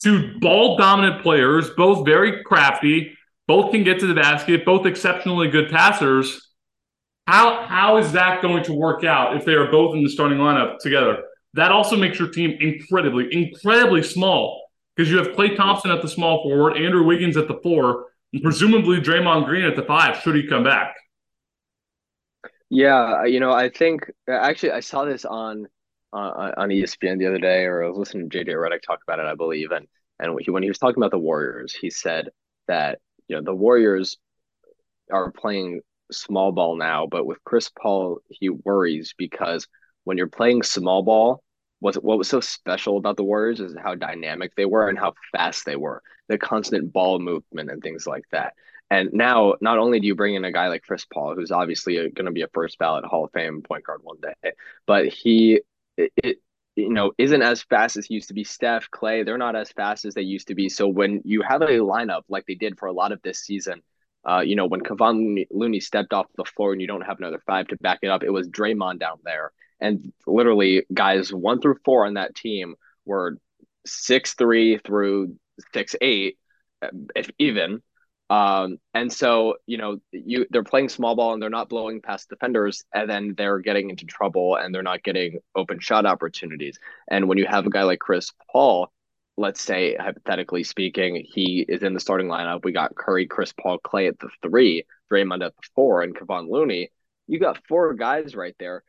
two 0.03 0.39
ball 0.41 0.77
dominant 0.77 1.23
players, 1.23 1.71
both 1.71 2.05
very 2.05 2.43
crafty, 2.45 3.17
both 3.47 3.73
can 3.73 3.85
get 3.85 4.01
to 4.01 4.07
the 4.07 4.15
basket, 4.15 4.65
both 4.65 4.87
exceptionally 4.87 5.49
good 5.49 5.71
passers. 5.71 6.51
How 7.27 7.63
how 7.63 7.99
is 7.99 8.13
that 8.13 8.43
going 8.43 8.65
to 8.65 8.73
work 8.73 9.05
out 9.05 9.37
if 9.37 9.45
they 9.45 9.55
are 9.55 9.71
both 9.71 9.95
in 9.95 10.03
the 10.03 10.11
starting 10.11 10.39
lineup 10.39 10.79
together? 10.79 11.25
That 11.55 11.71
also 11.71 11.97
makes 11.97 12.19
your 12.19 12.29
team 12.29 12.57
incredibly, 12.61 13.29
incredibly 13.33 14.03
small 14.03 14.63
because 14.97 15.11
you 15.11 15.19
have 15.19 15.29
Klay 15.29 15.57
Thompson 15.57 15.91
at 15.91 16.03
the 16.03 16.09
small 16.09 16.43
forward, 16.43 16.77
Andrew 16.77 17.05
Wiggins 17.05 17.37
at 17.37 17.49
the 17.49 17.59
four, 17.63 18.07
and 18.33 18.43
presumably 18.43 19.01
Draymond 19.01 19.47
Green 19.47 19.65
at 19.65 19.77
the 19.77 19.83
five, 19.83 20.17
should 20.23 20.35
he 20.35 20.47
come 20.47 20.65
back. 20.65 20.97
Yeah, 22.71 23.25
you 23.25 23.39
know, 23.39 23.53
I 23.53 23.69
think 23.69 24.11
actually 24.29 24.73
I 24.73 24.81
saw 24.81 25.05
this 25.05 25.25
on 25.25 25.67
uh, 26.13 26.53
on 26.57 26.69
ESPN 26.69 27.19
the 27.19 27.27
other 27.27 27.39
day, 27.39 27.65
or 27.65 27.85
I 27.85 27.89
was 27.89 27.99
listening 27.99 28.29
to 28.29 28.45
JJ 28.45 28.55
Redick 28.55 28.83
talk 28.83 29.01
about 29.07 29.19
it, 29.19 29.27
I 29.27 29.35
believe, 29.35 29.71
and 29.73 29.87
and 30.19 30.39
he, 30.41 30.51
when 30.51 30.63
he 30.63 30.69
was 30.69 30.79
talking 30.79 31.03
about 31.03 31.11
the 31.11 31.19
Warriors, 31.19 31.75
he 31.75 31.91
said 31.91 32.29
that 32.69 32.99
you 33.29 33.37
know 33.37 33.43
the 33.43 33.55
Warriors 33.55 34.19
are 35.11 35.31
playing 35.31 35.81
small 36.11 36.53
ball 36.53 36.77
now, 36.77 37.07
but 37.07 37.27
with 37.27 37.43
Chris 37.45 37.71
Paul, 37.71 38.19
he 38.29 38.51
worries 38.51 39.15
because 39.17 39.67
when 40.05 40.19
you're 40.19 40.29
playing 40.29 40.63
small 40.63 41.03
ball, 41.03 41.43
what 41.81 42.03
what 42.03 42.19
was 42.19 42.29
so 42.29 42.41
special 42.41 42.97
about 42.97 43.17
the 43.17 43.25
Warriors 43.25 43.61
is 43.61 43.75
how 43.83 43.95
dynamic 43.95 44.55
they 44.55 44.67
were 44.67 44.89
and 44.89 44.99
how 44.99 45.15
fast 45.33 45.65
they 45.65 45.77
were, 45.77 46.03
the 46.29 46.39
constant 46.39 46.93
ball 46.93 47.19
movement 47.19 47.71
and 47.71 47.83
things 47.83 48.07
like 48.07 48.25
that. 48.33 48.55
And 48.91 49.11
now, 49.15 49.55
not 49.63 49.79
only 49.79 50.01
do 50.01 50.07
you 50.07 50.15
bring 50.15 50.35
in 50.35 50.45
a 50.45 50.53
guy 50.53 50.69
like 50.69 50.83
Chris 50.83 51.07
Paul, 51.07 51.35
who's 51.35 51.51
obviously 51.51 51.95
going 51.97 52.27
to 52.27 52.31
be 52.31 52.43
a 52.43 52.49
first 52.49 52.79
ballot 52.79 53.07
Hall 53.07 53.25
of 53.25 53.33
Fame 53.33 53.63
point 53.63 53.85
guard 53.85 54.01
one 54.03 54.19
day, 54.21 54.53
but 54.87 55.07
he 55.07 55.63
it, 55.97 56.13
it, 56.17 56.37
you 56.77 56.91
know 56.91 57.13
isn't 57.19 57.43
as 57.43 57.63
fast 57.63 57.97
as 57.97 58.07
he 58.07 58.15
used 58.15 58.29
to 58.29 58.35
be. 58.35 58.45
Steph, 58.45 58.89
Klay 58.91 59.25
they're 59.25 59.39
not 59.39 59.57
as 59.57 59.71
fast 59.73 60.05
as 60.05 60.15
they 60.15 60.23
used 60.23 60.49
to 60.49 60.55
be. 60.55 60.69
So 60.69 60.89
when 60.89 61.21
you 61.25 61.43
have 61.43 61.63
a 61.63 61.67
lineup 61.67 62.23
like 62.29 62.47
they 62.47 62.55
did 62.55 62.79
for 62.79 62.87
a 62.87 62.93
lot 62.93 63.13
of 63.13 63.21
this 63.23 63.41
season, 63.41 63.83
uh, 64.29 64.41
you 64.41 64.57
know 64.57 64.67
when 64.67 64.81
Kevon 64.81 65.47
Looney 65.51 65.81
stepped 65.81 66.13
off 66.13 66.27
the 66.37 66.45
floor 66.45 66.73
and 66.73 66.81
you 66.81 66.87
don't 66.87 67.03
have 67.03 67.19
another 67.19 67.43
five 67.47 67.69
to 67.69 67.77
back 67.77 68.01
it 68.03 68.09
up, 68.09 68.23
it 68.23 68.31
was 68.31 68.49
Draymond 68.49 69.01
down 69.01 69.19
there, 69.25 69.53
and 69.81 70.13
literally 70.27 70.85
guys 70.93 71.33
one 71.33 71.61
through 71.61 71.77
four 71.85 72.07
on 72.07 72.15
that 72.15 72.35
team 72.35 72.75
were 73.05 73.37
six 73.87 74.35
three 74.35 74.79
through 74.79 75.37
six 75.75 75.95
eight, 76.01 76.39
if 77.15 77.31
even 77.39 77.83
um, 78.33 78.79
and 78.95 79.13
so, 79.13 79.57
you 79.67 79.77
know, 79.77 79.99
you 80.11 80.47
they're 80.49 80.65
playing 80.65 80.89
small 80.89 81.15
ball 81.15 81.35
and 81.35 81.43
they're 81.43 81.51
not 81.51 81.69
blowing 81.69 82.01
past 82.01 82.31
defenders, 82.31 82.83
and 82.95 83.11
then 83.11 83.35
they're 83.37 83.59
getting 83.59 83.91
into 83.91 84.07
trouble 84.07 84.57
and 84.57 84.75
they're 84.75 84.83
not 84.83 85.03
getting 85.03 85.41
open 85.55 85.81
shot 85.81 86.07
opportunities. 86.07 86.79
And 87.09 87.29
when 87.29 87.37
you 87.37 87.45
have 87.45 87.67
a 87.67 87.71
guy 87.71 87.83
like 87.83 87.99
Chris 87.99 88.31
Paul, 88.51 88.91
let's 89.37 89.61
say 89.61 89.97
hypothetically 89.97 90.65
speaking, 90.65 91.27
he 91.29 91.67
is 91.69 91.83
in 91.83 91.93
the 91.93 92.01
starting 92.01 92.29
lineup. 92.29 92.65
We 92.65 92.73
got 92.73 92.95
Curry, 92.95 93.27
Chris 93.27 93.53
Paul, 93.53 93.79
Klay 93.81 94.09
at 94.09 94.19
the 94.19 94.31
three, 94.41 94.87
Draymond 95.13 95.45
at 95.45 95.55
the 95.55 95.69
four, 95.75 96.01
and 96.01 96.17
Kevon 96.17 96.49
Looney. 96.49 96.91
You 97.27 97.39
got 97.39 97.61
four 97.69 97.93
guys 97.93 98.35
right 98.35 98.57
there 98.59 98.83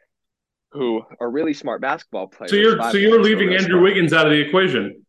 who 0.72 1.04
are 1.20 1.30
really 1.30 1.54
smart 1.54 1.82
basketball 1.82 2.28
players. 2.28 2.52
So 2.52 2.56
you're 2.56 2.82
so 2.82 2.98
you're 2.98 3.22
leaving 3.22 3.54
Andrew 3.54 3.72
smart. 3.72 3.84
Wiggins 3.84 4.14
out 4.14 4.26
of 4.26 4.32
the 4.32 4.40
equation. 4.40 5.06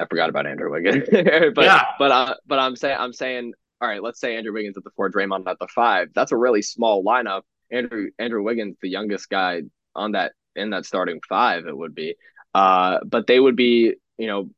I 0.00 0.06
forgot 0.06 0.28
about 0.28 0.46
Andrew 0.46 0.70
Wiggins. 0.70 1.08
but 1.54 1.64
yeah. 1.64 1.84
but 1.98 2.10
uh, 2.10 2.34
but 2.46 2.58
I'm 2.58 2.76
saying 2.76 2.96
I'm 2.98 3.12
saying 3.12 3.52
all 3.80 3.88
right, 3.88 4.02
let's 4.02 4.20
say 4.20 4.36
Andrew 4.36 4.52
Wiggins 4.52 4.76
at 4.76 4.84
the 4.84 4.90
four, 4.96 5.10
Draymond 5.10 5.46
at 5.46 5.58
the 5.58 5.68
five. 5.68 6.08
That's 6.14 6.32
a 6.32 6.36
really 6.36 6.62
small 6.62 7.04
lineup. 7.04 7.42
Andrew 7.70 8.10
Andrew 8.18 8.42
Wiggins, 8.42 8.76
the 8.80 8.88
youngest 8.88 9.28
guy 9.28 9.62
on 9.94 10.12
that 10.12 10.32
in 10.56 10.70
that 10.70 10.86
starting 10.86 11.20
five, 11.28 11.66
it 11.66 11.76
would 11.76 11.94
be. 11.94 12.16
Uh, 12.54 13.00
but 13.04 13.26
they 13.26 13.38
would 13.38 13.56
be, 13.56 13.94
you 14.16 14.26
know, 14.26 14.50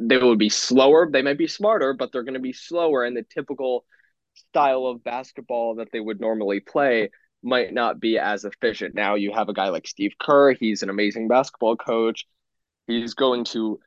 they 0.00 0.18
would 0.18 0.38
be 0.38 0.48
slower. 0.48 1.08
They 1.10 1.22
might 1.22 1.38
be 1.38 1.46
smarter, 1.46 1.94
but 1.94 2.12
they're 2.12 2.22
going 2.22 2.34
to 2.34 2.40
be 2.40 2.52
slower. 2.52 3.04
And 3.04 3.16
the 3.16 3.22
typical 3.22 3.84
style 4.34 4.86
of 4.86 5.04
basketball 5.04 5.76
that 5.76 5.88
they 5.92 6.00
would 6.00 6.20
normally 6.20 6.60
play 6.60 7.10
might 7.42 7.72
not 7.72 8.00
be 8.00 8.18
as 8.18 8.44
efficient. 8.44 8.94
Now 8.94 9.14
you 9.14 9.32
have 9.32 9.48
a 9.48 9.54
guy 9.54 9.68
like 9.68 9.86
Steve 9.86 10.12
Kerr. 10.20 10.52
He's 10.52 10.82
an 10.82 10.90
amazing 10.90 11.28
basketball 11.28 11.76
coach. 11.76 12.26
He's 12.86 13.14
going 13.14 13.44
to 13.46 13.80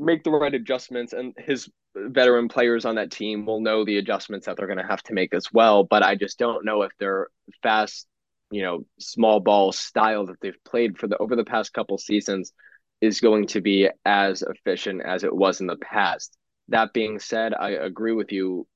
make 0.00 0.24
the 0.24 0.30
right 0.30 0.54
adjustments 0.54 1.12
and 1.12 1.34
his 1.38 1.68
veteran 1.94 2.48
players 2.48 2.84
on 2.84 2.94
that 2.94 3.10
team 3.10 3.44
will 3.44 3.60
know 3.60 3.84
the 3.84 3.98
adjustments 3.98 4.46
that 4.46 4.56
they're 4.56 4.66
going 4.66 4.78
to 4.78 4.86
have 4.86 5.02
to 5.02 5.12
make 5.12 5.34
as 5.34 5.46
well 5.52 5.84
but 5.84 6.02
i 6.02 6.14
just 6.14 6.38
don't 6.38 6.64
know 6.64 6.82
if 6.82 6.92
their 6.98 7.28
fast 7.62 8.06
you 8.50 8.62
know 8.62 8.84
small 8.98 9.40
ball 9.40 9.72
style 9.72 10.26
that 10.26 10.40
they've 10.40 10.64
played 10.64 10.98
for 10.98 11.06
the 11.06 11.16
over 11.18 11.36
the 11.36 11.44
past 11.44 11.72
couple 11.72 11.98
seasons 11.98 12.52
is 13.00 13.20
going 13.20 13.46
to 13.46 13.60
be 13.60 13.88
as 14.04 14.42
efficient 14.42 15.02
as 15.02 15.24
it 15.24 15.34
was 15.34 15.60
in 15.60 15.66
the 15.66 15.76
past 15.76 16.36
that 16.68 16.92
being 16.92 17.18
said 17.18 17.52
i 17.54 17.70
agree 17.70 18.12
with 18.12 18.32
you 18.32 18.66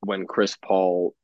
when 0.00 0.26
chris 0.26 0.56
paul 0.62 1.14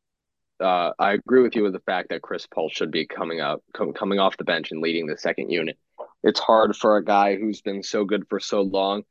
uh, 0.61 0.93
I 0.97 1.15
agree 1.15 1.43
with 1.43 1.57
you 1.57 1.65
with 1.65 1.73
the 1.73 1.81
fact 1.81 2.11
that 2.11 2.23
Chris 2.23 2.47
Paul 2.47 2.69
should 2.69 2.93
be 2.93 3.05
coming 3.05 3.41
up, 3.41 3.65
com- 3.75 3.93
coming 3.93 4.21
off 4.21 4.37
the 4.37 4.45
bench 4.45 4.71
and 4.71 4.81
leading 4.81 5.09
the 5.09 5.19
second 5.19 5.51
unit. 5.51 5.77
It's 6.23 6.38
hard 6.38 6.77
for 6.77 6.97
a 6.97 7.05
guy 7.05 7.35
who's 7.35 7.61
been 7.62 7.83
so 7.83 8.05
good 8.05 8.29
for 8.29 8.38
so 8.38 8.62
long 8.62 9.03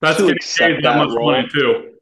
that's 0.00 0.20
getting 0.20 0.36
paid 0.36 0.76
that, 0.76 0.82
that 0.82 0.96
much 0.96 1.14
role. 1.14 1.32
money 1.32 1.48
too. 1.48 1.92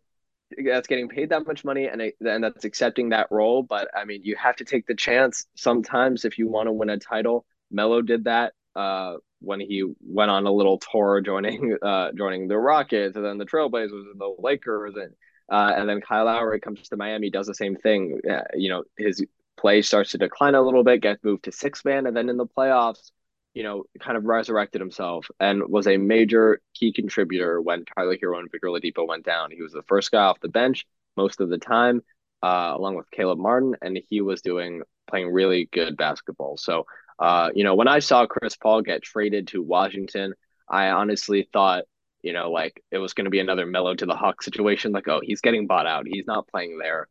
That's 0.64 0.87
getting 0.87 1.08
paid 1.08 1.30
that 1.30 1.46
much 1.46 1.64
money, 1.64 1.88
and 1.88 2.00
and 2.20 2.42
that's 2.42 2.64
accepting 2.64 3.11
that 3.11 3.28
role. 3.30 3.62
But 3.62 3.88
I 3.94 4.04
mean, 4.04 4.22
you 4.24 4.37
have 4.37 4.56
to 4.56 4.64
take 4.64 4.87
the 4.87 4.94
chance 4.94 5.46
sometimes 5.56 6.24
if 6.24 6.38
you 6.38 6.48
want 6.48 6.68
to 6.68 6.72
win 6.72 6.90
a 6.90 6.98
title. 6.98 7.44
Melo 7.70 8.00
did 8.00 8.24
that 8.24 8.54
uh, 8.74 9.16
when 9.40 9.61
he 9.61 9.84
went 10.00 10.30
on 10.30 10.46
a 10.46 10.52
little 10.52 10.78
tour, 10.78 11.20
joining 11.20 11.76
uh, 11.82 12.12
joining 12.12 12.48
the 12.48 12.58
Rockets, 12.58 13.16
and 13.16 13.24
then 13.24 13.38
the 13.38 13.46
Trailblazers, 13.46 14.11
and 14.11 14.20
the 14.20 14.34
Lakers, 14.38 14.94
and 14.96 15.12
uh, 15.50 15.72
and 15.76 15.88
then 15.88 16.00
Kyle 16.00 16.26
Lowry 16.26 16.61
comes 16.61 16.88
to 16.88 16.96
Miami, 16.96 17.30
does 17.30 17.46
the 17.46 17.54
same 17.54 17.76
thing. 17.76 18.20
Uh, 18.28 18.42
you 18.54 18.70
know, 18.70 18.84
his 18.96 19.24
play 19.56 19.82
starts 19.82 20.12
to 20.12 20.18
decline 20.18 20.54
a 20.54 20.62
little 20.62 20.84
bit, 20.84 21.02
gets 21.02 21.22
moved 21.24 21.44
to 21.44 21.52
six 21.52 21.84
man, 21.84 22.06
and 22.06 22.16
then 22.16 22.28
in 22.28 22.37
the 22.37 22.46
playoffs, 22.46 23.11
you 23.59 23.64
know, 23.64 23.83
kind 23.99 24.16
of 24.16 24.25
resurrected 24.25 24.81
himself 24.81 25.29
and 25.40 25.64
was 25.66 25.88
a 25.88 25.97
major 25.97 26.61
key 26.75 26.92
contributor 26.92 27.61
when 27.61 27.85
Tyler 27.85 28.16
Herro 28.16 28.38
and 28.38 28.49
Victor 28.49 28.68
Oladipo 28.68 29.05
went 29.05 29.27
down. 29.27 29.51
He 29.51 29.62
was 29.62 29.73
the 29.73 29.83
first 29.88 30.12
guy 30.12 30.23
off 30.23 30.38
the 30.38 30.49
bench 30.49 30.87
most 31.16 31.40
of 31.40 31.49
the 31.49 31.59
time, 31.59 32.01
uh, 32.40 32.75
along 32.77 32.94
with 32.94 33.11
Caleb 33.11 33.40
Martin, 33.40 33.75
and 33.83 33.99
he 34.09 34.21
was 34.21 34.42
doing 34.42 34.83
playing 35.11 35.33
really 35.33 35.68
good 35.73 35.97
basketball. 35.97 36.57
So, 36.57 36.87
uh, 37.18 37.51
you 37.53 37.64
know, 37.64 37.75
when 37.75 37.88
I 37.88 37.99
saw 37.99 38.27
Chris 38.27 38.55
Paul 38.55 38.83
get 38.83 39.03
traded 39.03 39.49
to 39.49 39.61
Washington, 39.61 40.35
I 40.68 40.90
honestly 40.90 41.49
thought, 41.53 41.83
you 42.23 42.33
know, 42.33 42.53
like 42.53 42.81
it 42.92 42.99
was 42.99 43.12
going 43.12 43.25
to 43.25 43.31
be 43.31 43.40
another 43.40 43.66
Melo 43.66 43.92
to 43.92 44.07
the 44.07 44.14
Hawk 44.14 44.40
situation. 44.40 44.92
Like, 44.92 45.09
oh, 45.09 45.21
he's 45.21 45.40
getting 45.40 45.66
bought 45.66 45.88
out. 45.88 46.07
He's 46.07 46.29
not 46.29 46.47
playing 46.47 46.79
there. 46.79 47.09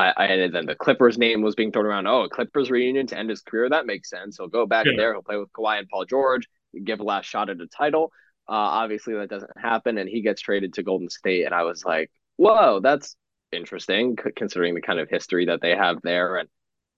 I, 0.00 0.12
I 0.16 0.24
and 0.26 0.54
then 0.54 0.66
the 0.66 0.74
Clippers 0.74 1.18
name 1.18 1.42
was 1.42 1.54
being 1.54 1.72
thrown 1.72 1.86
around. 1.86 2.06
Oh, 2.06 2.28
Clippers 2.28 2.70
reunion 2.70 3.06
to 3.08 3.18
end 3.18 3.30
his 3.30 3.42
career. 3.42 3.68
That 3.68 3.86
makes 3.86 4.08
sense. 4.08 4.36
He'll 4.36 4.48
go 4.48 4.66
back 4.66 4.86
yeah. 4.86 4.92
there. 4.96 5.12
He'll 5.12 5.22
play 5.22 5.36
with 5.36 5.52
Kawhi 5.52 5.78
and 5.78 5.88
Paul 5.88 6.04
George. 6.04 6.48
Give 6.84 7.00
a 7.00 7.04
last 7.04 7.26
shot 7.26 7.50
at 7.50 7.60
a 7.60 7.66
title. 7.66 8.12
Uh, 8.48 8.52
obviously, 8.82 9.14
that 9.14 9.28
doesn't 9.28 9.50
happen, 9.56 9.98
and 9.98 10.08
he 10.08 10.22
gets 10.22 10.40
traded 10.40 10.74
to 10.74 10.82
Golden 10.82 11.08
State. 11.08 11.44
And 11.44 11.54
I 11.54 11.64
was 11.64 11.84
like, 11.84 12.10
whoa, 12.36 12.80
that's 12.80 13.16
interesting, 13.52 14.16
considering 14.36 14.74
the 14.74 14.80
kind 14.80 14.98
of 15.00 15.08
history 15.08 15.46
that 15.46 15.60
they 15.60 15.76
have 15.76 15.98
there 16.02 16.36
and 16.36 16.48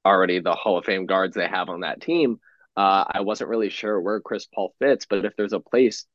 already 0.05 0.41
the 0.41 0.55
Hall 0.55 0.79
of 0.79 0.85
Fame 0.85 1.07
guards 1.07 1.35
they 1.35 1.47
have 1.47 1.69
on 1.69 1.81
that 1.81 2.01
team. 2.01 2.39
Uh, 2.77 3.05
I 3.11 3.21
wasn't 3.21 3.51
really 3.51 3.71
sure 3.71 4.01
where 4.01 4.21
Chris 4.21 4.47
Paul 4.47 4.75
fits, 4.79 5.07
but 5.09 5.25
if 5.25 5.35
there's 5.37 5.53
a 5.53 5.61
place 5.61 6.07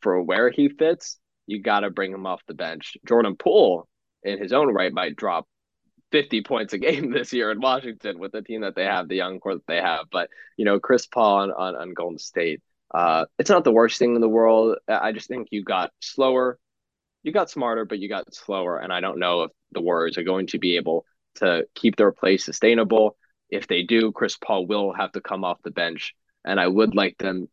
for 0.00 0.20
where 0.22 0.50
he 0.50 0.68
fits, 0.68 1.18
you 1.46 1.60
got 1.62 1.80
to 1.80 1.90
bring 1.90 2.12
him 2.12 2.26
off 2.26 2.42
the 2.46 2.54
bench. 2.54 2.96
Jordan 3.06 3.36
Poole, 3.36 3.88
in 4.22 4.38
his 4.38 4.52
own 4.52 4.72
right, 4.72 4.92
might 4.92 5.16
drop 5.16 5.46
50 6.12 6.42
points 6.42 6.72
a 6.72 6.78
game 6.78 7.10
this 7.12 7.32
year 7.32 7.50
in 7.50 7.60
Washington 7.60 8.18
with 8.18 8.32
the 8.32 8.42
team 8.42 8.60
that 8.62 8.74
they 8.74 8.84
have, 8.84 9.08
the 9.08 9.16
young 9.16 9.40
core 9.40 9.54
that 9.54 9.66
they 9.66 9.78
have. 9.78 10.06
But, 10.10 10.30
you 10.56 10.64
know, 10.64 10.78
Chris 10.78 11.06
Paul 11.06 11.38
on, 11.38 11.50
on, 11.52 11.74
on 11.74 11.94
Golden 11.94 12.18
State, 12.18 12.62
uh, 12.94 13.24
it's 13.38 13.50
not 13.50 13.64
the 13.64 13.72
worst 13.72 13.98
thing 13.98 14.14
in 14.14 14.20
the 14.20 14.28
world. 14.28 14.76
I 14.86 15.12
just 15.12 15.28
think 15.28 15.48
you 15.50 15.64
got 15.64 15.90
slower. 16.00 16.58
You 17.22 17.32
got 17.32 17.50
smarter, 17.50 17.84
but 17.84 17.98
you 17.98 18.08
got 18.08 18.32
slower. 18.34 18.78
And 18.78 18.92
I 18.92 19.00
don't 19.00 19.18
know 19.18 19.44
if 19.44 19.50
the 19.72 19.80
Warriors 19.80 20.18
are 20.18 20.24
going 20.24 20.48
to 20.48 20.58
be 20.58 20.76
able 20.76 21.06
to 21.36 21.66
keep 21.74 21.96
their 21.96 22.12
play 22.12 22.36
sustainable. 22.36 23.16
If 23.48 23.66
they 23.66 23.82
do, 23.82 24.12
Chris 24.12 24.36
Paul 24.36 24.66
will 24.66 24.92
have 24.92 25.12
to 25.12 25.20
come 25.20 25.44
off 25.44 25.62
the 25.62 25.70
bench. 25.70 26.14
And 26.44 26.60
I 26.60 26.66
would 26.66 26.94
like 26.94 27.16
them 27.18 27.48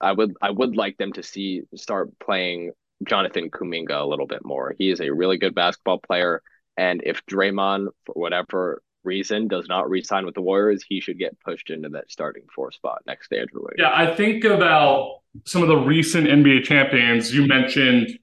I 0.00 0.12
would 0.12 0.34
I 0.42 0.50
would 0.50 0.76
like 0.76 0.96
them 0.98 1.12
to 1.14 1.22
see 1.22 1.62
start 1.74 2.10
playing 2.18 2.72
Jonathan 3.06 3.50
Kuminga 3.50 4.00
a 4.00 4.06
little 4.06 4.26
bit 4.26 4.44
more. 4.44 4.74
He 4.78 4.90
is 4.90 5.00
a 5.00 5.12
really 5.12 5.38
good 5.38 5.54
basketball 5.54 5.98
player. 5.98 6.42
And 6.76 7.02
if 7.04 7.24
Draymond, 7.26 7.88
for 8.04 8.12
whatever 8.14 8.82
reason 9.04 9.48
does 9.48 9.66
not 9.68 9.88
resign 9.88 10.26
with 10.26 10.34
the 10.34 10.42
Warriors, 10.42 10.84
he 10.86 11.00
should 11.00 11.18
get 11.18 11.38
pushed 11.40 11.70
into 11.70 11.88
that 11.90 12.10
starting 12.10 12.42
four 12.54 12.72
spot 12.72 13.02
next 13.06 13.28
to 13.28 13.38
Andrew 13.38 13.62
Wiggins. 13.62 13.78
Yeah, 13.78 13.92
I 13.94 14.14
think 14.14 14.44
about 14.44 15.20
some 15.44 15.62
of 15.62 15.68
the 15.68 15.76
recent 15.76 16.26
NBA 16.26 16.64
champions. 16.64 17.34
You 17.34 17.46
mentioned 17.46 18.18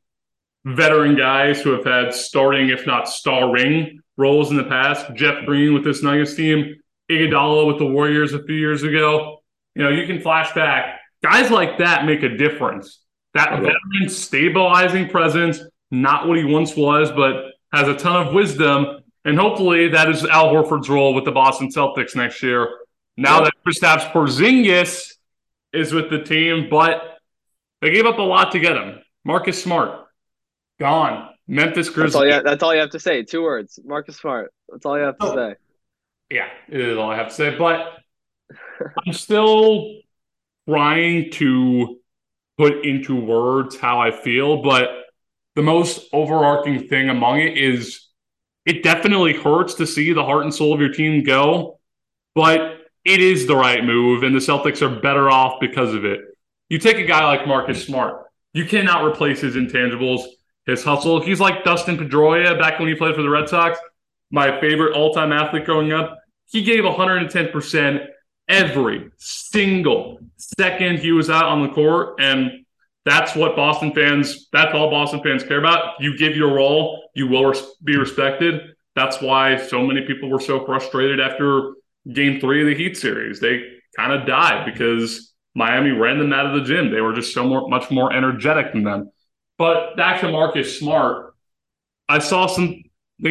veteran 0.65 1.15
guys 1.15 1.61
who 1.61 1.71
have 1.71 1.85
had 1.85 2.13
starting, 2.13 2.69
if 2.69 2.85
not 2.85 3.07
starring, 3.07 3.99
roles 4.17 4.51
in 4.51 4.57
the 4.57 4.63
past. 4.65 5.13
Jeff 5.15 5.45
Green 5.45 5.73
with 5.73 5.83
this 5.83 6.03
Nuggets 6.03 6.35
team, 6.35 6.75
Iguodala 7.09 7.67
with 7.67 7.79
the 7.79 7.85
Warriors 7.85 8.33
a 8.33 8.43
few 8.43 8.55
years 8.55 8.83
ago. 8.83 9.41
You 9.75 9.83
know, 9.83 9.89
you 9.89 10.05
can 10.05 10.21
flash 10.21 10.53
back. 10.53 10.99
Guys 11.23 11.49
like 11.49 11.79
that 11.79 12.05
make 12.05 12.21
a 12.23 12.29
difference. 12.29 12.99
That 13.33 13.51
veteran 13.59 14.09
stabilizing 14.09 15.09
presence, 15.09 15.59
not 15.89 16.27
what 16.27 16.37
he 16.37 16.43
once 16.43 16.75
was, 16.75 17.11
but 17.11 17.52
has 17.73 17.87
a 17.87 17.95
ton 17.95 18.27
of 18.27 18.33
wisdom. 18.33 18.99
And 19.25 19.37
hopefully 19.37 19.89
that 19.89 20.09
is 20.09 20.23
Al 20.25 20.49
Horford's 20.53 20.89
role 20.89 21.13
with 21.13 21.25
the 21.25 21.31
Boston 21.31 21.69
Celtics 21.69 22.15
next 22.15 22.43
year. 22.43 22.69
Now 23.17 23.41
that 23.41 23.53
Kristaps 23.65 24.11
Porzingis 24.11 25.13
is 25.71 25.93
with 25.93 26.09
the 26.09 26.23
team, 26.23 26.67
but 26.69 27.17
they 27.81 27.91
gave 27.91 28.05
up 28.05 28.17
a 28.17 28.21
lot 28.21 28.51
to 28.51 28.59
get 28.59 28.75
him. 28.75 28.99
Marcus 29.25 29.61
Smart, 29.61 30.07
gone. 30.79 31.29
Memphis 31.47 31.89
Grizzlies. 31.89 32.13
That's 32.13 32.15
all, 32.15 32.25
you, 32.25 32.43
that's 32.43 32.63
all 32.63 32.73
you 32.73 32.79
have 32.79 32.91
to 32.91 32.99
say. 32.99 33.23
Two 33.23 33.43
words. 33.43 33.77
Marcus 33.83 34.17
Smart. 34.17 34.53
That's 34.69 34.85
all 34.85 34.97
you 34.97 35.03
have 35.03 35.17
to 35.17 35.25
oh. 35.25 35.35
say. 35.35 35.55
Yeah, 36.29 36.47
it 36.69 36.79
is 36.79 36.97
all 36.97 37.11
I 37.11 37.17
have 37.17 37.27
to 37.29 37.33
say. 37.33 37.57
But 37.57 37.91
I'm 39.05 39.13
still 39.13 39.97
trying 40.67 41.31
to 41.31 41.99
put 42.57 42.85
into 42.85 43.15
words 43.19 43.77
how 43.77 43.99
I 43.99 44.11
feel. 44.11 44.63
But 44.63 45.02
the 45.55 45.61
most 45.61 46.07
overarching 46.13 46.87
thing 46.87 47.09
among 47.09 47.39
it 47.39 47.57
is 47.57 48.07
it 48.65 48.83
definitely 48.83 49.33
hurts 49.33 49.75
to 49.75 49.87
see 49.87 50.13
the 50.13 50.23
heart 50.23 50.43
and 50.43 50.53
soul 50.53 50.73
of 50.73 50.79
your 50.79 50.93
team 50.93 51.23
go, 51.23 51.79
but 52.33 52.77
it 53.05 53.19
is 53.19 53.45
the 53.45 53.55
right 53.55 53.83
move, 53.83 54.23
and 54.23 54.33
the 54.33 54.39
Celtics 54.39 54.81
are 54.81 54.99
better 55.01 55.29
off 55.29 55.59
because 55.59 55.93
of 55.93 56.05
it. 56.05 56.21
You 56.69 56.79
take 56.79 56.97
a 56.97 57.05
guy 57.05 57.25
like 57.25 57.47
Marcus 57.47 57.85
Smart, 57.85 58.25
you 58.53 58.65
cannot 58.65 59.03
replace 59.03 59.41
his 59.41 59.55
intangibles, 59.55 60.23
his 60.65 60.83
hustle. 60.83 61.21
He's 61.21 61.39
like 61.39 61.63
Dustin 61.63 61.97
Pedroia 61.97 62.57
back 62.57 62.79
when 62.79 62.87
he 62.87 62.95
played 62.95 63.15
for 63.15 63.21
the 63.21 63.29
Red 63.29 63.49
Sox, 63.49 63.77
my 64.31 64.59
favorite 64.61 64.95
all 64.95 65.13
time 65.13 65.31
athlete 65.31 65.65
growing 65.65 65.91
up. 65.91 66.19
He 66.45 66.63
gave 66.63 66.83
110% 66.83 68.05
every 68.47 69.09
single 69.17 70.19
second 70.37 70.99
he 70.99 71.11
was 71.11 71.29
out 71.29 71.45
on 71.45 71.63
the 71.63 71.73
court. 71.73 72.19
And 72.19 72.62
that's 73.05 73.35
what 73.35 73.55
Boston 73.55 73.93
fans, 73.93 74.47
that's 74.51 74.73
all 74.73 74.89
Boston 74.89 75.21
fans 75.21 75.43
care 75.43 75.59
about. 75.59 75.99
You 75.99 76.17
give 76.17 76.35
your 76.35 76.53
role, 76.53 77.09
you 77.15 77.27
will 77.27 77.45
res- 77.45 77.75
be 77.83 77.97
respected. 77.97 78.61
That's 78.95 79.21
why 79.21 79.57
so 79.57 79.85
many 79.85 80.05
people 80.05 80.29
were 80.29 80.39
so 80.39 80.65
frustrated 80.65 81.19
after 81.19 81.73
game 82.11 82.39
three 82.39 82.61
of 82.61 82.67
the 82.67 82.75
Heat 82.81 82.95
series. 82.95 83.39
They 83.39 83.63
kind 83.97 84.13
of 84.13 84.27
died 84.27 84.65
because 84.65 85.33
Miami 85.55 85.91
ran 85.91 86.17
them 86.17 86.33
out 86.33 86.45
of 86.45 86.53
the 86.53 86.61
gym. 86.61 86.91
They 86.91 87.01
were 87.01 87.13
just 87.13 87.33
so 87.33 87.45
more, 87.45 87.67
much 87.67 87.91
more 87.91 88.13
energetic 88.13 88.71
than 88.73 88.83
them. 88.83 89.11
But 89.57 89.95
back 89.97 90.21
to 90.21 90.31
Marcus 90.31 90.79
Smart, 90.79 91.35
I 92.07 92.19
saw 92.19 92.47
something 92.47 92.83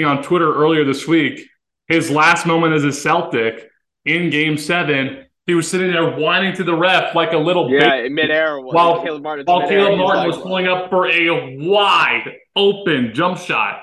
on 0.04 0.22
Twitter 0.22 0.54
earlier 0.54 0.84
this 0.84 1.06
week. 1.06 1.46
His 1.88 2.10
last 2.10 2.46
moment 2.46 2.74
as 2.74 2.84
a 2.84 2.92
Celtic 2.92 3.68
in 4.04 4.30
game 4.30 4.56
seven, 4.56 5.26
he 5.46 5.54
was 5.54 5.68
sitting 5.68 5.90
there 5.90 6.16
whining 6.16 6.54
to 6.54 6.64
the 6.64 6.74
ref 6.74 7.14
like 7.14 7.32
a 7.32 7.38
little 7.38 7.68
yeah, 7.70 7.96
in 7.96 8.14
midair 8.14 8.60
while 8.60 9.02
Caleb 9.02 9.22
Martin, 9.22 9.44
while 9.46 9.68
Caleb 9.68 9.98
Martin 9.98 10.26
was 10.26 10.38
pulling 10.38 10.68
up 10.68 10.88
for 10.88 11.08
a 11.08 11.56
wide 11.58 12.36
open 12.54 13.12
jump 13.12 13.38
shot. 13.38 13.82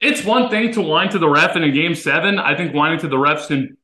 It's 0.00 0.24
one 0.24 0.50
thing 0.50 0.72
to 0.72 0.80
whine 0.80 1.10
to 1.10 1.18
the 1.18 1.28
ref 1.28 1.56
in 1.56 1.62
a 1.62 1.70
game 1.70 1.94
seven. 1.94 2.38
I 2.38 2.56
think 2.56 2.74
whining 2.74 2.98
to 3.00 3.08
the 3.08 3.16
refs 3.16 3.50
in 3.50 3.76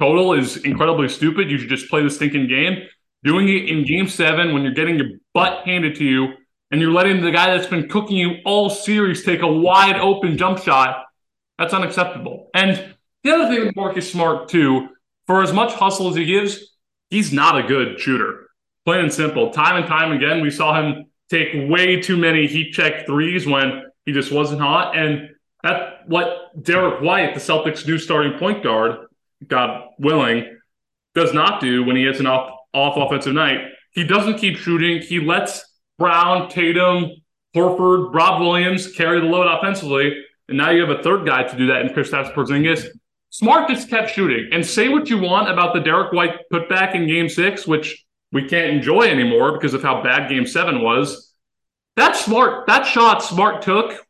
total 0.00 0.34
is 0.34 0.58
incredibly 0.58 1.08
stupid. 1.08 1.50
You 1.50 1.58
should 1.58 1.68
just 1.68 1.88
play 1.88 2.02
the 2.02 2.10
stinking 2.10 2.48
game. 2.48 2.86
Doing 3.22 3.48
it 3.48 3.68
in 3.68 3.84
game 3.84 4.08
seven 4.08 4.54
when 4.54 4.62
you're 4.62 4.72
getting 4.72 4.96
your 4.96 5.08
butt 5.34 5.64
handed 5.64 5.96
to 5.96 6.04
you 6.04 6.28
and 6.70 6.80
you're 6.80 6.92
letting 6.92 7.20
the 7.20 7.30
guy 7.30 7.54
that's 7.54 7.66
been 7.66 7.88
cooking 7.88 8.16
you 8.16 8.36
all 8.44 8.70
series 8.70 9.24
take 9.24 9.42
a 9.42 9.46
wide 9.46 9.96
open 9.96 10.38
jump 10.38 10.58
shot, 10.58 11.04
that's 11.58 11.74
unacceptable. 11.74 12.48
And 12.54 12.94
the 13.22 13.30
other 13.30 13.48
thing 13.48 13.66
with 13.66 13.76
Marcus 13.76 14.10
Smart, 14.10 14.48
too, 14.48 14.88
for 15.30 15.44
as 15.44 15.52
much 15.52 15.72
hustle 15.74 16.08
as 16.08 16.16
he 16.16 16.24
gives, 16.24 16.74
he's 17.08 17.32
not 17.32 17.56
a 17.56 17.62
good 17.62 18.00
shooter. 18.00 18.48
Plain 18.84 19.02
and 19.02 19.12
simple. 19.12 19.50
Time 19.50 19.76
and 19.76 19.86
time 19.86 20.10
again, 20.10 20.40
we 20.40 20.50
saw 20.50 20.82
him 20.82 21.04
take 21.28 21.70
way 21.70 22.00
too 22.00 22.16
many 22.16 22.48
heat 22.48 22.72
check 22.72 23.06
threes 23.06 23.46
when 23.46 23.84
he 24.04 24.10
just 24.10 24.32
wasn't 24.32 24.60
hot. 24.60 24.98
And 24.98 25.28
that 25.62 26.00
what 26.08 26.60
Derrick 26.60 27.00
White, 27.00 27.34
the 27.34 27.40
Celtics' 27.40 27.86
new 27.86 27.96
starting 27.96 28.40
point 28.40 28.64
guard, 28.64 29.06
God 29.46 29.84
willing, 30.00 30.58
does 31.14 31.32
not 31.32 31.60
do 31.60 31.84
when 31.84 31.94
he 31.94 32.02
hits 32.02 32.18
an 32.18 32.26
off, 32.26 32.52
off 32.74 32.96
offensive 32.96 33.32
night. 33.32 33.60
He 33.92 34.02
doesn't 34.02 34.38
keep 34.38 34.56
shooting. 34.56 35.00
He 35.00 35.20
lets 35.20 35.64
Brown, 35.96 36.48
Tatum, 36.48 37.08
Horford, 37.54 38.12
Rob 38.12 38.40
Williams 38.40 38.90
carry 38.94 39.20
the 39.20 39.26
load 39.26 39.46
offensively. 39.46 40.24
And 40.48 40.58
now 40.58 40.70
you 40.70 40.80
have 40.80 40.90
a 40.90 41.04
third 41.04 41.24
guy 41.24 41.44
to 41.44 41.56
do 41.56 41.68
that 41.68 41.82
in 41.82 41.90
Kristaps 41.90 42.34
Porzingis. 42.34 42.88
Smart 43.30 43.68
just 43.68 43.88
kept 43.88 44.10
shooting. 44.10 44.48
And 44.52 44.64
say 44.64 44.88
what 44.88 45.08
you 45.08 45.18
want 45.18 45.48
about 45.48 45.72
the 45.74 45.80
Derrick 45.80 46.12
White 46.12 46.40
putback 46.52 46.94
in 46.94 47.06
game 47.06 47.28
six, 47.28 47.66
which 47.66 48.04
we 48.32 48.48
can't 48.48 48.70
enjoy 48.70 49.02
anymore 49.02 49.52
because 49.52 49.74
of 49.74 49.82
how 49.82 50.02
bad 50.02 50.28
game 50.28 50.46
seven 50.46 50.82
was. 50.82 51.32
That 51.96 52.16
smart, 52.16 52.66
that 52.66 52.84
shot 52.86 53.22
Smart 53.22 53.62
took 53.62 54.06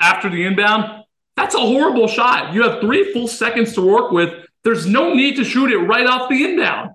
after 0.00 0.28
the 0.28 0.44
inbound, 0.44 1.04
that's 1.36 1.54
a 1.54 1.60
horrible 1.60 2.06
shot. 2.06 2.52
You 2.52 2.62
have 2.62 2.80
three 2.80 3.12
full 3.12 3.28
seconds 3.28 3.74
to 3.74 3.80
work 3.80 4.12
with. 4.12 4.46
There's 4.62 4.86
no 4.86 5.14
need 5.14 5.36
to 5.36 5.44
shoot 5.44 5.70
it 5.70 5.78
right 5.78 6.06
off 6.06 6.28
the 6.28 6.44
inbound. 6.44 6.90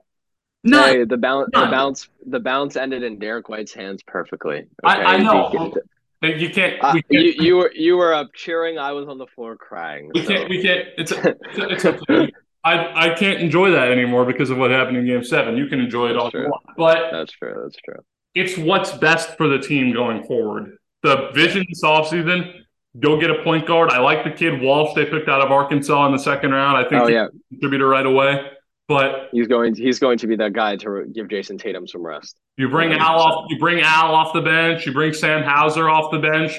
No, 0.63 0.83
hey, 0.83 1.03
the 1.05 1.17
bounce, 1.17 1.49
the 1.53 1.67
bounce, 1.71 2.09
the 2.25 2.39
bounce 2.39 2.75
ended 2.75 3.03
in 3.03 3.19
Derrick 3.19 3.47
White's 3.47 3.73
hands 3.73 4.03
perfectly. 4.05 4.57
Okay? 4.57 4.67
I, 4.83 5.15
I 5.15 5.17
know. 5.17 5.73
You 6.21 6.49
can't. 6.49 6.83
Uh, 6.83 6.93
can't 6.93 7.05
you, 7.09 7.33
you, 7.37 7.55
were 7.55 7.71
you 7.73 7.95
were 7.95 8.13
up 8.13 8.33
cheering. 8.33 8.77
I 8.77 8.91
was 8.91 9.07
on 9.07 9.17
the 9.17 9.27
floor 9.27 9.55
crying. 9.55 10.11
We 10.13 10.23
so. 10.23 10.27
can't. 10.27 10.49
We 10.49 10.61
can't. 10.61 10.87
It's. 10.97 11.11
it's, 11.15 11.85
it's 11.85 12.33
I 12.63 13.11
I 13.11 13.15
can't 13.15 13.39
enjoy 13.39 13.71
that 13.71 13.89
anymore 13.89 14.25
because 14.25 14.49
of 14.49 14.57
what 14.57 14.69
happened 14.69 14.97
in 14.97 15.05
Game 15.05 15.23
Seven. 15.23 15.55
You 15.55 15.67
can 15.67 15.79
enjoy 15.79 16.09
it 16.09 16.13
that's 16.13 16.23
all 16.23 16.31
true. 16.31 16.51
but 16.77 17.11
that's 17.11 17.31
true. 17.31 17.61
That's 17.63 17.77
true. 17.77 18.03
It's 18.35 18.57
what's 18.57 18.91
best 18.91 19.37
for 19.37 19.47
the 19.47 19.59
team 19.59 19.93
going 19.93 20.23
forward. 20.25 20.77
The 21.03 21.29
vision 21.33 21.65
this 21.69 21.83
offseason, 21.83 22.53
go 22.99 23.19
get 23.19 23.31
a 23.31 23.41
point 23.43 23.65
guard. 23.65 23.91
I 23.91 23.99
like 23.99 24.25
the 24.25 24.31
kid 24.31 24.61
Walsh 24.61 24.93
they 24.95 25.05
picked 25.05 25.29
out 25.29 25.41
of 25.41 25.51
Arkansas 25.51 26.05
in 26.07 26.11
the 26.11 26.19
second 26.19 26.51
round. 26.51 26.77
I 26.77 26.87
think 26.87 27.03
oh, 27.03 27.07
yeah. 27.07 27.27
contributor 27.49 27.87
right 27.87 28.05
away. 28.05 28.51
But 28.89 29.29
he's 29.31 29.47
going 29.47 29.75
he's 29.75 29.99
going 29.99 30.17
to 30.17 30.25
be 30.25 30.35
that 30.37 30.51
guy 30.53 30.75
to 30.77 31.05
give 31.13 31.27
Jayson 31.27 31.59
Tatum 31.59 31.87
some 31.87 32.03
rest. 32.03 32.35
You 32.57 32.69
bring 32.69 32.91
Al 32.91 33.19
off 33.19 33.45
you 33.49 33.59
bring 33.59 33.81
Al 33.81 34.15
off 34.15 34.33
the 34.33 34.41
bench, 34.41 34.87
you 34.87 34.91
bring 34.91 35.13
Sam 35.13 35.43
Hauser 35.43 35.87
off 35.87 36.11
the 36.11 36.17
bench, 36.17 36.53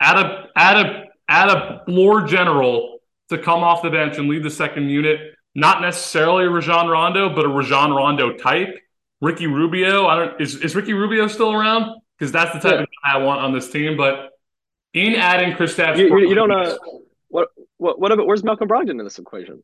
add 0.00 0.18
a 0.18 0.48
add 0.56 0.84
a 0.84 1.04
add 1.28 1.48
a 1.48 1.82
floor 1.86 2.22
general 2.22 2.98
to 3.28 3.38
come 3.38 3.62
off 3.62 3.82
the 3.82 3.90
bench 3.90 4.18
and 4.18 4.28
lead 4.28 4.42
the 4.42 4.50
second 4.50 4.90
unit. 4.90 5.20
Not 5.54 5.80
necessarily 5.80 6.46
a 6.46 6.50
Rajon 6.50 6.88
Rondo, 6.88 7.32
but 7.32 7.44
a 7.44 7.48
Rajon 7.48 7.92
Rondo 7.92 8.32
type. 8.36 8.76
Ricky 9.20 9.46
Rubio. 9.46 10.06
I 10.06 10.16
don't 10.16 10.40
is, 10.40 10.56
is 10.56 10.74
Ricky 10.74 10.92
Rubio 10.92 11.28
still 11.28 11.52
around? 11.52 12.00
Because 12.18 12.32
that's 12.32 12.52
the 12.52 12.58
type 12.58 12.78
yeah. 12.78 12.82
of 12.82 12.88
guy 13.04 13.12
I 13.14 13.18
want 13.18 13.42
on 13.42 13.52
this 13.52 13.70
team. 13.70 13.96
But 13.96 14.30
in 14.92 15.14
adding 15.14 15.52
Kristaps, 15.54 15.98
you, 15.98 16.18
you, 16.18 16.30
you 16.30 16.34
don't 16.34 16.48
know 16.48 16.62
uh, 16.62 16.76
what 17.28 17.48
what 17.76 18.00
what 18.00 18.10
about 18.10 18.26
where's 18.26 18.42
Malcolm 18.42 18.68
Brogdon 18.68 18.98
in 18.98 19.04
this 19.04 19.20
equation? 19.20 19.62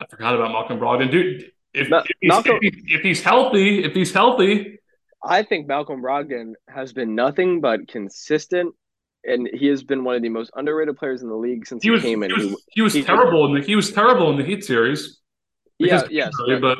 I 0.00 0.06
forgot 0.06 0.34
about 0.34 0.52
Malcolm 0.52 0.78
Brogdon, 0.78 1.10
dude. 1.10 1.50
If, 1.72 1.88
if, 1.92 2.04
he's, 2.20 2.28
Malcolm, 2.28 2.58
if, 2.62 2.74
if 2.86 3.00
he's 3.02 3.22
healthy, 3.22 3.84
if 3.84 3.92
he's 3.92 4.12
healthy, 4.12 4.78
I 5.22 5.42
think 5.42 5.68
Malcolm 5.68 6.02
Brogdon 6.02 6.54
has 6.68 6.92
been 6.92 7.14
nothing 7.14 7.60
but 7.60 7.86
consistent, 7.86 8.74
and 9.24 9.48
he 9.52 9.66
has 9.66 9.84
been 9.84 10.02
one 10.02 10.16
of 10.16 10.22
the 10.22 10.30
most 10.30 10.50
underrated 10.54 10.96
players 10.96 11.22
in 11.22 11.28
the 11.28 11.36
league 11.36 11.66
since 11.66 11.82
he, 11.82 11.88
he 11.88 11.90
was, 11.90 12.02
came 12.02 12.22
in. 12.22 12.30
He 12.30 12.46
was, 12.46 12.64
he 12.70 12.82
was 12.82 12.94
he, 12.94 13.02
terrible 13.02 13.46
in 13.46 13.60
the 13.60 13.66
he 13.66 13.76
was 13.76 13.92
terrible 13.92 14.30
in 14.30 14.36
the 14.36 14.44
Heat 14.44 14.64
series. 14.64 15.18
Yeah, 15.78 16.02
yes, 16.10 16.32
but 16.60 16.78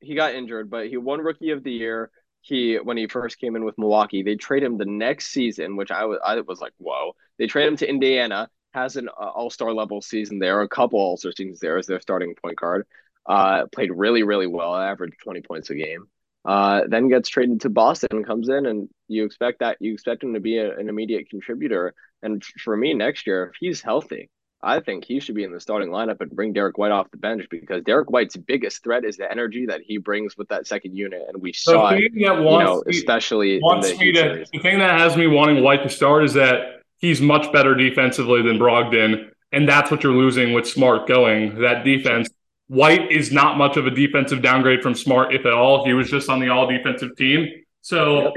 he 0.00 0.14
got 0.14 0.34
injured, 0.34 0.70
but 0.70 0.88
he 0.88 0.96
won 0.96 1.20
Rookie 1.20 1.50
of 1.50 1.62
the 1.62 1.72
Year. 1.72 2.10
He 2.40 2.76
when 2.76 2.96
he 2.96 3.06
first 3.06 3.38
came 3.38 3.56
in 3.56 3.64
with 3.64 3.76
Milwaukee, 3.76 4.22
they 4.22 4.36
trade 4.36 4.62
him 4.62 4.78
the 4.78 4.86
next 4.86 5.28
season, 5.28 5.76
which 5.76 5.90
I 5.90 6.04
was 6.06 6.18
I 6.24 6.40
was 6.40 6.60
like, 6.60 6.72
whoa. 6.78 7.12
They 7.38 7.46
trade 7.46 7.66
him 7.66 7.76
to 7.78 7.88
Indiana 7.88 8.48
has 8.72 8.96
an 8.96 9.08
uh, 9.08 9.28
All 9.28 9.50
Star 9.50 9.72
level 9.72 10.00
season 10.00 10.38
there, 10.38 10.60
a 10.62 10.68
couple 10.68 10.98
All 10.98 11.16
Star 11.16 11.32
seasons 11.32 11.60
there 11.60 11.78
as 11.78 11.86
their 11.86 12.00
starting 12.00 12.34
point 12.34 12.56
guard. 12.56 12.86
Uh, 13.26 13.66
played 13.66 13.90
really, 13.92 14.22
really 14.22 14.46
well, 14.46 14.74
averaged 14.74 15.20
twenty 15.22 15.40
points 15.40 15.70
a 15.70 15.74
game. 15.74 16.06
Uh, 16.44 16.82
then 16.88 17.08
gets 17.08 17.28
traded 17.28 17.60
to 17.60 17.68
Boston, 17.68 18.24
comes 18.24 18.48
in, 18.48 18.64
and 18.64 18.88
you 19.08 19.24
expect 19.24 19.60
that 19.60 19.76
you 19.80 19.92
expect 19.92 20.24
him 20.24 20.34
to 20.34 20.40
be 20.40 20.56
a, 20.56 20.76
an 20.78 20.88
immediate 20.88 21.28
contributor. 21.28 21.94
And 22.22 22.42
for 22.42 22.76
me, 22.76 22.94
next 22.94 23.26
year, 23.26 23.50
if 23.52 23.56
he's 23.60 23.82
healthy, 23.82 24.30
I 24.62 24.80
think 24.80 25.04
he 25.04 25.20
should 25.20 25.34
be 25.34 25.44
in 25.44 25.52
the 25.52 25.60
starting 25.60 25.90
lineup 25.90 26.20
and 26.20 26.30
bring 26.30 26.52
Derrick 26.52 26.78
White 26.78 26.92
off 26.92 27.10
the 27.10 27.16
bench 27.18 27.46
because 27.50 27.82
Derrick 27.82 28.10
White's 28.10 28.36
biggest 28.36 28.82
threat 28.82 29.04
is 29.04 29.16
the 29.16 29.30
energy 29.30 29.66
that 29.66 29.80
he 29.82 29.98
brings 29.98 30.36
with 30.36 30.48
that 30.48 30.66
second 30.66 30.96
unit, 30.96 31.22
and 31.28 31.42
we 31.42 31.52
saw 31.52 31.90
it, 31.90 32.12
you 32.12 32.26
know, 32.26 32.82
especially 32.86 33.58
wants 33.62 33.90
the, 33.90 33.98
me 33.98 34.12
to, 34.12 34.44
the 34.52 34.58
thing 34.58 34.78
that 34.78 34.98
has 34.98 35.16
me 35.16 35.26
wanting 35.26 35.62
White 35.62 35.82
to 35.82 35.88
start 35.90 36.24
is 36.24 36.34
that 36.34 36.79
he's 37.00 37.20
much 37.20 37.52
better 37.52 37.74
defensively 37.74 38.42
than 38.42 38.58
Brogdon. 38.58 39.30
And 39.52 39.68
that's 39.68 39.90
what 39.90 40.04
you're 40.04 40.12
losing 40.12 40.52
with 40.52 40.68
Smart 40.68 41.08
going. 41.08 41.60
That 41.60 41.84
defense. 41.84 42.28
White 42.68 43.10
is 43.10 43.32
not 43.32 43.58
much 43.58 43.76
of 43.76 43.86
a 43.86 43.90
defensive 43.90 44.42
downgrade 44.42 44.80
from 44.80 44.94
Smart, 44.94 45.34
if 45.34 45.44
at 45.44 45.52
all. 45.52 45.84
He 45.84 45.92
was 45.92 46.08
just 46.08 46.28
on 46.28 46.38
the 46.38 46.50
all 46.50 46.68
defensive 46.68 47.16
team. 47.16 47.48
So, 47.82 48.32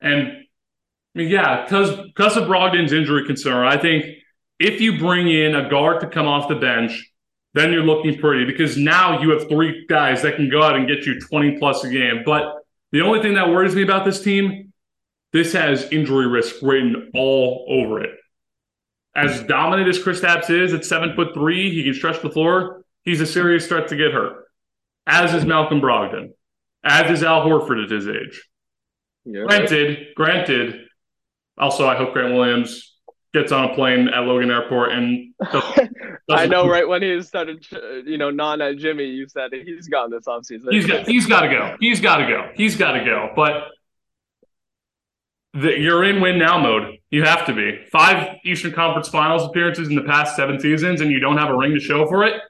and 0.00 0.28
I 0.28 1.18
mean, 1.18 1.28
yeah, 1.28 1.62
because 1.62 2.00
because 2.06 2.38
of 2.38 2.44
Brogdon's 2.44 2.94
injury 2.94 3.26
concern, 3.26 3.66
I 3.66 3.76
think 3.76 4.06
if 4.58 4.80
you 4.80 4.98
bring 4.98 5.28
in 5.28 5.54
a 5.54 5.68
guard 5.68 6.00
to 6.00 6.06
come 6.06 6.26
off 6.26 6.48
the 6.48 6.54
bench, 6.54 7.12
then 7.52 7.72
you're 7.72 7.82
looking 7.82 8.18
pretty 8.18 8.46
because 8.46 8.78
now 8.78 9.20
you 9.20 9.30
have 9.30 9.48
three 9.48 9.84
guys 9.86 10.22
that 10.22 10.36
can 10.36 10.48
go 10.48 10.62
out 10.62 10.76
and 10.76 10.88
get 10.88 11.04
you 11.04 11.20
20 11.20 11.58
plus 11.58 11.84
a 11.84 11.90
game. 11.90 12.22
But 12.24 12.54
the 12.92 13.02
only 13.02 13.20
thing 13.20 13.34
that 13.34 13.50
worries 13.50 13.74
me 13.74 13.82
about 13.82 14.04
this 14.04 14.22
team, 14.22 14.65
this 15.36 15.52
has 15.52 15.92
injury 15.92 16.26
risk 16.26 16.56
written 16.62 17.10
all 17.14 17.66
over 17.68 18.02
it. 18.02 18.10
As 19.14 19.42
dominant 19.42 19.86
as 19.86 20.02
Chris 20.02 20.20
Kristaps 20.20 20.48
is 20.48 20.72
at 20.72 20.84
seven 20.84 21.14
foot 21.14 21.34
three, 21.34 21.74
he 21.74 21.84
can 21.84 21.92
stretch 21.92 22.22
the 22.22 22.30
floor. 22.30 22.82
He's 23.02 23.20
a 23.20 23.26
serious 23.26 23.66
threat 23.66 23.88
to 23.88 23.96
get 23.96 24.12
hurt. 24.12 24.46
As 25.06 25.34
is 25.34 25.44
Malcolm 25.44 25.80
Brogdon. 25.80 26.30
As 26.82 27.10
is 27.10 27.22
Al 27.22 27.44
Horford 27.44 27.84
at 27.84 27.90
his 27.90 28.08
age. 28.08 28.48
Yeah, 29.26 29.44
granted, 29.46 30.14
granted. 30.14 30.86
Also, 31.58 31.86
I 31.86 31.96
hope 31.96 32.12
Grant 32.12 32.34
Williams 32.34 32.96
gets 33.34 33.52
on 33.52 33.70
a 33.70 33.74
plane 33.74 34.08
at 34.08 34.20
Logan 34.20 34.50
Airport 34.50 34.92
and. 34.92 35.34
I 36.30 36.46
know, 36.46 36.66
right 36.66 36.88
when 36.88 37.02
he 37.02 37.22
started, 37.22 37.64
you 38.04 38.18
know, 38.18 38.30
non 38.30 38.60
at 38.60 38.78
Jimmy, 38.78 39.04
you 39.04 39.28
said 39.28 39.52
he's 39.52 39.86
gone 39.88 40.10
this 40.10 40.24
offseason. 40.24 40.72
He's 40.72 40.86
got, 40.86 41.06
he's 41.06 41.26
got 41.26 41.42
to 41.42 41.48
go. 41.48 41.76
He's 41.78 42.00
got 42.00 42.16
to 42.16 42.26
go. 42.26 42.50
He's 42.54 42.76
got 42.76 42.92
to 42.92 43.04
go. 43.04 43.30
But 43.36 43.68
the, 45.56 45.78
you're 45.78 46.04
in 46.04 46.20
win 46.20 46.38
now 46.38 46.58
mode. 46.58 46.98
You 47.10 47.24
have 47.24 47.46
to 47.46 47.54
be. 47.54 47.84
Five 47.90 48.36
Eastern 48.44 48.72
Conference 48.72 49.08
Finals 49.08 49.44
appearances 49.44 49.88
in 49.88 49.94
the 49.94 50.02
past 50.02 50.36
seven 50.36 50.60
seasons, 50.60 51.00
and 51.00 51.10
you 51.10 51.20
don't 51.20 51.38
have 51.38 51.50
a 51.50 51.56
ring 51.56 51.74
to 51.74 51.80
show 51.80 52.06
for 52.06 52.24
it. 52.24 52.40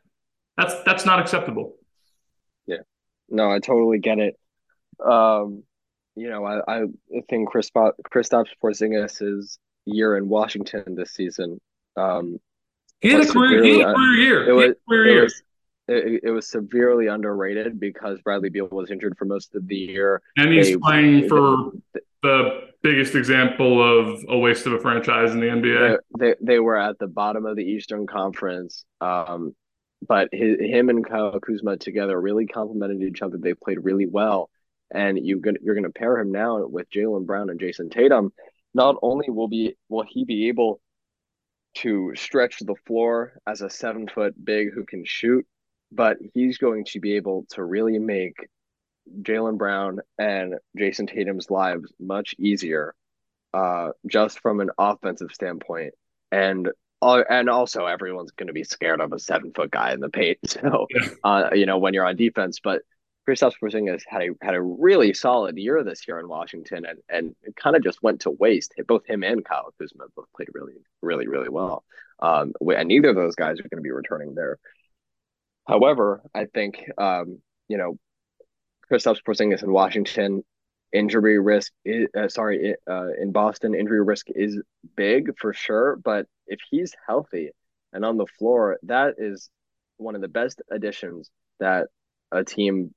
That's 0.57 0.75
that's 0.85 1.05
not 1.05 1.21
acceptable. 1.21 1.77
Yeah, 2.67 2.79
no, 3.29 3.51
I 3.51 3.59
totally 3.59 3.99
get 3.99 4.19
it. 4.19 4.39
Um, 5.05 5.63
you 6.15 6.31
know, 6.31 6.45
I 6.45 6.61
I 6.67 6.85
think 7.29 7.51
Chris 7.51 7.71
Kristaps 7.71 8.49
Porzingis' 8.63 9.59
year 9.85 10.17
in 10.17 10.29
Washington 10.29 10.95
this 10.95 11.13
season. 11.13 11.61
Um, 11.97 12.41
he 13.01 13.11
had 13.11 13.23
a 13.23 13.27
career, 13.27 13.63
he 13.63 13.81
had 13.81 13.91
a 13.91 13.95
career 13.95 14.15
year. 14.15 14.49
It 14.49 14.53
was, 14.53 14.75
career 14.89 15.07
it 15.07 15.13
year. 15.13 15.23
Was, 15.25 15.43
it, 15.89 16.21
it, 16.25 16.31
was 16.31 16.49
severely 16.49 17.07
underrated 17.07 17.79
because 17.79 18.21
Bradley 18.23 18.49
Beal 18.49 18.69
was 18.69 18.91
injured 18.91 19.17
for 19.17 19.25
most 19.27 19.55
of 19.55 19.69
the 19.69 19.77
year. 19.77 20.21
And 20.37 20.53
he's 20.53 20.69
they, 20.69 20.77
playing 20.77 21.29
for 21.29 21.73
the 22.23 22.69
biggest 22.83 23.15
example 23.15 23.83
of 23.83 24.25
a 24.29 24.39
waste 24.39 24.67
of 24.67 24.73
a 24.73 24.79
franchise 24.79 25.33
in 25.33 25.41
the 25.41 25.47
NBA. 25.47 25.99
They, 26.19 26.27
they, 26.27 26.35
they 26.41 26.59
were 26.59 26.77
at 26.77 26.99
the 26.99 27.07
bottom 27.07 27.47
of 27.47 27.57
the 27.57 27.65
Eastern 27.65 28.07
Conference. 28.07 28.85
Um, 29.01 29.55
but 30.07 30.29
his, 30.33 30.59
him 30.61 30.89
and 30.89 31.05
Kyle 31.05 31.39
Kuzma 31.41 31.77
together 31.79 32.21
really 32.21 32.47
complemented 32.47 33.03
each 33.03 33.23
other. 33.23 33.39
They 33.39 33.55
played 33.55 33.79
really 33.83 34.07
well, 34.07 34.51
and 34.93 35.19
you 35.19 35.41
gonna, 35.41 35.59
you're 35.63 35.75
going 35.75 35.85
to 35.85 35.91
pair 35.91 36.19
him 36.19 36.33
now 36.33 36.67
with 36.67 36.91
Jaylen 36.91 37.27
Brown 37.27 37.51
and 37.51 37.59
Jayson 37.59 37.91
Tatum. 37.91 38.33
Not 38.75 38.97
only 39.03 39.31
will 39.31 39.49
be 39.49 39.77
will 39.89 40.05
he 40.07 40.25
be 40.25 40.49
able 40.49 40.81
to 41.77 42.13
stretch 42.15 42.59
the 42.61 42.75
floor 42.87 43.39
as 43.47 43.63
a 43.63 43.71
seven 43.71 44.09
foot 44.09 44.35
big 44.43 44.73
who 44.73 44.85
can 44.85 45.05
shoot, 45.05 45.47
but 45.93 46.19
he's 46.35 46.59
going 46.59 46.85
to 46.87 47.01
be 47.01 47.17
able 47.17 47.47
to 47.51 47.65
really 47.65 47.99
make 47.99 48.37
Jaylen 49.23 49.59
Brown 49.59 50.01
and 50.19 50.57
Jayson 50.77 51.07
Tatum's 51.07 51.51
lives 51.51 51.93
much 51.99 52.35
easier, 52.39 52.95
uh, 53.55 53.91
just 54.07 54.41
from 54.41 54.61
an 54.61 54.71
offensive 54.79 55.33
standpoint. 55.33 55.95
And 56.33 56.69
uh, 57.03 57.23
and 57.29 57.49
also 57.51 57.87
everyone's 57.87 58.33
going 58.33 58.47
to 58.47 58.53
be 58.53 58.65
scared 58.65 59.01
of 59.01 59.13
a 59.13 59.19
seven 59.19 59.53
foot 59.55 59.71
guy 59.71 59.93
in 59.93 60.01
the 60.01 60.09
paint. 60.09 60.39
So, 60.47 60.87
yeah. 60.91 61.09
uh, 61.23 61.51
you 61.53 61.67
know, 61.67 61.79
when 61.79 61.95
you're 61.95 62.07
on 62.07 62.17
defense, 62.17 62.59
but 62.63 62.83
Kristaps 63.29 63.55
Porzingis 63.63 64.03
had 64.07 64.23
a 64.23 64.29
had 64.41 64.55
a 64.55 64.63
really 64.63 65.13
solid 65.13 65.57
year 65.59 65.83
this 65.83 66.07
year 66.07 66.21
in 66.21 66.29
Washington, 66.29 66.87
and 66.87 66.99
and 67.09 67.35
it 67.43 67.57
kind 67.57 67.77
of 67.77 67.83
just 67.83 68.03
went 68.03 68.21
to 68.21 68.31
waste. 68.31 68.73
Both 68.87 69.07
him 69.07 69.25
and 69.25 69.45
Kyle 69.45 69.73
Kuzma 69.79 70.05
both 70.15 70.27
played 70.35 70.49
really, 70.55 70.75
really, 71.03 71.27
really 71.27 71.49
well. 71.49 71.85
Um, 72.21 72.53
and 72.61 72.89
neither 72.89 73.11
of 73.11 73.17
those 73.17 73.35
guys 73.35 73.59
are 73.59 73.69
going 73.69 73.79
to 73.79 73.83
be 73.83 73.91
returning 73.91 74.35
there. 74.35 74.59
However, 75.67 76.23
I 76.35 76.47
think 76.47 76.89
um, 76.99 77.41
you 77.69 77.79
know, 77.79 77.99
Kristaps 78.91 79.23
Porzingis 79.27 79.63
in 79.63 79.73
Washington 79.73 80.43
injury 80.93 81.39
risk 81.39 81.73
is, 81.85 82.09
uh, 82.19 82.29
sorry 82.29 82.75
uh, 82.89 83.09
in 83.21 83.33
boston 83.33 83.75
injury 83.75 84.03
risk 84.03 84.29
is 84.35 84.61
big 84.97 85.37
for 85.39 85.53
sure 85.53 85.97
but 85.97 86.27
if 86.47 86.61
he's 86.71 86.95
healthy 87.07 87.51
and 87.93 88.05
on 88.05 88.17
the 88.17 88.27
floor 88.39 88.79
that 88.85 89.15
is 89.19 89.51
one 89.97 90.15
of 90.15 90.21
the 90.21 90.29
best 90.29 90.63
additions 90.71 91.31
that 91.61 91.89
a 92.33 92.45
team 92.45 92.95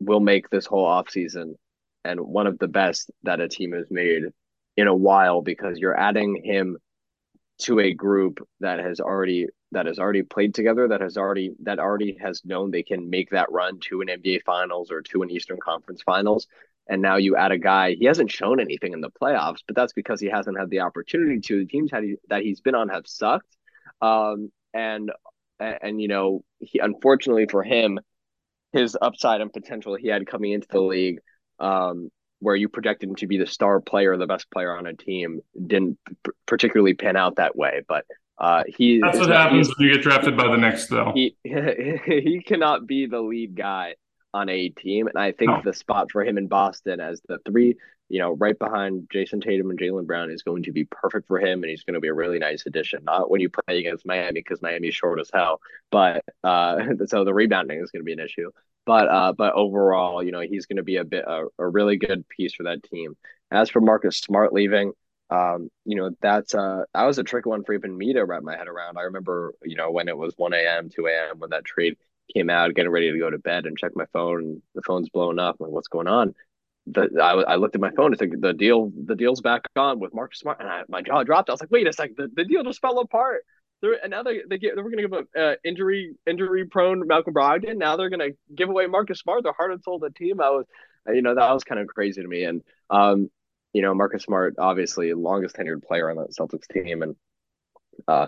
will 0.00 0.20
make 0.20 0.48
this 0.50 0.66
whole 0.66 0.86
offseason 0.86 1.54
and 2.04 2.20
one 2.20 2.46
of 2.46 2.58
the 2.58 2.68
best 2.68 3.10
that 3.22 3.40
a 3.40 3.48
team 3.48 3.72
has 3.72 3.86
made 3.90 4.22
in 4.76 4.86
a 4.86 4.94
while 4.94 5.42
because 5.42 5.78
you're 5.78 5.98
adding 5.98 6.42
him 6.44 6.76
to 7.58 7.78
a 7.80 7.92
group 7.92 8.46
that 8.60 8.78
has 8.78 9.00
already 9.00 9.46
that 9.72 9.86
has 9.86 9.98
already 9.98 10.22
played 10.22 10.54
together 10.54 10.88
that 10.88 11.00
has 11.00 11.16
already 11.16 11.52
that 11.62 11.78
already 11.78 12.16
has 12.20 12.44
known 12.44 12.70
they 12.70 12.82
can 12.82 13.08
make 13.10 13.30
that 13.30 13.50
run 13.52 13.78
to 13.80 14.00
an 14.00 14.08
NBA 14.08 14.42
finals 14.44 14.90
or 14.90 15.02
to 15.02 15.22
an 15.22 15.30
Eastern 15.30 15.58
Conference 15.58 16.02
finals. 16.02 16.46
And 16.88 17.02
now 17.02 17.16
you 17.16 17.36
add 17.36 17.52
a 17.52 17.58
guy 17.58 17.92
he 17.92 18.06
hasn't 18.06 18.32
shown 18.32 18.60
anything 18.60 18.92
in 18.92 19.00
the 19.00 19.10
playoffs 19.10 19.60
but 19.66 19.76
that's 19.76 19.92
because 19.92 20.20
he 20.20 20.28
hasn't 20.28 20.58
had 20.58 20.70
the 20.70 20.80
opportunity 20.80 21.40
to. 21.40 21.60
The 21.60 21.66
teams 21.66 21.90
that, 21.92 22.02
he, 22.02 22.16
that 22.28 22.42
he's 22.42 22.60
been 22.60 22.74
on 22.74 22.88
have 22.88 23.06
sucked. 23.06 23.56
Um, 24.00 24.50
and 24.72 25.12
and 25.58 26.00
you 26.00 26.08
know 26.08 26.44
he 26.58 26.78
unfortunately 26.78 27.46
for 27.46 27.62
him 27.62 27.98
his 28.72 28.96
upside 29.00 29.40
and 29.40 29.52
potential 29.52 29.96
he 29.96 30.08
had 30.08 30.26
coming 30.26 30.52
into 30.52 30.68
the 30.70 30.80
league 30.80 31.20
um, 31.58 32.10
where 32.40 32.56
you 32.56 32.68
projected 32.68 33.08
him 33.08 33.16
to 33.16 33.26
be 33.26 33.36
the 33.36 33.46
star 33.46 33.80
player 33.80 34.16
the 34.16 34.26
best 34.26 34.50
player 34.50 34.76
on 34.76 34.86
a 34.86 34.94
team 34.94 35.40
didn't 35.66 35.98
p- 36.24 36.32
particularly 36.46 36.94
pan 36.94 37.16
out 37.16 37.36
that 37.36 37.56
way. 37.56 37.82
But 37.86 38.06
uh, 38.40 38.64
he 38.66 39.00
that's 39.00 39.18
what 39.18 39.28
happens 39.28 39.68
when 39.68 39.88
you 39.88 39.94
get 39.94 40.02
drafted 40.02 40.36
by 40.36 40.48
the 40.48 40.56
next 40.56 40.88
though 40.88 41.12
he 41.14 41.36
he 41.44 42.42
cannot 42.44 42.86
be 42.86 43.06
the 43.06 43.20
lead 43.20 43.54
guy 43.54 43.94
on 44.32 44.48
a 44.48 44.68
team. 44.68 45.06
And 45.06 45.18
I 45.18 45.32
think 45.32 45.50
oh. 45.50 45.60
the 45.64 45.72
spot 45.72 46.10
for 46.10 46.24
him 46.24 46.38
in 46.38 46.46
Boston 46.46 47.00
as 47.00 47.20
the 47.28 47.38
three, 47.46 47.76
you 48.08 48.18
know, 48.18 48.32
right 48.32 48.58
behind 48.58 49.08
Jayson 49.12 49.40
Tatum 49.40 49.70
and 49.70 49.78
Jaylen 49.78 50.06
Brown 50.06 50.30
is 50.30 50.42
going 50.42 50.64
to 50.64 50.72
be 50.72 50.84
perfect 50.84 51.26
for 51.28 51.38
him. 51.38 51.62
And 51.62 51.70
he's 51.70 51.84
going 51.84 51.94
to 51.94 52.00
be 52.00 52.08
a 52.08 52.14
really 52.14 52.38
nice 52.38 52.64
addition. 52.66 53.04
Not 53.04 53.30
when 53.30 53.40
you 53.40 53.48
play 53.48 53.78
against 53.78 54.06
Miami 54.06 54.40
because 54.40 54.62
Miami's 54.62 54.94
short 54.94 55.20
as 55.20 55.30
hell. 55.32 55.60
But 55.90 56.24
uh, 56.44 56.78
so 57.06 57.24
the 57.24 57.34
rebounding 57.34 57.80
is 57.80 57.90
going 57.90 58.00
to 58.00 58.04
be 58.04 58.12
an 58.12 58.20
issue. 58.20 58.50
But 58.86 59.08
uh, 59.08 59.32
but 59.32 59.52
overall, 59.54 60.22
you 60.22 60.32
know, 60.32 60.40
he's 60.40 60.66
going 60.66 60.78
to 60.78 60.82
be 60.82 60.96
a 60.96 61.04
bit 61.04 61.24
a, 61.26 61.46
a 61.58 61.68
really 61.68 61.96
good 61.96 62.28
piece 62.28 62.54
for 62.54 62.64
that 62.64 62.82
team. 62.82 63.16
As 63.50 63.68
for 63.68 63.80
Marcus 63.80 64.18
Smart 64.18 64.52
leaving, 64.52 64.92
um, 65.30 65.70
you 65.84 65.96
know, 65.96 66.10
that's 66.20 66.54
uh 66.54 66.82
that 66.92 67.04
was 67.04 67.18
a 67.18 67.24
tricky 67.24 67.48
one 67.48 67.64
for 67.64 67.72
even 67.72 67.96
me 67.96 68.12
to 68.14 68.24
wrap 68.24 68.42
my 68.42 68.56
head 68.56 68.68
around. 68.68 68.98
I 68.98 69.02
remember, 69.02 69.54
you 69.62 69.76
know, 69.76 69.90
when 69.90 70.08
it 70.08 70.16
was 70.16 70.34
1 70.36 70.52
a.m., 70.54 70.90
2 70.90 71.06
a.m. 71.06 71.38
when 71.38 71.50
that 71.50 71.64
trade 71.64 71.96
came 72.34 72.50
out, 72.50 72.74
getting 72.74 72.90
ready 72.90 73.12
to 73.12 73.18
go 73.18 73.30
to 73.30 73.38
bed, 73.38 73.66
and 73.66 73.78
check 73.78 73.92
my 73.94 74.06
phone. 74.12 74.38
And 74.40 74.62
the 74.74 74.82
phone's 74.82 75.08
blowing 75.08 75.38
up. 75.38 75.56
I'm 75.60 75.66
like, 75.66 75.72
what's 75.72 75.88
going 75.88 76.08
on? 76.08 76.34
The, 76.86 77.08
I, 77.22 77.52
I 77.52 77.56
looked 77.56 77.76
at 77.76 77.80
my 77.80 77.90
phone. 77.92 78.12
It's 78.12 78.20
like 78.20 78.32
the 78.40 78.52
deal. 78.52 78.90
The 79.06 79.14
deal's 79.14 79.40
back 79.40 79.62
on 79.76 80.00
with 80.00 80.14
Marcus 80.14 80.40
Smart, 80.40 80.58
and 80.60 80.68
I, 80.68 80.82
my 80.88 81.02
jaw 81.02 81.22
dropped. 81.22 81.48
I 81.48 81.52
was 81.52 81.60
like, 81.60 81.70
wait 81.70 81.86
a 81.86 81.92
second. 81.92 82.16
The, 82.16 82.28
the 82.34 82.44
deal 82.44 82.64
just 82.64 82.80
fell 82.80 82.98
apart. 82.98 83.44
They're, 83.82 84.02
and 84.02 84.10
now 84.10 84.22
they 84.22 84.40
they 84.48 84.58
get 84.58 84.74
they 84.74 84.82
were 84.82 84.90
going 84.90 85.02
to 85.02 85.08
give 85.08 85.26
a 85.36 85.40
uh, 85.40 85.54
injury 85.64 86.14
injury 86.26 86.66
prone 86.66 87.06
Malcolm 87.06 87.34
Brogdon. 87.34 87.76
Now 87.76 87.96
they're 87.96 88.10
going 88.10 88.32
to 88.32 88.36
give 88.54 88.68
away 88.68 88.86
Marcus 88.86 89.20
Smart, 89.20 89.44
the 89.44 89.52
heart 89.52 89.72
and 89.72 89.82
soul 89.82 89.96
of 89.96 90.00
the 90.02 90.10
team. 90.10 90.40
I 90.40 90.50
was, 90.50 90.66
you 91.06 91.22
know, 91.22 91.34
that 91.34 91.52
was 91.52 91.64
kind 91.64 91.80
of 91.80 91.86
crazy 91.86 92.20
to 92.20 92.28
me. 92.28 92.44
And 92.44 92.62
um, 92.90 93.30
you 93.72 93.82
know, 93.82 93.94
Marcus 93.94 94.24
Smart, 94.24 94.54
obviously 94.58 95.12
longest 95.14 95.56
tenured 95.56 95.84
player 95.84 96.10
on 96.10 96.16
the 96.16 96.26
Celtics 96.28 96.68
team, 96.72 97.02
and 97.02 97.16
uh, 98.08 98.26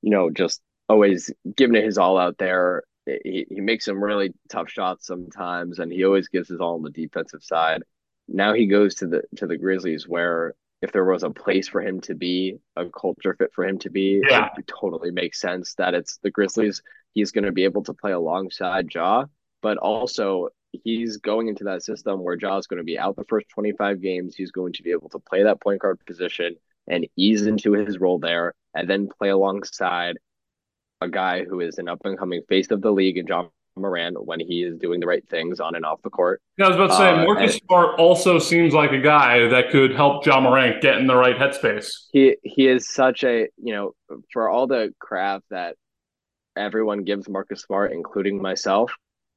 you 0.00 0.10
know, 0.10 0.30
just 0.30 0.60
always 0.88 1.30
giving 1.56 1.76
it 1.76 1.84
his 1.84 1.98
all 1.98 2.18
out 2.18 2.36
there 2.38 2.82
he, 3.06 3.46
he 3.48 3.60
makes 3.60 3.84
some 3.84 4.02
really 4.02 4.32
tough 4.48 4.70
shots 4.70 5.06
sometimes, 5.06 5.78
and 5.78 5.92
he 5.92 6.04
always 6.04 6.28
gives 6.28 6.48
his 6.48 6.60
all 6.60 6.74
on 6.74 6.82
the 6.82 6.90
defensive 6.90 7.42
side. 7.42 7.82
Now 8.28 8.54
he 8.54 8.66
goes 8.66 8.96
to 8.96 9.06
the 9.06 9.22
to 9.36 9.46
the 9.46 9.56
Grizzlies, 9.56 10.06
where 10.06 10.54
if 10.80 10.92
there 10.92 11.04
was 11.04 11.22
a 11.22 11.30
place 11.30 11.68
for 11.68 11.80
him 11.80 12.00
to 12.02 12.14
be, 12.14 12.58
a 12.76 12.86
culture 12.88 13.34
fit 13.38 13.52
for 13.54 13.64
him 13.64 13.78
to 13.80 13.90
be, 13.90 14.20
yeah. 14.28 14.48
it 14.56 14.66
totally 14.66 15.10
makes 15.10 15.40
sense 15.40 15.74
that 15.74 15.94
it's 15.94 16.18
the 16.22 16.30
Grizzlies. 16.30 16.82
He's 17.12 17.32
going 17.32 17.44
to 17.44 17.52
be 17.52 17.64
able 17.64 17.84
to 17.84 17.94
play 17.94 18.12
alongside 18.12 18.92
Ja, 18.92 19.26
but 19.60 19.78
also 19.78 20.48
he's 20.72 21.18
going 21.18 21.48
into 21.48 21.64
that 21.64 21.82
system 21.82 22.22
where 22.22 22.36
Ja 22.40 22.56
is 22.58 22.66
going 22.66 22.78
to 22.78 22.84
be 22.84 22.98
out 22.98 23.16
the 23.16 23.24
first 23.28 23.48
25 23.50 24.00
games. 24.00 24.34
He's 24.34 24.50
going 24.50 24.72
to 24.74 24.82
be 24.82 24.90
able 24.90 25.08
to 25.10 25.18
play 25.18 25.42
that 25.44 25.60
point 25.60 25.80
guard 25.80 26.00
position 26.06 26.56
and 26.88 27.06
ease 27.16 27.46
into 27.46 27.72
his 27.72 27.98
role 27.98 28.18
there 28.18 28.54
and 28.74 28.88
then 28.88 29.08
play 29.08 29.28
alongside 29.28 30.16
a 31.00 31.08
guy 31.08 31.44
who 31.44 31.60
is 31.60 31.78
an 31.78 31.88
up 31.88 32.00
and 32.04 32.18
coming 32.18 32.42
face 32.48 32.70
of 32.70 32.80
the 32.80 32.90
league 32.90 33.18
and 33.18 33.28
Ja 33.28 33.46
Morant 33.76 34.24
when 34.24 34.38
he 34.38 34.62
is 34.62 34.76
doing 34.78 35.00
the 35.00 35.06
right 35.06 35.26
things 35.28 35.58
on 35.58 35.74
and 35.74 35.84
off 35.84 36.02
the 36.02 36.10
court. 36.10 36.42
Yeah, 36.58 36.66
I 36.66 36.68
was 36.68 36.76
about 36.76 36.90
to 36.90 36.96
say, 36.96 37.10
uh, 37.10 37.24
Marcus 37.24 37.56
Smart 37.56 37.98
also 37.98 38.38
seems 38.38 38.74
like 38.74 38.92
a 38.92 39.00
guy 39.00 39.48
that 39.48 39.70
could 39.70 39.94
help 39.94 40.26
Ja 40.26 40.40
Morant 40.40 40.82
get 40.82 40.98
in 40.98 41.06
the 41.06 41.16
right 41.16 41.36
headspace. 41.36 41.90
He 42.12 42.36
he 42.42 42.68
is 42.68 42.88
such 42.88 43.24
a 43.24 43.48
you 43.56 43.72
know 43.72 43.94
for 44.32 44.48
all 44.48 44.66
the 44.66 44.92
crap 44.98 45.42
that 45.50 45.76
everyone 46.54 47.04
gives 47.04 47.28
Marcus 47.28 47.62
Smart, 47.62 47.92
including 47.92 48.42
myself, 48.42 48.92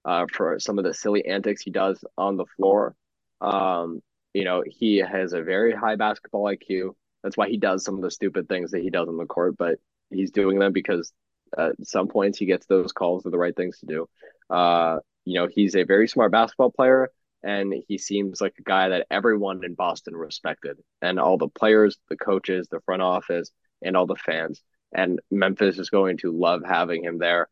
uh, 0.06 0.26
for 0.32 0.60
some 0.60 0.78
of 0.78 0.86
the 0.86 0.94
silly 0.94 1.26
antics 1.26 1.62
he 1.62 1.72
does 1.72 2.04
on 2.18 2.38
the 2.38 2.46
floor. 2.56 2.96
Um, 3.42 4.02
you 4.34 4.44
know, 4.44 4.64
he 4.66 4.98
has 4.98 5.34
a 5.34 5.42
very 5.42 5.74
high 5.74 5.96
basketball 5.96 6.44
IQ. 6.44 6.92
That's 7.24 7.38
why 7.38 7.50
he 7.50 7.58
does 7.58 7.84
some 7.84 7.96
of 7.96 8.02
the 8.02 8.12
stupid 8.12 8.48
things 8.48 8.72
that 8.72 8.82
he 8.82 8.90
does 8.90 9.08
on 9.08 9.18
the 9.18 9.26
court, 9.26 9.56
but 9.58 9.80
he's 10.12 10.32
doing 10.32 10.60
them 10.60 10.74
because 10.74 11.12
at 11.58 11.74
some 11.84 12.08
points 12.08 12.38
he 12.38 12.46
gets 12.46 12.66
those 12.66 12.92
calls 12.92 13.26
are 13.26 13.32
the 13.32 13.38
right 13.38 13.56
things 13.56 13.80
to 13.80 13.86
do. 13.86 14.08
Uh, 14.50 15.00
you 15.26 15.40
know, 15.40 15.48
he's 15.52 15.76
a 15.76 15.84
very 15.84 16.08
smart 16.08 16.32
basketball 16.32 16.72
player 16.72 17.10
and 17.44 17.74
he 17.88 17.98
seems 17.98 18.42
like 18.42 18.54
a 18.60 18.64
guy 18.64 18.90
that 18.90 19.08
everyone 19.10 19.64
in 19.64 19.74
Boston 19.74 20.16
respected 20.16 20.78
and 21.02 21.20
all 21.20 21.38
the 21.38 21.48
players, 21.48 21.98
the 22.10 22.18
coaches, 22.18 22.68
the 22.70 22.82
front 22.82 23.02
office, 23.02 23.52
and 23.82 23.96
all 23.96 24.08
the 24.08 24.16
fans. 24.16 24.62
And 24.94 25.20
Memphis 25.32 25.78
is 25.80 25.90
going 25.90 26.18
to 26.18 26.32
love 26.32 26.62
having 26.66 27.04
him 27.04 27.20
there. 27.20 27.48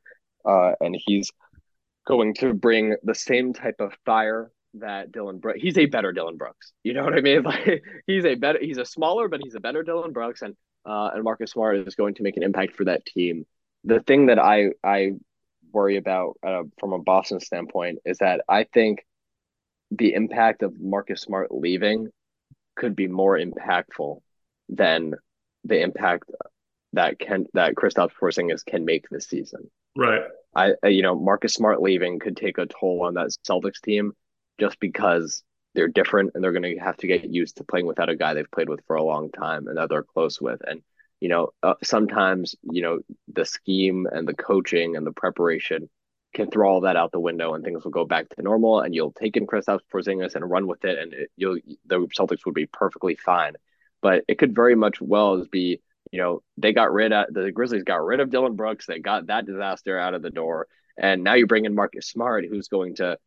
Uh, 0.46 0.74
and 0.82 0.96
he's 1.06 1.32
going 2.06 2.34
to 2.36 2.54
bring 2.54 2.96
the 3.04 3.16
same 3.16 3.54
type 3.54 3.80
of 3.80 3.94
fire 4.06 4.52
that 4.76 5.12
Dillon 5.12 5.40
Brooks. 5.40 5.60
He's 5.62 5.78
a 5.78 5.86
better 5.86 6.12
Dillon 6.12 6.38
Brooks. 6.38 6.74
You 6.84 6.94
know 6.94 7.04
what 7.04 7.14
I 7.14 7.22
mean? 7.22 7.44
Like 7.44 7.84
he's 8.08 8.26
a 8.26 8.36
better. 8.36 8.60
He's 8.62 8.78
a 8.78 8.86
smaller, 8.86 9.28
but 9.28 9.42
he's 9.44 9.56
a 9.56 9.60
better 9.60 9.84
Dillon 9.84 10.14
Brooks, 10.14 10.42
and 10.42 10.56
uh, 10.86 11.12
and 11.14 11.24
Marcus 11.24 11.52
Smart 11.52 11.78
is 11.88 11.96
going 11.96 12.16
to 12.16 12.24
make 12.24 12.38
an 12.38 12.44
impact 12.44 12.76
for 12.76 12.86
that 12.86 13.06
team. 13.06 13.46
The 13.84 14.00
thing 14.02 14.28
that 14.28 14.40
I 14.40 14.70
I 14.84 15.12
worry 15.72 15.98
about 15.98 16.38
uh, 16.46 16.64
from 16.80 16.94
a 16.94 17.00
Boston 17.00 17.40
standpoint 17.40 18.00
is 18.06 18.20
that 18.20 18.42
I 18.48 18.66
think 18.66 19.06
the 19.92 20.14
impact 20.14 20.64
of 20.64 20.80
Marcus 20.80 21.22
Smart 21.22 21.52
leaving 21.52 22.10
could 22.76 22.96
be 22.96 23.08
more 23.08 23.38
impactful 23.38 24.20
than 24.70 25.14
the 25.64 25.82
impact 25.82 26.26
that 26.94 27.20
can 27.20 27.46
that 27.54 27.76
Kristaps 27.76 28.12
Porzingis 28.20 28.66
can 28.66 28.86
make 28.86 29.10
this 29.10 29.28
season. 29.28 29.70
Right. 29.96 30.22
I 30.56 30.74
you 30.84 31.02
know 31.02 31.16
Marcus 31.16 31.54
Smart 31.54 31.82
leaving 31.82 32.20
could 32.20 32.38
take 32.38 32.58
a 32.58 32.66
toll 32.66 33.04
on 33.04 33.16
that 33.16 33.36
Celtics 33.48 33.82
team 33.82 34.14
just 34.60 34.80
because 34.80 35.44
they're 35.74 35.88
different 35.88 36.32
and 36.34 36.44
they're 36.44 36.52
going 36.52 36.64
to 36.64 36.78
have 36.78 36.98
to 36.98 37.08
get 37.08 37.26
used 37.26 37.58
to 37.58 37.64
playing 37.64 37.88
without 37.88 38.10
a 38.10 38.16
guy 38.16 38.34
they've 38.34 38.52
played 38.52 38.70
with 38.70 38.82
for 38.86 38.96
a 38.96 39.04
long 39.04 39.32
time 39.32 39.68
and 39.68 39.78
that 39.78 39.90
they're 39.90 40.04
close 40.04 40.40
with. 40.40 40.62
And, 40.66 40.82
you 41.20 41.30
know, 41.30 41.50
uh, 41.64 41.76
sometimes, 41.84 42.56
you 42.64 42.82
know, 42.82 43.00
the 43.32 43.46
scheme 43.46 44.08
and 44.12 44.28
the 44.28 44.36
coaching 44.36 44.96
and 44.96 45.06
the 45.06 45.12
preparation 45.12 45.90
can 46.34 46.50
throw 46.50 46.70
all 46.70 46.82
that 46.82 46.96
out 46.96 47.12
the 47.12 47.20
window 47.20 47.54
and 47.54 47.64
things 47.64 47.84
will 47.84 47.92
go 47.92 48.06
back 48.06 48.30
to 48.30 48.42
normal 48.42 48.82
and 48.82 48.94
you'll 48.94 49.12
take 49.12 49.38
in 49.38 49.48
Kristaps 49.48 49.82
Porzingis 49.92 50.36
and 50.36 50.50
run 50.50 50.68
with 50.68 50.84
it 50.86 50.98
and 50.98 51.14
it, 51.14 51.32
you'll 51.38 51.60
the 51.86 52.08
Celtics 52.18 52.46
would 52.46 52.56
be 52.56 52.66
perfectly 52.66 53.16
fine. 53.16 53.54
But 54.02 54.24
it 54.28 54.38
could 54.38 54.54
very 54.54 54.76
much 54.76 55.00
well 55.00 55.40
as 55.40 55.48
be, 55.48 55.82
you 56.14 56.20
know, 56.20 56.44
they 56.58 56.74
got 56.74 56.94
rid 56.94 57.12
of 57.12 57.34
the 57.34 57.52
Grizzlies 57.52 57.84
got 57.84 58.06
rid 58.06 58.20
of 58.20 58.30
Dillon 58.30 58.56
Brooks, 58.56 58.86
they 58.86 59.00
got 59.00 59.28
that 59.28 59.48
disaster 59.48 59.98
out 59.98 60.14
of 60.14 60.22
the 60.22 60.30
door, 60.30 60.68
and 60.96 61.24
now 61.24 61.34
you 61.34 61.48
bring 61.48 61.66
in 61.66 61.74
Marcus 61.74 62.08
Smart, 62.08 62.46
who's 62.48 62.68
going 62.68 62.98
to 62.98 63.18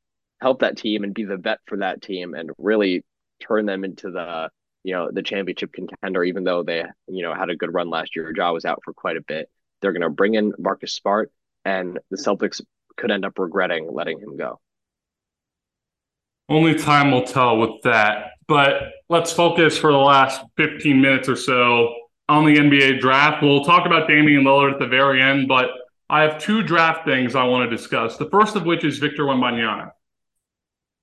help 0.40 0.60
that 0.60 0.76
team 0.76 1.02
and 1.02 1.12
be 1.12 1.24
the 1.24 1.36
vet 1.36 1.58
for 1.66 1.78
that 1.78 2.00
team 2.00 2.34
and 2.34 2.50
really 2.58 3.04
turn 3.42 3.66
them 3.66 3.82
into 3.82 4.12
the 4.12 4.50
you 4.84 4.92
know 4.92 5.10
the 5.10 5.24
championship 5.24 5.72
contender 5.72 6.22
even 6.22 6.44
though 6.44 6.62
they 6.62 6.84
you 7.08 7.22
know 7.22 7.34
had 7.34 7.50
a 7.50 7.56
good 7.56 7.74
run 7.74 7.90
last 7.90 8.14
year. 8.14 8.32
Ja 8.36 8.52
was 8.52 8.64
out 8.64 8.78
for 8.84 8.94
quite 8.94 9.16
a 9.16 9.24
bit. 9.26 9.50
They're 9.82 9.92
going 9.92 10.02
to 10.02 10.10
bring 10.10 10.34
in 10.34 10.52
Marcus 10.56 10.94
Smart 10.94 11.32
and 11.64 11.98
the 12.12 12.16
Celtics 12.16 12.60
could 12.96 13.10
end 13.10 13.24
up 13.24 13.36
regretting 13.36 13.92
letting 13.92 14.20
him 14.20 14.36
go. 14.36 14.60
Only 16.48 16.76
time 16.76 17.10
will 17.10 17.24
tell 17.24 17.58
with 17.58 17.82
that. 17.82 18.28
But 18.46 18.92
let's 19.08 19.32
focus 19.32 19.76
for 19.76 19.90
the 19.90 19.98
last 19.98 20.40
15 20.56 21.00
minutes 21.00 21.28
or 21.28 21.34
so 21.34 21.92
on 22.28 22.44
the 22.44 22.56
NBA 22.56 23.00
draft 23.00 23.42
we'll 23.42 23.64
talk 23.64 23.86
about 23.86 24.08
Damian 24.08 24.44
Lillard 24.44 24.74
at 24.74 24.78
the 24.78 24.86
very 24.86 25.22
end 25.22 25.48
but 25.48 25.68
I 26.08 26.22
have 26.22 26.38
two 26.38 26.62
draft 26.62 27.04
things 27.04 27.34
I 27.34 27.44
want 27.44 27.68
to 27.68 27.76
discuss 27.76 28.16
the 28.16 28.30
first 28.30 28.56
of 28.56 28.64
which 28.64 28.84
is 28.84 28.98
Victor 28.98 29.24
Wembanyama 29.24 29.90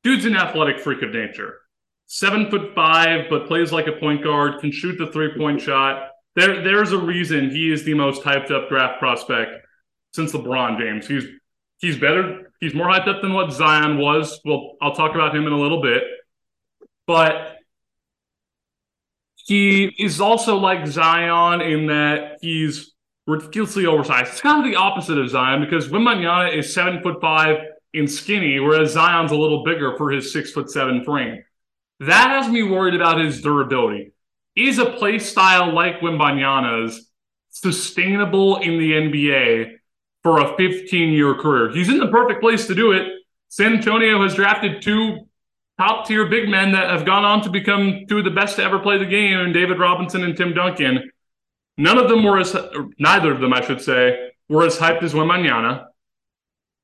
Dude's 0.03 0.25
an 0.25 0.35
athletic 0.35 0.79
freak 0.79 1.01
of 1.01 1.11
nature. 1.11 1.59
Seven 2.07 2.51
foot 2.51 2.75
five, 2.75 3.27
but 3.29 3.47
plays 3.47 3.71
like 3.71 3.87
a 3.87 3.93
point 3.93 4.23
guard, 4.23 4.59
can 4.59 4.71
shoot 4.71 4.97
the 4.97 5.07
three 5.07 5.35
point 5.37 5.61
shot. 5.61 6.09
There, 6.35 6.61
there's 6.61 6.91
a 6.91 6.97
reason 6.97 7.49
he 7.49 7.71
is 7.71 7.83
the 7.85 7.93
most 7.93 8.21
hyped 8.21 8.51
up 8.51 8.67
draft 8.69 8.99
prospect 8.99 9.65
since 10.13 10.33
LeBron 10.33 10.77
James. 10.77 11.07
He's 11.07 11.23
he's 11.77 11.97
better. 11.97 12.51
He's 12.59 12.73
more 12.73 12.87
hyped 12.87 13.07
up 13.07 13.21
than 13.21 13.33
what 13.33 13.53
Zion 13.53 13.97
was. 13.97 14.41
Well, 14.43 14.73
I'll 14.81 14.93
talk 14.93 15.15
about 15.15 15.33
him 15.33 15.47
in 15.47 15.53
a 15.53 15.59
little 15.59 15.81
bit, 15.81 16.03
but 17.07 17.55
he 19.45 19.85
is 19.99 20.21
also 20.21 20.57
like 20.57 20.87
Zion 20.87 21.61
in 21.61 21.87
that 21.87 22.39
he's 22.41 22.93
ridiculously 23.27 23.85
oversized. 23.85 24.31
It's 24.31 24.41
kind 24.41 24.65
of 24.65 24.71
the 24.71 24.77
opposite 24.77 25.17
of 25.17 25.29
Zion 25.29 25.61
because 25.61 25.89
Wembanyama 25.89 26.57
is 26.57 26.73
seven 26.73 27.01
foot 27.01 27.19
five 27.21 27.57
and 27.93 28.09
skinny, 28.09 28.59
whereas 28.59 28.91
Zion's 28.91 29.31
a 29.31 29.35
little 29.35 29.63
bigger 29.63 29.95
for 29.97 30.09
his 30.09 30.31
six 30.31 30.51
foot 30.51 30.69
seven 30.69 31.03
frame. 31.03 31.43
That 31.99 32.29
has 32.29 32.51
me 32.51 32.63
worried 32.63 32.95
about 32.95 33.19
his 33.19 33.41
durability. 33.41 34.13
Is 34.55 34.79
a 34.79 34.85
play 34.85 35.19
style 35.19 35.73
like 35.73 35.99
Wembanyama's 35.99 37.09
sustainable 37.49 38.57
in 38.57 38.79
the 38.79 38.91
NBA 38.91 39.75
for 40.21 40.39
a 40.39 40.55
15 40.57 41.13
year 41.13 41.35
career? 41.35 41.71
He's 41.71 41.89
in 41.89 41.99
the 41.99 42.07
perfect 42.07 42.41
place 42.41 42.67
to 42.67 42.75
do 42.75 42.91
it. 42.91 43.07
San 43.49 43.73
Antonio 43.73 44.21
has 44.23 44.35
drafted 44.35 44.81
two 44.81 45.27
top 45.79 46.07
tier 46.07 46.27
big 46.29 46.49
men 46.49 46.71
that 46.73 46.89
have 46.89 47.05
gone 47.05 47.25
on 47.25 47.41
to 47.41 47.49
become 47.49 48.05
two 48.07 48.19
of 48.19 48.23
the 48.23 48.31
best 48.31 48.57
to 48.57 48.63
ever 48.63 48.79
play 48.79 48.97
the 48.97 49.05
game, 49.05 49.51
David 49.53 49.79
Robinson 49.79 50.23
and 50.23 50.35
Tim 50.37 50.53
Duncan. 50.53 51.09
None 51.77 51.97
of 51.97 52.09
them 52.09 52.23
were 52.23 52.39
as, 52.39 52.55
neither 52.99 53.31
of 53.31 53.41
them, 53.41 53.53
I 53.53 53.61
should 53.61 53.81
say, 53.81 54.31
were 54.47 54.65
as 54.65 54.77
hyped 54.77 55.03
as 55.03 55.13
Wembanyama. 55.13 55.85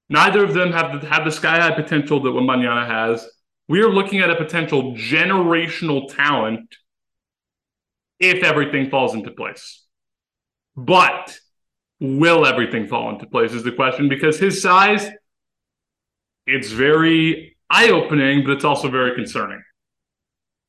Neither 0.10 0.43
of 0.43 0.54
them 0.56 0.71
have 0.71 1.02
the, 1.02 1.08
have 1.08 1.23
the 1.23 1.32
sky 1.32 1.60
high 1.60 1.75
potential 1.75 2.21
that 2.23 2.30
Wembanyama 2.30 2.88
has. 2.88 3.28
We 3.67 3.82
are 3.82 3.89
looking 3.89 4.19
at 4.21 4.32
a 4.32 4.36
potential 4.36 4.95
generational 4.95 6.13
talent 6.15 6.75
if 8.19 8.43
everything 8.43 8.89
falls 8.89 9.13
into 9.13 9.30
place. 9.30 9.86
But 10.75 11.38
will 11.99 12.47
everything 12.47 12.88
fall 12.88 13.12
into 13.12 13.28
place 13.28 13.52
is 13.54 13.63
the 13.63 13.71
question 13.71 14.10
because 14.10 14.39
his 14.39 14.62
size, 14.62 15.08
it's 16.47 16.71
very 16.71 17.58
eye 17.69 17.89
opening, 17.89 18.43
but 18.43 18.51
it's 18.51 18.65
also 18.65 18.89
very 18.89 19.15
concerning. 19.15 19.62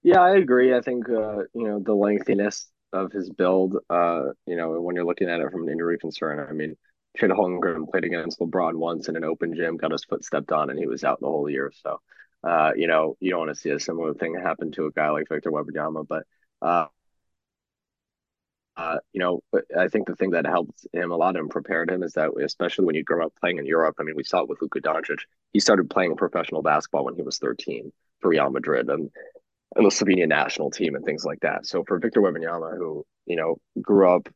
Yeah, 0.02 0.20
I 0.20 0.36
agree. 0.36 0.74
I 0.74 0.80
think, 0.80 1.08
uh, 1.08 1.40
you 1.54 1.68
know, 1.68 1.78
the 1.78 1.94
lengthiness 1.94 2.70
of 2.92 3.12
his 3.12 3.30
build, 3.30 3.76
uh, 3.90 4.24
you 4.46 4.56
know, 4.56 4.80
when 4.80 4.96
you're 4.96 5.04
looking 5.04 5.28
at 5.28 5.40
it 5.40 5.50
from 5.50 5.64
an 5.64 5.68
injury 5.68 5.98
concern, 5.98 6.46
I 6.48 6.52
mean, 6.52 6.76
Chet 7.16 7.30
Holmgren 7.30 7.90
played 7.90 8.04
against 8.04 8.40
LeBron 8.40 8.76
once 8.76 9.08
in 9.08 9.16
an 9.16 9.24
open 9.24 9.54
gym, 9.54 9.76
got 9.76 9.92
his 9.92 10.04
foot 10.04 10.24
stepped 10.24 10.52
on, 10.52 10.70
and 10.70 10.78
he 10.78 10.86
was 10.86 11.04
out 11.04 11.20
the 11.20 11.26
whole 11.26 11.50
year. 11.50 11.72
So, 11.82 12.00
uh, 12.44 12.72
you 12.76 12.86
know, 12.86 13.16
you 13.20 13.30
don't 13.30 13.40
want 13.40 13.50
to 13.50 13.60
see 13.60 13.70
a 13.70 13.80
similar 13.80 14.14
thing 14.14 14.34
happen 14.34 14.72
to 14.72 14.86
a 14.86 14.92
guy 14.92 15.10
like 15.10 15.28
Victor 15.28 15.50
Wembanyama. 15.50 16.06
But, 16.08 16.24
uh, 16.62 16.86
uh, 18.76 18.98
you 19.12 19.20
know, 19.20 19.40
I 19.76 19.88
think 19.88 20.06
the 20.06 20.16
thing 20.16 20.30
that 20.30 20.46
helped 20.46 20.86
him 20.92 21.10
a 21.10 21.16
lot 21.16 21.36
and 21.36 21.50
prepared 21.50 21.90
him 21.90 22.02
is 22.02 22.14
that, 22.14 22.30
especially 22.42 22.86
when 22.86 22.94
you 22.94 23.04
grow 23.04 23.26
up 23.26 23.34
playing 23.40 23.58
in 23.58 23.66
Europe, 23.66 23.96
I 23.98 24.04
mean, 24.04 24.16
we 24.16 24.24
saw 24.24 24.40
it 24.40 24.48
with 24.48 24.62
Luka 24.62 24.80
Doncic. 24.80 25.20
He 25.52 25.60
started 25.60 25.90
playing 25.90 26.16
professional 26.16 26.62
basketball 26.62 27.04
when 27.04 27.16
he 27.16 27.22
was 27.22 27.38
13 27.38 27.92
for 28.20 28.28
Real 28.28 28.50
Madrid 28.50 28.88
and, 28.88 29.10
and 29.76 29.84
the 29.84 29.90
Slovenia 29.90 30.28
national 30.28 30.70
team 30.70 30.94
and 30.94 31.04
things 31.04 31.24
like 31.24 31.40
that. 31.40 31.66
So 31.66 31.84
for 31.84 31.98
Victor 31.98 32.22
Wembanyama, 32.22 32.76
who, 32.76 33.04
you 33.26 33.36
know, 33.36 33.56
grew 33.82 34.08
up 34.14 34.28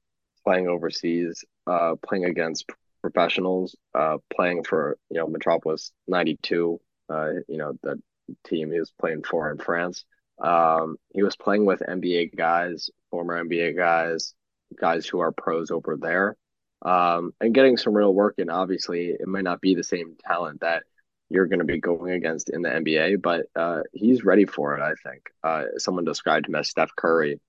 playing 0.45 0.69
overseas, 0.69 1.45
uh, 1.67 1.95
playing 2.07 2.27
against 2.27 2.67
professionals, 3.05 3.77
uh, 3.95 4.17
playing 4.35 4.65
for 4.65 4.97
you 5.11 5.19
know 5.19 5.27
Metropolis 5.27 5.93
'92. 6.09 6.81
Uh, 7.11 7.29
you 7.49 7.59
know 7.59 7.73
the 7.83 8.01
team 8.47 8.71
he 8.73 8.79
was 8.79 8.93
playing 8.99 9.23
for 9.23 9.51
in 9.51 9.59
France. 9.59 10.05
Um, 10.41 10.97
he 11.13 11.23
was 11.23 11.37
playing 11.37 11.65
with 11.65 11.81
NBA 11.81 12.37
guys, 12.37 12.91
former 13.11 13.43
NBA 13.43 13.77
guys, 13.77 14.35
guys 14.81 15.07
who 15.07 15.21
are 15.21 15.33
pros 15.33 15.71
over 15.71 15.97
there, 16.01 16.37
um, 16.83 17.33
and 17.41 17.55
getting 17.55 17.77
some 17.77 17.95
real 17.95 18.13
work 18.13 18.35
And 18.39 18.51
Obviously, 18.51 19.09
it 19.09 19.27
might 19.27 19.45
not 19.45 19.61
be 19.61 19.75
the 19.75 19.85
same 19.85 20.17
talent 20.27 20.61
that 20.61 20.85
you're 21.31 21.47
going 21.47 21.61
to 21.61 21.65
be 21.65 21.81
going 21.81 22.13
against 22.13 22.51
in 22.51 22.63
the 22.63 22.69
NBA, 22.69 23.17
but 23.17 23.47
uh, 23.57 23.83
he's 23.93 24.25
ready 24.25 24.45
for 24.47 24.77
it. 24.77 24.83
I 24.83 24.93
think 25.09 25.23
uh, 25.43 25.65
someone 25.79 26.05
described 26.05 26.47
him 26.47 26.55
as 26.55 26.69
Steph 26.69 26.95
Curry 26.97 27.41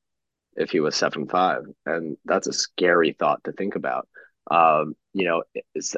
if 0.56 0.72
he 0.72 0.80
was 0.80 0.96
seven 0.96 1.28
five, 1.28 1.64
and 1.86 2.18
that's 2.26 2.48
a 2.48 2.54
scary 2.54 3.14
thought 3.14 3.44
to 3.46 3.52
think 3.52 3.76
about. 3.76 4.08
Um, 4.50 4.96
you 5.14 5.26
know, 5.26 5.44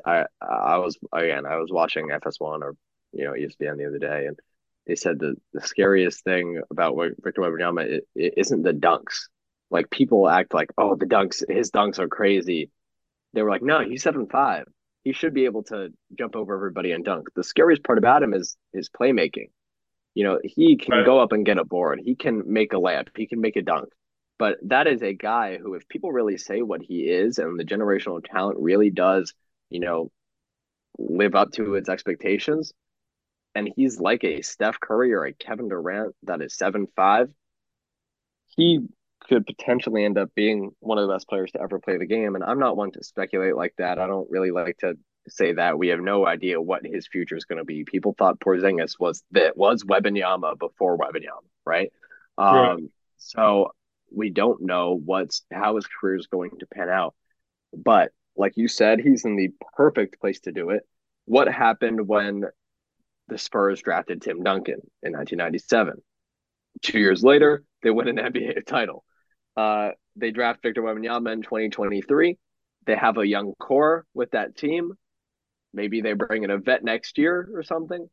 I 0.06 0.26
I 0.42 0.78
was 0.78 0.98
again 1.14 1.46
I 1.46 1.58
was 1.58 1.72
watching 1.72 2.12
FS1 2.12 2.62
or 2.64 2.76
you 3.14 3.26
know 3.26 3.34
ESPN 3.34 3.78
the 3.78 3.88
other 3.88 4.00
day, 4.00 4.26
and 4.28 4.40
they 4.88 4.96
said 4.96 5.20
the 5.20 5.36
the 5.54 5.62
scariest 5.62 6.24
thing 6.24 6.62
about 6.72 6.98
Victor 7.22 7.42
Wembanyama 7.42 7.84
it, 7.84 8.08
it 8.16 8.34
isn't 8.38 8.64
the 8.64 8.74
dunks. 8.74 9.28
Like 9.70 9.90
people 9.90 10.30
act 10.30 10.54
like, 10.54 10.70
oh, 10.78 10.96
the 10.96 11.06
dunks, 11.06 11.44
his 11.50 11.72
dunks 11.72 12.00
are 12.00 12.08
crazy. 12.08 12.72
They 13.34 13.42
were 13.44 13.50
like, 13.50 13.62
no, 13.62 13.82
he's 13.82 14.02
seven 14.02 14.28
five. 14.28 14.66
he 15.08 15.14
should 15.14 15.34
be 15.34 15.46
able 15.46 15.64
to 15.64 15.90
jump 16.18 16.36
over 16.36 16.54
everybody 16.54 16.92
and 16.92 17.06
dunk. 17.06 17.28
The 17.34 17.44
scariest 17.44 17.82
part 17.84 17.98
about 17.98 18.24
him 18.24 18.34
is 18.34 18.58
his 18.74 18.90
playmaking. 18.90 19.52
You 20.16 20.26
know, 20.26 20.40
he 20.44 20.76
can 20.76 20.96
right. 20.98 21.06
go 21.06 21.20
up 21.20 21.32
and 21.32 21.46
get 21.46 21.58
a 21.58 21.64
board. 21.64 22.02
He 22.04 22.16
can 22.16 22.44
make 22.52 22.74
a 22.74 22.78
layup. 22.78 23.08
He 23.16 23.26
can 23.26 23.40
make 23.40 23.56
a 23.56 23.62
dunk. 23.62 23.90
But 24.40 24.58
that 24.64 24.86
is 24.86 25.02
a 25.02 25.14
guy 25.14 25.58
who, 25.58 25.76
if 25.76 25.88
people 25.88 26.12
really 26.12 26.38
say 26.38 26.62
what 26.62 26.82
he 26.82 27.04
is 27.04 27.38
and 27.38 27.58
the 27.58 27.64
generational 27.64 28.22
talent 28.22 28.58
really 28.60 28.90
does, 28.90 29.34
you 29.70 29.80
know, 29.80 30.12
live 30.98 31.36
up 31.36 31.52
to 31.54 31.76
its 31.76 31.88
expectations, 31.88 32.74
and 33.58 33.74
he's 33.76 34.00
like 34.00 34.24
a 34.24 34.44
Steph 34.44 34.80
Curry 34.80 35.14
or 35.14 35.26
a 35.26 35.34
Kevin 35.34 35.68
Durant 35.68 36.16
that 36.24 36.44
is 36.44 36.56
seven 36.56 36.86
five, 36.96 37.30
he 38.56 38.82
could 39.28 39.48
potentially 39.48 40.06
end 40.06 40.20
up 40.20 40.30
being 40.36 40.70
one 40.80 41.00
of 41.00 41.08
the 41.08 41.14
best 41.14 41.28
players 41.28 41.52
to 41.54 41.62
ever 41.62 41.80
play 41.80 41.98
the 41.98 42.06
game. 42.06 42.36
And 42.36 42.44
I'm 42.44 42.60
not 42.60 42.78
one 42.78 42.92
to 42.92 43.04
speculate 43.04 43.56
like 43.56 43.74
that. 43.80 43.98
I 43.98 44.06
don't 44.06 44.30
really 44.30 44.52
like 44.52 44.78
to 44.82 44.94
say 45.28 45.54
that 45.54 45.80
we 45.80 45.88
have 45.88 46.00
no 46.00 46.28
idea 46.28 46.62
what 46.62 46.86
his 46.86 47.08
future 47.08 47.36
is 47.36 47.46
going 47.46 47.58
to 47.58 47.66
be. 47.66 47.84
People 47.84 48.14
thought 48.16 48.40
Porzingis 48.40 49.00
was 49.00 49.24
that 49.32 49.58
was 49.58 49.84
Wembanyama 49.84 50.60
before 50.60 50.96
Wembanyama, 50.96 51.42
right? 51.66 51.92
right? 52.38 52.72
Um, 52.74 52.92
so 53.18 53.72
we 54.16 54.30
don't 54.30 54.62
know 54.62 55.02
what's 55.04 55.42
how 55.52 55.78
his 55.78 55.88
career 55.88 56.18
is 56.18 56.28
going 56.28 56.52
to 56.60 56.68
pan 56.68 56.90
out. 56.90 57.16
But 57.76 58.12
like 58.36 58.54
you 58.56 58.68
said, 58.68 59.00
he's 59.00 59.26
in 59.26 59.36
the 59.36 59.50
perfect 59.76 60.22
place 60.22 60.42
to 60.42 60.52
do 60.52 60.70
it. 60.70 60.84
What 61.26 61.52
happened 61.52 62.08
when 62.08 62.44
the 63.28 63.38
Spurs 63.38 63.82
drafted 63.82 64.22
Tim 64.22 64.44
Duncan 64.44 64.82
in 65.04 65.14
1997? 65.14 66.02
Two 66.82 67.00
years 67.00 67.24
later, 67.24 67.64
they 67.84 67.90
win 67.90 68.08
an 68.08 68.18
NBA 68.34 68.66
title. 68.66 69.04
Uh, 69.56 69.90
they 70.16 70.32
draft 70.32 70.62
Victor 70.62 70.82
Wembanyama 70.82 71.34
in 71.34 71.42
2023. 71.42 72.38
They 72.86 72.96
have 72.96 73.18
a 73.18 73.28
young 73.28 73.54
core 73.60 74.06
with 74.14 74.32
that 74.32 74.56
team. 74.56 74.94
Maybe 75.74 76.02
they 76.02 76.14
bring 76.14 76.44
in 76.44 76.52
a 76.52 76.58
vet 76.58 76.84
next 76.84 77.18
year 77.18 77.50
or 77.54 77.64
something. 77.64 78.08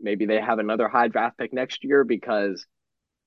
Maybe 0.00 0.26
they 0.26 0.40
have 0.40 0.58
another 0.58 0.88
high 0.88 1.08
draft 1.08 1.38
pick 1.38 1.52
next 1.52 1.84
year 1.84 2.04
because 2.04 2.66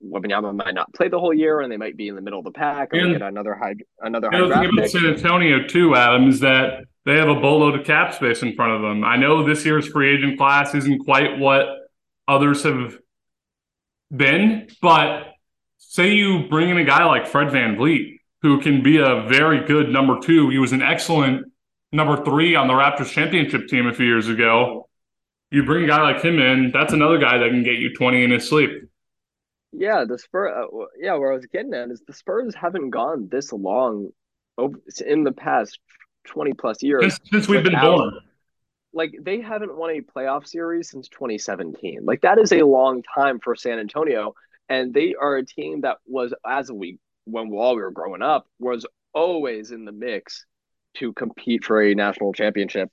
Wembanyama 0.03 0.55
might 0.55 0.73
not 0.73 0.93
play 0.93 1.09
the 1.09 1.19
whole 1.19 1.33
year, 1.33 1.61
and 1.61 1.71
they 1.71 1.77
might 1.77 1.95
be 1.95 2.07
in 2.07 2.15
the 2.15 2.21
middle 2.21 2.39
of 2.39 2.45
the 2.45 2.51
pack, 2.51 2.93
or 2.93 2.99
and, 2.99 3.13
get 3.13 3.21
another 3.21 3.55
high 3.55 3.75
another 3.99 4.29
high 4.31 4.39
draft 4.39 4.61
thing 4.61 4.69
about 4.77 4.89
San 4.89 5.05
Antonio 5.05 5.67
too, 5.67 5.95
Adam, 5.95 6.27
is 6.27 6.39
that 6.39 6.85
they 7.05 7.17
have 7.17 7.29
a 7.29 7.35
boatload 7.35 7.79
of 7.79 7.85
cap 7.85 8.13
space 8.13 8.43
in 8.43 8.55
front 8.55 8.73
of 8.73 8.81
them. 8.81 9.03
I 9.03 9.17
know 9.17 9.43
this 9.43 9.65
year's 9.65 9.87
free 9.87 10.15
agent 10.15 10.37
class 10.37 10.75
isn't 10.75 10.99
quite 10.99 11.39
what 11.39 11.65
others 12.27 12.63
have 12.63 12.97
been, 14.15 14.67
but 14.81 15.27
say 15.77 16.13
you 16.13 16.47
bring 16.47 16.69
in 16.69 16.77
a 16.77 16.83
guy 16.83 17.03
like 17.05 17.27
Fred 17.27 17.47
VanVleet, 17.47 18.17
who 18.41 18.61
can 18.61 18.83
be 18.83 18.97
a 18.97 19.23
very 19.27 19.65
good 19.65 19.89
number 19.89 20.19
two. 20.19 20.49
He 20.49 20.59
was 20.59 20.73
an 20.73 20.81
excellent 20.81 21.51
number 21.91 22.23
three 22.23 22.55
on 22.55 22.67
the 22.67 22.73
Raptors 22.73 23.11
championship 23.11 23.67
team 23.67 23.87
a 23.87 23.93
few 23.93 24.05
years 24.05 24.27
ago. 24.27 24.87
You 25.49 25.63
bring 25.63 25.83
a 25.83 25.87
guy 25.87 26.01
like 26.01 26.23
him 26.23 26.39
in, 26.39 26.71
that's 26.71 26.93
another 26.93 27.17
guy 27.17 27.37
that 27.39 27.49
can 27.49 27.63
get 27.63 27.75
you 27.75 27.93
20 27.93 28.23
in 28.23 28.31
his 28.31 28.47
sleep. 28.47 28.71
Yeah, 29.73 30.05
the 30.07 30.17
Spurs. 30.17 30.51
Uh, 30.55 30.85
yeah, 30.99 31.15
where 31.15 31.31
I 31.31 31.35
was 31.35 31.45
getting 31.45 31.73
at 31.73 31.89
is 31.89 32.01
the 32.05 32.13
Spurs 32.13 32.53
haven't 32.55 32.89
gone 32.89 33.29
this 33.31 33.51
long 33.51 34.09
in 35.05 35.23
the 35.23 35.31
past 35.31 35.79
20 36.27 36.53
plus 36.53 36.81
years 36.83 37.15
since, 37.15 37.29
since 37.29 37.47
we've 37.47 37.63
been 37.63 37.79
born. 37.79 38.19
Like 38.93 39.15
they 39.21 39.39
haven't 39.39 39.75
won 39.75 39.91
a 39.91 40.01
playoff 40.01 40.47
series 40.47 40.89
since 40.89 41.07
2017. 41.09 42.01
Like 42.03 42.21
that 42.21 42.37
is 42.37 42.51
a 42.51 42.63
long 42.63 43.03
time 43.15 43.39
for 43.39 43.55
San 43.55 43.79
Antonio 43.79 44.35
and 44.71 44.93
they 44.93 45.15
are 45.19 45.35
a 45.35 45.45
team 45.45 45.81
that 45.81 45.97
was 46.07 46.33
as 46.47 46.71
we 46.71 46.97
when 47.25 47.49
while 47.49 47.75
we 47.75 47.81
were 47.81 47.91
growing 47.91 48.21
up 48.21 48.47
was 48.57 48.85
always 49.13 49.71
in 49.71 49.83
the 49.85 49.91
mix 49.91 50.45
to 50.95 51.11
compete 51.13 51.65
for 51.65 51.81
a 51.81 51.93
national 51.93 52.33
championship 52.33 52.89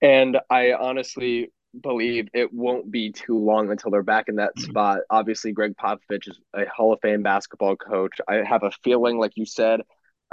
and 0.00 0.38
i 0.48 0.72
honestly 0.72 1.50
believe 1.82 2.28
it 2.32 2.52
won't 2.52 2.88
be 2.88 3.10
too 3.10 3.36
long 3.36 3.70
until 3.70 3.90
they're 3.90 4.04
back 4.04 4.28
in 4.28 4.36
that 4.36 4.56
mm-hmm. 4.56 4.70
spot 4.70 5.00
obviously 5.10 5.52
gregg 5.52 5.74
popovich 5.76 6.28
is 6.28 6.38
a 6.54 6.64
hall 6.66 6.92
of 6.92 7.00
fame 7.02 7.22
basketball 7.22 7.74
coach 7.74 8.20
i 8.28 8.36
have 8.36 8.62
a 8.62 8.70
feeling 8.84 9.18
like 9.18 9.32
you 9.34 9.44
said 9.44 9.80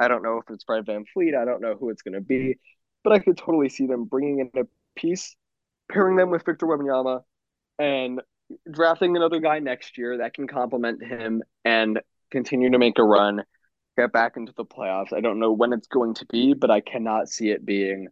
i 0.02 0.08
don't 0.08 0.24
know 0.24 0.38
if 0.38 0.54
it's 0.54 0.64
fred 0.64 0.86
vanvleet 0.86 1.36
i 1.36 1.46
don't 1.46 1.62
know 1.62 1.76
who 1.76 1.90
it's 1.90 2.02
going 2.02 2.14
to 2.14 2.22
be 2.22 2.58
but 3.04 3.14
i 3.14 3.20
could 3.20 3.38
totally 3.38 3.70
see 3.70 3.86
them 3.86 4.06
bringing 4.06 4.40
in 4.40 4.50
a 4.62 4.66
piece 4.96 5.36
pairing 5.92 6.16
them 6.16 6.30
with 6.30 6.46
victor 6.46 6.66
wembanyama 6.66 7.22
and 7.80 8.22
drafting 8.70 9.16
another 9.16 9.40
guy 9.40 9.60
next 9.60 9.98
year 9.98 10.18
that 10.18 10.34
can 10.34 10.48
complement 10.48 11.04
him 11.04 11.42
and 11.66 12.00
continue 12.32 12.70
to 12.72 12.78
make 12.78 12.98
a 12.98 13.04
run, 13.04 13.44
get 13.98 14.12
back 14.12 14.38
into 14.38 14.54
the 14.56 14.66
playoffs. 14.66 15.14
I 15.14 15.22
don't 15.22 15.40
know 15.40 15.52
when 15.52 15.74
it's 15.74 15.88
going 15.88 16.16
to 16.16 16.26
be, 16.28 16.54
but 16.54 16.72
I 16.72 16.82
cannot 16.82 17.30
see 17.30 17.50
it 17.50 17.66
being 17.66 18.08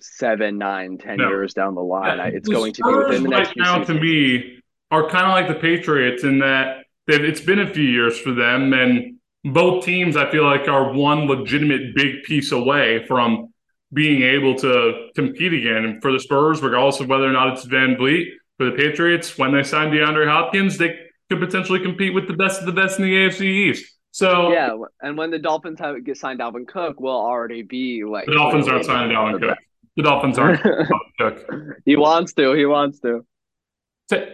seven, 0.00 0.58
nine, 0.58 0.98
ten 0.98 1.18
no. 1.18 1.28
years 1.28 1.54
down 1.54 1.74
the 1.74 1.82
line. 1.82 2.18
Yeah, 2.18 2.26
it's 2.26 2.48
the 2.48 2.54
going 2.54 2.72
to 2.74 2.82
be 2.82 2.94
within 2.94 3.22
the 3.24 3.28
next 3.30 3.48
right 3.48 3.56
now. 3.58 3.84
To 3.84 3.94
me, 3.94 4.62
are 4.90 5.08
kind 5.08 5.26
of 5.26 5.32
like 5.32 5.48
the 5.48 5.60
Patriots 5.60 6.24
in 6.24 6.40
that 6.40 6.84
it's 7.06 7.40
been 7.40 7.58
a 7.58 7.72
few 7.72 7.84
years 7.84 8.18
for 8.18 8.32
them, 8.32 8.72
and 8.72 9.18
both 9.44 9.84
teams 9.84 10.16
I 10.16 10.30
feel 10.30 10.44
like 10.44 10.68
are 10.68 10.92
one 10.92 11.26
legitimate 11.26 11.94
big 11.94 12.22
piece 12.24 12.52
away 12.52 13.04
from 13.06 13.52
being 13.92 14.22
able 14.22 14.54
to 14.56 15.08
compete 15.14 15.52
again. 15.52 15.84
And 15.84 16.02
for 16.02 16.12
the 16.12 16.20
Spurs, 16.20 16.62
regardless 16.62 17.00
of 17.00 17.08
whether 17.08 17.24
or 17.24 17.32
not 17.32 17.52
it's 17.54 17.66
VanVleet, 17.66 18.26
for 18.58 18.66
the 18.66 18.76
Patriots 18.76 19.38
when 19.38 19.52
they 19.52 19.62
signed 19.62 19.92
DeAndre 19.92 20.28
Hopkins, 20.28 20.76
they 20.76 20.94
could 21.30 21.40
potentially 21.40 21.80
compete 21.80 22.14
with 22.14 22.28
the 22.28 22.34
best 22.34 22.60
of 22.60 22.66
the 22.66 22.72
best 22.72 22.98
in 22.98 23.04
the 23.04 23.12
AFC 23.12 23.42
East. 23.42 23.96
So 24.12 24.52
yeah, 24.52 24.76
and 25.00 25.16
when 25.16 25.30
the 25.30 25.38
Dolphins 25.38 25.78
have 25.78 26.04
get 26.04 26.16
signed 26.16 26.40
Dalvin 26.40 26.66
Cook, 26.66 27.00
will 27.00 27.12
already 27.12 27.62
be 27.62 28.02
like 28.04 28.26
the 28.26 28.32
Dolphins 28.32 28.68
aren't 28.68 28.84
signing 28.84 29.16
Dalvin 29.16 29.40
Cook. 29.40 29.58
The 29.96 30.02
Dolphins 30.02 30.38
aren't 30.38 30.60
Cook. 31.20 31.46
He 31.84 31.96
wants 31.96 32.32
to. 32.34 32.52
He 32.52 32.66
wants 32.66 33.00
to. 33.00 33.24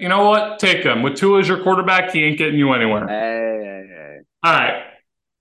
You 0.01 0.09
know 0.09 0.29
what? 0.29 0.59
Take 0.59 0.83
him. 0.83 1.03
With 1.03 1.17
Tua 1.17 1.41
as 1.41 1.49
your 1.49 1.63
quarterback, 1.63 2.11
he 2.11 2.25
ain't 2.25 2.39
getting 2.39 2.59
you 2.59 2.73
anywhere. 2.73 3.07
Hey, 3.07 3.61
hey, 3.63 3.87
hey. 3.89 4.19
All 4.43 4.53
right. 4.53 4.83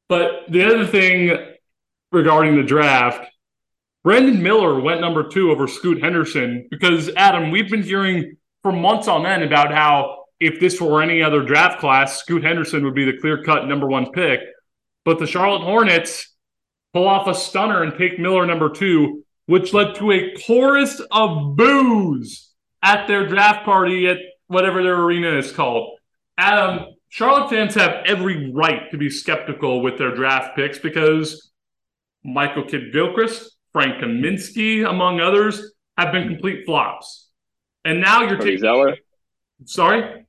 But 0.07 0.43
the 0.49 0.63
other 0.63 0.85
thing 0.85 1.37
regarding 2.11 2.55
the 2.55 2.63
draft, 2.63 3.31
Brandon 4.03 4.41
Miller 4.41 4.79
went 4.79 5.01
number 5.01 5.27
two 5.27 5.51
over 5.51 5.67
Scoot 5.67 6.01
Henderson 6.01 6.67
because 6.69 7.09
Adam, 7.15 7.49
we've 7.49 7.69
been 7.69 7.83
hearing 7.83 8.37
for 8.61 8.71
months 8.71 9.07
on 9.07 9.25
end 9.25 9.43
about 9.43 9.73
how 9.73 10.25
if 10.39 10.59
this 10.59 10.79
were 10.79 11.01
any 11.01 11.23
other 11.23 11.41
draft 11.41 11.79
class, 11.79 12.19
Scoot 12.19 12.43
Henderson 12.43 12.83
would 12.83 12.95
be 12.95 13.05
the 13.05 13.17
clear 13.17 13.41
cut 13.41 13.67
number 13.67 13.87
one 13.87 14.11
pick. 14.11 14.41
But 15.05 15.19
the 15.19 15.27
Charlotte 15.27 15.63
Hornets 15.63 16.35
pull 16.93 17.07
off 17.07 17.27
a 17.27 17.33
stunner 17.33 17.83
and 17.83 17.97
take 17.97 18.19
Miller 18.19 18.45
number 18.45 18.69
two, 18.69 19.23
which 19.47 19.73
led 19.73 19.95
to 19.95 20.11
a 20.11 20.33
chorus 20.45 21.01
of 21.11 21.55
boos 21.55 22.51
at 22.81 23.07
their 23.07 23.27
draft 23.27 23.65
party 23.65 24.07
at 24.07 24.17
whatever 24.47 24.83
their 24.83 25.01
arena 25.01 25.37
is 25.37 25.51
called. 25.51 25.97
Adam, 26.37 26.94
Charlotte 27.09 27.49
fans 27.49 27.75
have 27.75 28.03
every 28.05 28.51
right 28.51 28.91
to 28.91 28.97
be 28.97 29.09
skeptical 29.09 29.81
with 29.81 29.97
their 29.97 30.13
draft 30.13 30.55
picks 30.55 30.79
because 30.79 31.51
Michael 32.23 32.63
Kidd 32.63 32.91
Gilchrist, 32.91 33.57
Frank 33.71 34.03
Kaminsky, 34.03 34.89
among 34.89 35.21
others, 35.21 35.73
have 35.97 36.11
been 36.11 36.27
complete 36.27 36.65
flops. 36.65 37.29
And 37.85 38.01
now 38.01 38.21
you're 38.21 38.37
Cody 38.37 38.51
taking 38.51 38.59
Zeller. 38.59 38.97
Sorry, 39.65 40.25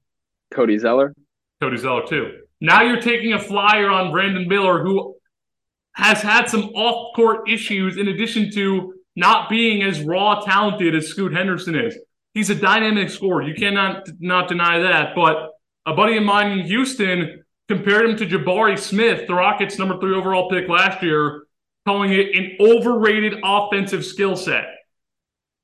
Cody 0.53 0.79
Zeller. 0.79 1.15
Cody 1.61 1.77
Zeller 1.77 2.07
too. 2.07 2.39
Now 2.61 2.83
you're 2.83 3.01
taking 3.01 3.33
a 3.33 3.39
flyer 3.41 3.91
on 3.91 4.13
Brandon 4.13 4.47
Miller, 4.47 4.83
who 4.83 5.17
has 5.93 6.21
had 6.21 6.49
some 6.49 6.65
off-court 6.75 7.49
issues 7.49 7.97
in 7.97 8.09
addition 8.09 8.51
to 8.53 8.95
not 9.17 9.49
being 9.49 9.83
as 9.83 10.03
raw 10.03 10.41
talented 10.41 10.95
as 10.95 11.09
Scoot 11.09 11.33
Henderson 11.33 11.75
is. 11.75 11.99
He's 12.35 12.51
a 12.51 12.55
dynamic 12.55 13.09
scorer. 13.09 13.43
You 13.43 13.55
cannot 13.55 14.07
not 14.21 14.49
deny 14.49 14.79
that. 14.81 15.15
But 15.15 15.53
a 15.87 15.95
buddy 15.95 16.17
of 16.17 16.25
mine 16.25 16.59
in 16.59 16.67
Houston 16.67 17.45
compared 17.69 18.11
him 18.11 18.17
to 18.17 18.27
Jabari 18.27 18.79
Smith, 18.79 19.27
the 19.27 19.35
Rockets' 19.35 19.79
number 19.79 19.99
three 19.99 20.15
overall 20.15 20.51
pick 20.51 20.69
last 20.69 21.03
year, 21.03 21.45
calling 21.87 22.13
it 22.13 22.35
an 22.37 22.57
overrated 22.61 23.41
offensive 23.45 24.05
skill 24.05 24.37
set. 24.37 24.67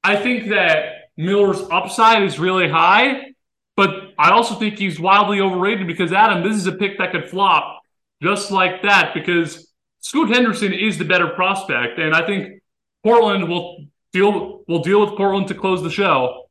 I 0.04 0.16
think 0.16 0.48
that 0.50 1.10
Miller's 1.16 1.60
upside 1.70 2.22
is 2.22 2.38
really 2.38 2.68
high, 2.68 3.32
but 3.76 3.90
I 4.18 4.30
also 4.30 4.54
think 4.54 4.78
he's 4.78 4.98
wildly 4.98 5.40
overrated 5.40 5.86
because 5.86 6.12
Adam, 6.12 6.42
this 6.42 6.56
is 6.56 6.66
a 6.66 6.72
pick 6.72 6.98
that 6.98 7.12
could 7.12 7.28
flop 7.28 7.80
just 8.22 8.50
like 8.50 8.82
that 8.82 9.12
because 9.14 9.72
Scoot 10.00 10.30
Henderson 10.30 10.72
is 10.72 10.98
the 10.98 11.04
better 11.04 11.28
prospect, 11.28 11.98
and 11.98 12.14
I 12.14 12.26
think 12.26 12.62
Portland 13.04 13.48
will 13.48 13.86
deal 14.12 14.62
will 14.68 14.82
deal 14.82 15.00
with 15.00 15.16
Portland 15.16 15.48
to 15.48 15.54
close 15.54 15.82
the 15.82 15.90
show. 15.90 16.46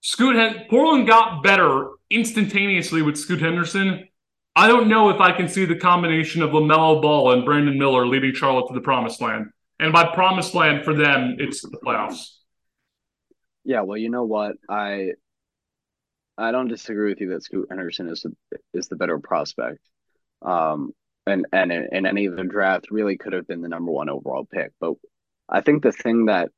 Scoot 0.00 0.68
Portland 0.68 1.06
got 1.06 1.42
better 1.42 1.91
instantaneously 2.14 3.02
with 3.02 3.16
Scoot 3.16 3.40
Henderson. 3.40 4.08
I 4.54 4.68
don't 4.68 4.88
know 4.88 5.08
if 5.08 5.20
I 5.20 5.32
can 5.32 5.48
see 5.48 5.64
the 5.64 5.76
combination 5.76 6.42
of 6.42 6.50
LaMelo 6.50 7.00
Ball 7.00 7.32
and 7.32 7.44
Brandon 7.44 7.78
Miller 7.78 8.06
leading 8.06 8.34
Charlotte 8.34 8.68
to 8.68 8.74
the 8.74 8.80
promised 8.80 9.20
land. 9.20 9.46
And 9.78 9.92
by 9.92 10.12
promised 10.14 10.54
land 10.54 10.84
for 10.84 10.94
them, 10.94 11.36
it's 11.38 11.62
the 11.62 11.78
playoffs. 11.84 12.36
Yeah, 13.64 13.80
well, 13.82 13.96
you 13.96 14.10
know 14.10 14.24
what? 14.24 14.56
I 14.68 15.12
I 16.36 16.50
don't 16.50 16.68
disagree 16.68 17.10
with 17.10 17.20
you 17.20 17.30
that 17.30 17.44
Scoot 17.44 17.68
Henderson 17.70 18.08
is 18.08 18.22
the, 18.22 18.58
is 18.74 18.88
the 18.88 18.96
better 18.96 19.18
prospect. 19.18 19.80
Um, 20.42 20.92
and 21.26 21.46
and 21.52 21.72
in, 21.72 22.06
any 22.06 22.26
of 22.26 22.36
the 22.36 22.44
draft 22.44 22.90
really 22.90 23.16
could 23.16 23.32
have 23.32 23.46
been 23.46 23.62
the 23.62 23.68
number 23.68 23.92
one 23.92 24.08
overall 24.08 24.44
pick. 24.44 24.72
But 24.80 24.94
I 25.48 25.60
think 25.60 25.82
the 25.82 25.92
thing 25.92 26.26
that 26.26 26.50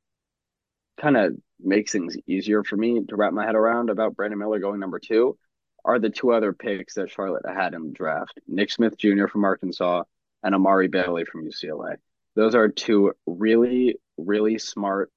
kind 1.00 1.16
of 1.16 1.34
makes 1.60 1.92
things 1.92 2.16
easier 2.26 2.64
for 2.64 2.76
me 2.76 3.04
to 3.08 3.16
wrap 3.16 3.32
my 3.32 3.44
head 3.44 3.54
around 3.54 3.90
about 3.90 4.16
Brandon 4.16 4.38
Miller 4.38 4.58
going 4.58 4.80
number 4.80 4.98
two 4.98 5.36
are 5.84 5.98
the 5.98 6.10
two 6.10 6.32
other 6.32 6.52
picks 6.52 6.94
that 6.94 7.10
Charlotte 7.10 7.44
had 7.46 7.74
in 7.74 7.86
the 7.86 7.92
draft 7.92 8.38
Nick 8.46 8.70
Smith 8.70 8.96
Jr. 8.96 9.26
from 9.26 9.44
Arkansas 9.44 10.04
and 10.42 10.54
Amari 10.54 10.88
Bailey 10.88 11.24
from 11.24 11.44
UCLA. 11.44 11.96
Those 12.34 12.54
are 12.54 12.68
two 12.68 13.12
really, 13.26 13.96
really 14.16 14.58
smart, 14.58 15.10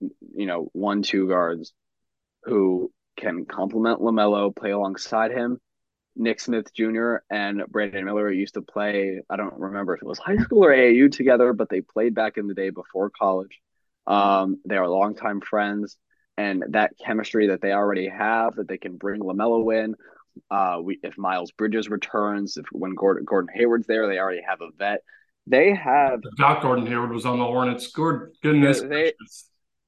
you 0.00 0.46
know, 0.46 0.68
one 0.72 1.02
two 1.02 1.28
guards 1.28 1.72
who 2.44 2.92
can 3.16 3.44
complement 3.44 4.00
LaMelo, 4.00 4.54
play 4.54 4.70
alongside 4.70 5.30
him. 5.30 5.60
Nick 6.16 6.40
Smith 6.40 6.72
Jr. 6.72 7.16
and 7.28 7.64
Brandon 7.68 8.04
Miller 8.04 8.30
used 8.30 8.54
to 8.54 8.62
play, 8.62 9.20
I 9.28 9.36
don't 9.36 9.58
remember 9.58 9.94
if 9.94 10.02
it 10.02 10.06
was 10.06 10.18
high 10.18 10.36
school 10.36 10.64
or 10.64 10.70
AAU 10.70 11.10
together, 11.10 11.52
but 11.52 11.68
they 11.68 11.80
played 11.80 12.14
back 12.14 12.36
in 12.36 12.46
the 12.46 12.54
day 12.54 12.70
before 12.70 13.10
college. 13.10 13.60
Um, 14.06 14.60
they 14.64 14.76
are 14.76 14.88
longtime 14.88 15.40
friends, 15.40 15.96
and 16.36 16.64
that 16.70 16.92
chemistry 17.04 17.48
that 17.48 17.60
they 17.60 17.72
already 17.72 18.08
have, 18.08 18.56
that 18.56 18.68
they 18.68 18.78
can 18.78 18.96
bring 18.96 19.20
LaMelo 19.20 19.84
in. 19.84 19.94
Uh, 20.50 20.78
we, 20.82 20.98
if 21.02 21.16
Miles 21.16 21.52
Bridges 21.52 21.88
returns, 21.88 22.56
if 22.56 22.66
when 22.72 22.94
Gordon 22.94 23.24
Gordon 23.24 23.50
Hayward's 23.54 23.86
there, 23.86 24.08
they 24.08 24.18
already 24.18 24.42
have 24.46 24.60
a 24.60 24.70
vet. 24.76 25.00
They 25.46 25.74
have. 25.74 26.20
Doc 26.36 26.62
Gordon 26.62 26.86
Hayward 26.86 27.12
was 27.12 27.26
on 27.26 27.38
the 27.38 27.44
Hornets. 27.44 27.92
Good 27.92 28.30
goodness. 28.42 28.80
They, 28.80 29.12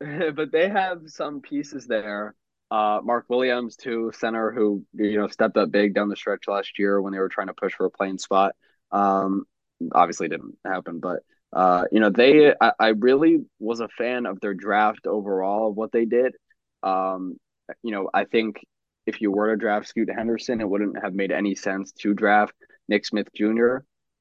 but 0.30 0.52
they 0.52 0.68
have 0.68 1.02
some 1.06 1.40
pieces 1.40 1.86
there. 1.86 2.34
Uh, 2.70 3.00
Mark 3.02 3.26
Williams, 3.28 3.76
too, 3.76 4.12
center 4.18 4.52
who 4.52 4.84
you 4.94 5.18
know 5.18 5.28
stepped 5.28 5.56
up 5.56 5.70
big 5.70 5.94
down 5.94 6.08
the 6.08 6.16
stretch 6.16 6.44
last 6.48 6.78
year 6.78 7.00
when 7.00 7.12
they 7.12 7.18
were 7.18 7.28
trying 7.28 7.46
to 7.48 7.54
push 7.54 7.74
for 7.74 7.86
a 7.86 7.90
playing 7.90 8.18
spot. 8.18 8.54
Um, 8.92 9.44
obviously 9.92 10.28
didn't 10.28 10.56
happen, 10.64 11.00
but 11.00 11.20
uh, 11.52 11.84
you 11.90 12.00
know, 12.00 12.10
they 12.10 12.54
I, 12.60 12.72
I, 12.78 12.88
really 12.88 13.44
was 13.58 13.80
a 13.80 13.88
fan 13.88 14.26
of 14.26 14.40
their 14.40 14.54
draft 14.54 15.06
overall, 15.06 15.70
of 15.70 15.76
what 15.76 15.92
they 15.92 16.04
did. 16.04 16.34
Um, 16.82 17.36
you 17.82 17.92
know, 17.92 18.10
I 18.12 18.24
think 18.24 18.60
if 19.06 19.20
you 19.20 19.30
were 19.30 19.50
to 19.50 19.56
draft 19.56 19.88
Scoot 19.88 20.10
Henderson, 20.14 20.60
it 20.60 20.68
wouldn't 20.68 21.02
have 21.02 21.14
made 21.14 21.32
any 21.32 21.54
sense 21.54 21.92
to 22.00 22.14
draft 22.14 22.54
Nick 22.88 23.06
Smith 23.06 23.28
Jr. 23.34 23.78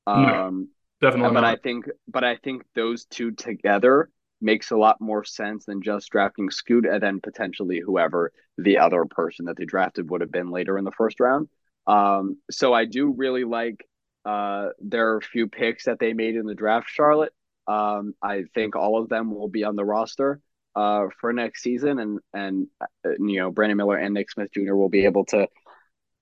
Um, 0.08 0.70
no, 1.02 1.10
definitely, 1.10 1.34
but 1.34 1.42
not. 1.42 1.44
I 1.46 1.56
think, 1.56 1.86
but 2.08 2.24
I 2.24 2.38
think 2.38 2.64
those 2.76 3.06
two 3.06 3.32
together 3.32 4.10
makes 4.42 4.72
a 4.72 4.78
lot 4.78 5.02
more 5.02 5.24
sense 5.24 5.66
than 5.66 5.82
just 5.82 6.10
drafting 6.12 6.50
Scoot 6.50 6.86
and 6.86 7.02
then 7.02 7.20
potentially 7.22 7.82
whoever 7.84 8.32
the 8.58 8.78
other 8.78 9.06
person 9.06 9.46
that 9.46 9.58
they 9.58 9.66
drafted 9.66 10.10
would 10.10 10.22
have 10.22 10.32
been 10.32 10.52
later 10.52 10.78
in 10.78 10.86
the 10.86 10.92
first 10.92 11.20
round. 11.20 11.50
Um, 11.88 12.38
so 12.52 12.74
I 12.74 12.86
do 12.86 13.14
really 13.16 13.44
like 13.44 13.86
uh, 14.26 14.70
there 14.80 15.14
are 15.14 15.18
a 15.18 15.22
few 15.22 15.48
picks 15.48 15.86
that 15.86 16.00
they 16.00 16.14
made 16.14 16.36
in 16.36 16.46
the 16.46 16.56
draft, 16.56 16.90
Charlotte. 16.90 17.34
Um, 17.68 18.14
I 18.22 18.44
think 18.54 18.76
all 18.76 19.02
of 19.02 19.10
them 19.10 19.34
will 19.34 19.48
be 19.48 19.64
on 19.64 19.76
the 19.76 19.86
roster 19.86 20.42
uh, 20.76 21.08
for 21.20 21.32
next 21.32 21.62
season, 21.62 22.00
and 22.00 22.20
and 22.34 22.68
uh, 22.82 23.12
you 23.20 23.40
know 23.40 23.52
Brandon 23.52 23.78
Miller 23.78 23.98
and 23.98 24.14
Nick 24.14 24.32
Smith 24.32 24.52
Jr. 24.54 24.76
will 24.76 24.90
be 24.90 25.06
able 25.06 25.26
to 25.26 25.48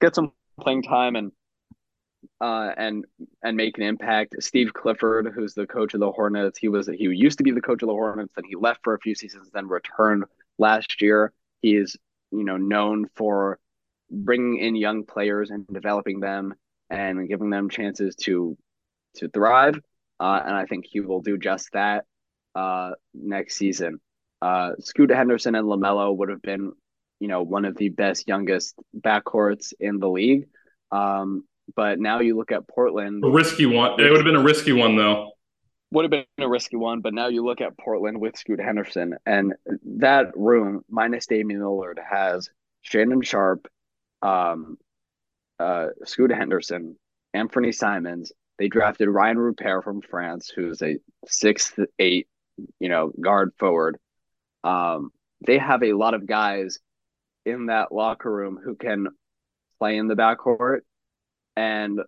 get 0.01 0.15
some 0.15 0.31
playing 0.59 0.83
time 0.83 1.15
and 1.15 1.31
uh, 2.41 2.71
and 2.77 3.05
and 3.43 3.57
make 3.57 3.77
an 3.77 3.83
impact. 3.83 4.35
Steve 4.39 4.73
Clifford, 4.73 5.31
who's 5.33 5.53
the 5.53 5.67
coach 5.67 5.93
of 5.93 5.99
the 5.99 6.11
Hornets, 6.11 6.57
he 6.57 6.67
was 6.67 6.87
he 6.87 7.05
used 7.05 7.37
to 7.37 7.43
be 7.43 7.51
the 7.51 7.61
coach 7.61 7.81
of 7.81 7.87
the 7.87 7.93
Hornets, 7.93 8.33
then 8.35 8.45
he 8.45 8.55
left 8.55 8.81
for 8.83 8.93
a 8.93 8.99
few 8.99 9.15
seasons, 9.15 9.49
then 9.53 9.67
returned 9.67 10.25
last 10.57 11.01
year. 11.01 11.33
He 11.61 11.75
is 11.75 11.95
you 12.31 12.43
know 12.43 12.57
known 12.57 13.07
for 13.15 13.59
bringing 14.09 14.59
in 14.59 14.75
young 14.75 15.05
players 15.05 15.49
and 15.49 15.65
developing 15.67 16.19
them 16.19 16.53
and 16.93 17.27
giving 17.27 17.49
them 17.49 17.69
chances 17.69 18.15
to 18.15 18.55
to 19.15 19.27
thrive. 19.29 19.79
Uh, 20.19 20.39
and 20.45 20.55
I 20.55 20.65
think 20.65 20.85
he 20.87 20.99
will 20.99 21.21
do 21.21 21.37
just 21.37 21.69
that 21.73 22.05
uh, 22.55 22.91
next 23.13 23.55
season. 23.55 23.99
Uh, 24.41 24.71
Scooter 24.79 25.15
Henderson 25.15 25.55
and 25.55 25.67
LaMelo 25.67 26.15
would 26.15 26.29
have 26.29 26.41
been, 26.41 26.71
you 27.19 27.27
know, 27.27 27.41
one 27.41 27.65
of 27.65 27.75
the 27.75 27.89
best 27.89 28.27
youngest 28.27 28.75
backcourts 28.95 29.73
in 29.79 29.99
the 29.99 30.09
league. 30.09 30.47
Um, 30.91 31.43
but 31.75 31.99
now 31.99 32.19
you 32.19 32.37
look 32.37 32.51
at 32.51 32.67
Portland. 32.67 33.23
A 33.25 33.29
risky 33.29 33.65
one. 33.65 33.99
It 33.99 34.09
would 34.09 34.17
have 34.17 34.25
been 34.25 34.35
a 34.35 34.43
risky 34.43 34.73
one, 34.73 34.95
though. 34.95 35.31
Would 35.91 36.03
have 36.03 36.11
been 36.11 36.25
a 36.39 36.49
risky 36.49 36.75
one, 36.75 37.01
but 37.01 37.13
now 37.13 37.27
you 37.27 37.45
look 37.45 37.61
at 37.61 37.77
Portland 37.77 38.19
with 38.19 38.37
Scoot 38.37 38.59
Henderson, 38.59 39.15
and 39.25 39.53
that 39.97 40.35
room 40.35 40.83
minus 40.89 41.27
Damian 41.27 41.61
Lillard 41.61 41.97
has 42.03 42.49
Shaedon 42.85 43.23
Sharpe, 43.23 43.67
um, 44.21 44.77
uh, 45.63 45.87
Scooter 46.05 46.35
Henderson, 46.35 46.97
Anthony 47.33 47.71
Simons. 47.71 48.31
They 48.59 48.67
drafted 48.67 49.07
Rayan 49.07 49.37
Rupert 49.37 49.83
from 49.83 50.01
France, 50.01 50.51
who's 50.53 50.81
a 50.81 50.99
sixth, 51.25 51.79
eight, 51.97 52.27
you 52.79 52.89
know, 52.89 53.11
guard 53.19 53.51
forward. 53.57 53.97
Um, 54.63 55.11
they 55.45 55.57
have 55.57 55.83
a 55.83 55.93
lot 55.93 56.13
of 56.13 56.27
guys 56.27 56.79
in 57.45 57.67
that 57.67 57.91
locker 57.91 58.31
room 58.31 58.59
who 58.63 58.75
can 58.75 59.07
play 59.79 59.97
in 59.97 60.07
the 60.07 60.15
backcourt. 60.15 60.81
And 61.55 61.99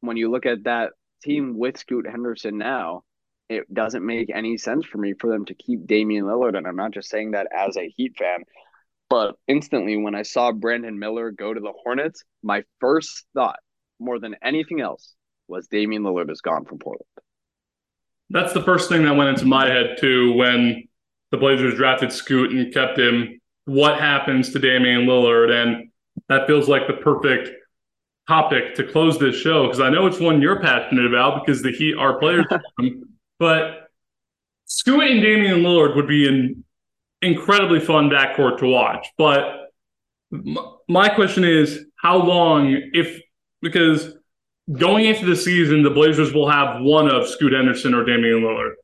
when 0.00 0.16
you 0.16 0.30
look 0.30 0.46
at 0.46 0.64
that 0.64 0.92
team 1.22 1.58
with 1.58 1.76
Scoot 1.76 2.06
Henderson 2.08 2.56
now, 2.56 3.02
it 3.48 3.72
doesn't 3.72 4.06
make 4.06 4.30
any 4.32 4.56
sense 4.56 4.86
for 4.86 4.98
me 4.98 5.12
for 5.12 5.28
them 5.28 5.44
to 5.46 5.54
keep 5.54 5.86
Damian 5.86 6.24
Lillard. 6.24 6.56
And 6.56 6.66
I'm 6.66 6.76
not 6.76 6.92
just 6.92 7.10
saying 7.10 7.32
that 7.32 7.48
as 7.52 7.76
a 7.76 7.92
Heat 7.96 8.16
fan. 8.16 8.44
But 9.10 9.34
instantly, 9.48 9.96
when 9.96 10.14
I 10.14 10.22
saw 10.22 10.52
Brandon 10.52 10.98
Miller 10.98 11.32
go 11.32 11.52
to 11.52 11.60
the 11.60 11.72
Hornets, 11.82 12.22
my 12.44 12.62
first 12.78 13.26
thought, 13.34 13.58
more 13.98 14.20
than 14.20 14.36
anything 14.40 14.80
else, 14.80 15.14
was 15.48 15.66
Damian 15.66 16.04
Lillard 16.04 16.30
is 16.30 16.40
gone 16.40 16.64
from 16.64 16.78
Portland. 16.78 17.04
That's 18.30 18.52
the 18.52 18.62
first 18.62 18.88
thing 18.88 19.04
that 19.04 19.16
went 19.16 19.30
into 19.30 19.44
my 19.44 19.66
head 19.66 19.96
too 19.98 20.32
when 20.34 20.84
the 21.32 21.36
Blazers 21.36 21.74
drafted 21.74 22.12
Scoot 22.12 22.52
and 22.52 22.72
kept 22.72 22.96
him. 22.98 23.40
What 23.64 23.98
happens 23.98 24.52
to 24.52 24.60
Damian 24.60 25.06
Lillard? 25.06 25.50
And 25.50 25.90
that 26.28 26.46
feels 26.46 26.68
like 26.68 26.86
the 26.86 26.94
perfect 26.94 27.50
topic 28.28 28.76
to 28.76 28.84
close 28.84 29.18
this 29.18 29.34
show 29.34 29.64
because 29.64 29.80
I 29.80 29.90
know 29.90 30.06
it's 30.06 30.20
one 30.20 30.40
you're 30.40 30.60
passionate 30.60 31.06
about 31.06 31.44
because 31.44 31.62
the 31.62 31.72
Heat 31.72 31.96
are 31.96 32.18
players. 32.20 32.46
but 33.40 33.88
Scoot 34.66 35.10
and 35.10 35.20
Damian 35.20 35.62
Lillard 35.62 35.96
would 35.96 36.06
be 36.06 36.28
in 36.28 36.62
incredibly 37.22 37.80
fun 37.80 38.10
backcourt 38.10 38.58
to 38.58 38.66
watch. 38.66 39.08
But 39.18 39.70
my 40.88 41.08
question 41.08 41.44
is, 41.44 41.86
how 41.96 42.16
long, 42.18 42.90
if 42.92 43.20
because 43.62 44.14
going 44.72 45.04
into 45.04 45.26
the 45.26 45.36
season, 45.36 45.82
the 45.82 45.90
Blazers 45.90 46.32
will 46.32 46.48
have 46.48 46.80
one 46.80 47.08
of 47.08 47.28
Scoot 47.28 47.52
Henderson 47.52 47.94
or 47.94 48.04
Damian 48.04 48.40
Lillard. 48.40 48.74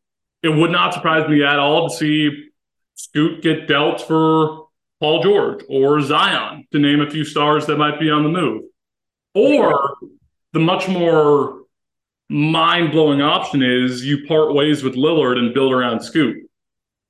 It 0.43 0.51
would 0.51 0.71
not 0.71 0.95
surprise 0.95 1.29
me 1.29 1.43
at 1.45 1.59
all 1.59 1.89
to 1.89 1.97
see 1.97 2.49
Scoot 2.95 3.43
get 3.43 3.69
dealt 3.69 4.01
for 4.03 4.67
Paul 5.01 5.23
George 5.23 5.63
or 5.69 6.01
Zion, 6.01 6.67
to 6.73 6.79
name 6.79 7.01
a 7.01 7.11
few 7.11 7.25
stars 7.25 7.67
that 7.67 7.77
might 7.77 8.01
be 8.01 8.11
on 8.11 8.23
the 8.23 8.29
move. 8.29 8.63
Or 9.35 9.97
the 10.53 10.61
much 10.61 10.89
more 10.89 11.63
mind 12.29 12.93
blowing 12.93 13.21
option 13.21 13.63
is 13.63 14.05
you 14.05 14.27
part 14.27 14.55
ways 14.55 14.83
with 14.83 14.95
Lillard 14.95 15.39
and 15.39 15.55
build 15.55 15.73
around 15.73 16.01
Scoot. 16.01 16.46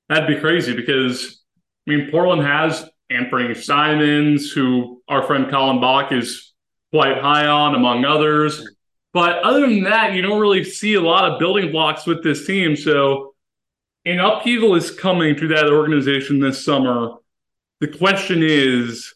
That'd 0.09 0.27
be 0.27 0.39
crazy 0.39 0.75
because 0.75 1.43
I 1.87 1.91
mean 1.91 2.11
Portland 2.11 2.43
has 2.43 2.89
Anthony 3.09 3.53
Simons, 3.53 4.51
who 4.51 5.01
our 5.07 5.23
friend 5.23 5.49
Colin 5.49 5.79
Bach 5.79 6.11
is 6.11 6.53
quite 6.91 7.19
high 7.19 7.47
on, 7.47 7.75
among 7.75 8.05
others. 8.05 8.65
But 9.13 9.39
other 9.39 9.61
than 9.61 9.83
that, 9.83 10.13
you 10.13 10.21
don't 10.21 10.39
really 10.39 10.63
see 10.63 10.93
a 10.93 11.01
lot 11.01 11.29
of 11.29 11.39
building 11.39 11.71
blocks 11.71 12.05
with 12.05 12.23
this 12.23 12.45
team. 12.45 12.75
So 12.75 13.33
an 14.05 14.19
upheaval 14.19 14.75
is 14.75 14.91
coming 14.91 15.35
to 15.37 15.47
that 15.49 15.67
organization 15.67 16.39
this 16.39 16.63
summer. 16.63 17.15
The 17.79 17.87
question 17.87 18.41
is, 18.43 19.13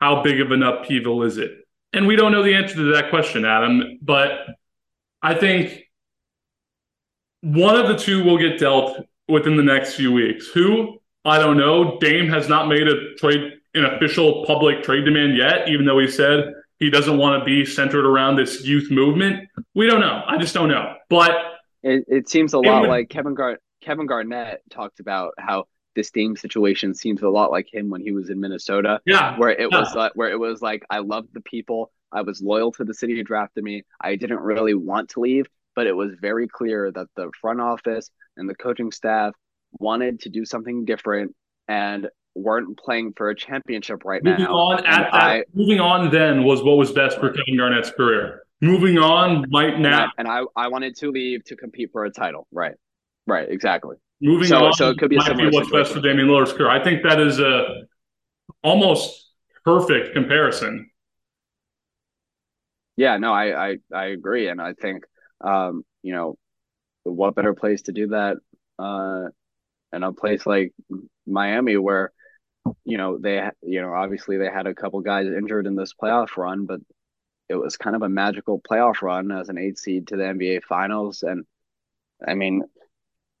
how 0.00 0.22
big 0.22 0.40
of 0.40 0.52
an 0.52 0.62
upheaval 0.62 1.22
is 1.22 1.38
it? 1.38 1.66
And 1.92 2.06
we 2.06 2.16
don't 2.16 2.32
know 2.32 2.42
the 2.42 2.54
answer 2.54 2.74
to 2.76 2.92
that 2.94 3.10
question, 3.10 3.44
Adam. 3.44 3.98
But 4.02 4.46
I 5.22 5.34
think 5.34 5.84
one 7.40 7.76
of 7.76 7.88
the 7.88 7.96
two 7.96 8.24
will 8.24 8.38
get 8.38 8.58
dealt 8.58 9.06
within 9.28 9.56
the 9.56 9.62
next 9.62 9.94
few 9.94 10.12
weeks. 10.12 10.48
Who? 10.48 10.98
I 11.24 11.38
don't 11.38 11.56
know. 11.56 11.98
Dame 11.98 12.28
has 12.28 12.48
not 12.48 12.68
made 12.68 12.86
a 12.86 13.14
trade, 13.16 13.52
an 13.74 13.84
official 13.84 14.44
public 14.46 14.82
trade 14.82 15.04
demand 15.04 15.36
yet, 15.36 15.68
even 15.68 15.84
though 15.84 15.98
he 15.98 16.08
said 16.08 16.52
he 16.78 16.90
doesn't 16.90 17.18
want 17.18 17.40
to 17.40 17.44
be 17.44 17.64
centered 17.64 18.06
around 18.06 18.36
this 18.36 18.64
youth 18.64 18.90
movement. 18.90 19.48
We 19.74 19.86
don't 19.86 20.00
know. 20.00 20.22
I 20.26 20.38
just 20.38 20.54
don't 20.54 20.68
know. 20.68 20.94
But 21.08 21.32
it, 21.82 22.04
it 22.08 22.28
seems 22.28 22.52
a 22.52 22.58
lot 22.58 22.82
would, 22.82 22.90
like 22.90 23.08
Kevin 23.08 23.34
Gar- 23.34 23.58
Kevin 23.80 24.06
Garnett 24.06 24.62
talked 24.70 25.00
about 25.00 25.34
how 25.38 25.64
this 25.94 26.10
Dame 26.10 26.36
situation 26.36 26.94
seems 26.94 27.22
a 27.22 27.28
lot 27.28 27.50
like 27.50 27.72
him 27.72 27.90
when 27.90 28.02
he 28.02 28.12
was 28.12 28.30
in 28.30 28.38
Minnesota. 28.38 29.00
Yeah. 29.04 29.36
Where 29.38 29.50
it 29.50 29.68
yeah. 29.72 29.80
was 29.80 29.94
like 29.94 30.12
where 30.14 30.30
it 30.30 30.38
was 30.38 30.62
like 30.62 30.84
I 30.90 30.98
loved 30.98 31.30
the 31.32 31.40
people. 31.40 31.90
I 32.12 32.22
was 32.22 32.40
loyal 32.40 32.70
to 32.72 32.84
the 32.84 32.94
city 32.94 33.16
who 33.16 33.24
drafted 33.24 33.64
me. 33.64 33.82
I 34.00 34.14
didn't 34.16 34.40
really 34.40 34.74
want 34.74 35.10
to 35.10 35.20
leave, 35.20 35.46
but 35.74 35.86
it 35.86 35.96
was 35.96 36.12
very 36.20 36.46
clear 36.46 36.92
that 36.92 37.08
the 37.16 37.30
front 37.40 37.60
office 37.60 38.10
and 38.36 38.48
the 38.48 38.54
coaching 38.54 38.90
staff 38.92 39.32
wanted 39.78 40.20
to 40.20 40.28
do 40.28 40.44
something 40.44 40.84
different 40.84 41.34
and 41.68 42.08
weren't 42.34 42.78
playing 42.78 43.12
for 43.16 43.30
a 43.30 43.34
championship 43.34 44.04
right 44.04 44.22
moving 44.22 44.44
now. 44.44 44.52
On 44.52 44.78
at 44.78 45.10
that, 45.10 45.14
I, 45.14 45.44
moving 45.54 45.80
on 45.80 46.10
then 46.10 46.44
was 46.44 46.62
what 46.62 46.76
was 46.76 46.92
best 46.92 47.18
for 47.18 47.30
Kevin 47.30 47.56
Garnett's 47.56 47.90
career. 47.90 48.42
Moving 48.60 48.98
on 48.98 49.44
might 49.50 49.78
now. 49.78 50.10
And 50.18 50.28
I, 50.28 50.38
and 50.40 50.48
I, 50.56 50.64
I 50.64 50.68
wanted 50.68 50.96
to 50.96 51.10
leave 51.10 51.44
to 51.44 51.56
compete 51.56 51.90
for 51.92 52.04
a 52.04 52.10
title. 52.10 52.46
Right. 52.52 52.74
Right, 53.26 53.48
exactly. 53.50 53.96
Moving 54.20 54.48
So- 54.48 54.66
on, 54.66 54.72
so 54.74 54.90
it 54.90 54.98
could 54.98 55.10
be 55.10 55.16
a 55.16 55.18
might 55.18 55.26
similar 55.26 55.50
what's 55.50 55.70
best 55.70 55.92
for 55.92 55.96
situation. 56.00 56.16
Damian 56.18 56.28
Lillard's 56.28 56.52
career. 56.52 56.70
I 56.70 56.82
think 56.82 57.02
that 57.02 57.20
is 57.20 57.40
a 57.40 57.82
almost 58.62 59.30
perfect 59.64 60.14
comparison. 60.14 60.90
Yeah, 62.96 63.18
no, 63.18 63.32
I, 63.32 63.70
I 63.72 63.76
I 63.92 64.04
agree, 64.06 64.48
and 64.48 64.60
I 64.60 64.72
think 64.72 65.04
um, 65.42 65.84
you 66.02 66.14
know, 66.14 66.38
what 67.10 67.34
better 67.34 67.54
place 67.54 67.82
to 67.82 67.92
do 67.92 68.08
that 68.08 68.36
uh 68.78 69.24
in 69.92 70.02
a 70.02 70.12
place 70.12 70.44
like 70.46 70.72
Miami 71.26 71.76
where 71.76 72.12
you 72.84 72.98
know 72.98 73.16
they 73.18 73.48
you 73.62 73.80
know 73.80 73.92
obviously 73.92 74.36
they 74.36 74.50
had 74.50 74.66
a 74.66 74.74
couple 74.74 75.00
guys 75.00 75.26
injured 75.26 75.66
in 75.66 75.76
this 75.76 75.92
playoff 76.00 76.36
run, 76.36 76.66
but 76.66 76.80
it 77.48 77.54
was 77.54 77.76
kind 77.76 77.94
of 77.94 78.02
a 78.02 78.08
magical 78.08 78.60
playoff 78.68 79.02
run 79.02 79.30
as 79.30 79.48
an 79.48 79.58
eight 79.58 79.78
seed 79.78 80.08
to 80.08 80.16
the 80.16 80.24
NBA 80.24 80.64
Finals, 80.64 81.22
and 81.22 81.44
I 82.26 82.34
mean, 82.34 82.62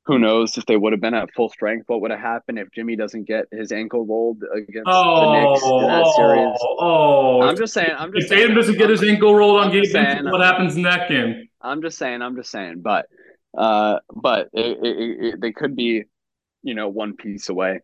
who 0.04 0.20
knows 0.20 0.56
if 0.56 0.66
they 0.66 0.76
would 0.76 0.92
have 0.92 1.00
been 1.00 1.14
at 1.14 1.32
full 1.34 1.48
strength, 1.48 1.88
what 1.88 2.00
would 2.02 2.12
have 2.12 2.20
happened 2.20 2.60
if 2.60 2.70
Jimmy 2.72 2.94
doesn't 2.94 3.24
get 3.24 3.46
his 3.50 3.72
ankle 3.72 4.06
rolled 4.06 4.42
against 4.54 4.84
the 4.86 5.32
Knicks 5.32 5.62
in 5.64 5.86
that 5.88 6.12
series? 6.14 6.56
oh, 6.62 6.76
oh. 6.78 7.42
I'm 7.42 7.56
just 7.56 7.74
saying. 7.74 7.90
I'm 7.98 8.12
just 8.12 8.24
if 8.24 8.28
saying. 8.28 8.42
Tatum 8.42 8.54
doesn't 8.54 8.78
get 8.78 8.90
his 8.90 9.02
ankle 9.02 9.34
rolled 9.34 9.58
on 9.60 9.66
I'm 9.66 9.72
game 9.72 9.84
saying- 9.86 10.30
what 10.30 10.40
happens 10.40 10.76
in 10.76 10.82
that 10.82 11.08
game? 11.08 11.48
I'm 11.60 11.82
just 11.82 11.98
saying. 11.98 12.22
I'm 12.22 12.36
just 12.36 12.52
saying. 12.52 12.82
But, 12.82 13.06
uh, 13.56 13.98
but 14.14 14.48
it, 14.52 14.78
it, 14.82 15.24
it, 15.34 15.40
they 15.40 15.52
could 15.52 15.74
be, 15.76 16.04
you 16.62 16.74
know, 16.74 16.88
one 16.88 17.14
piece 17.16 17.48
away. 17.48 17.80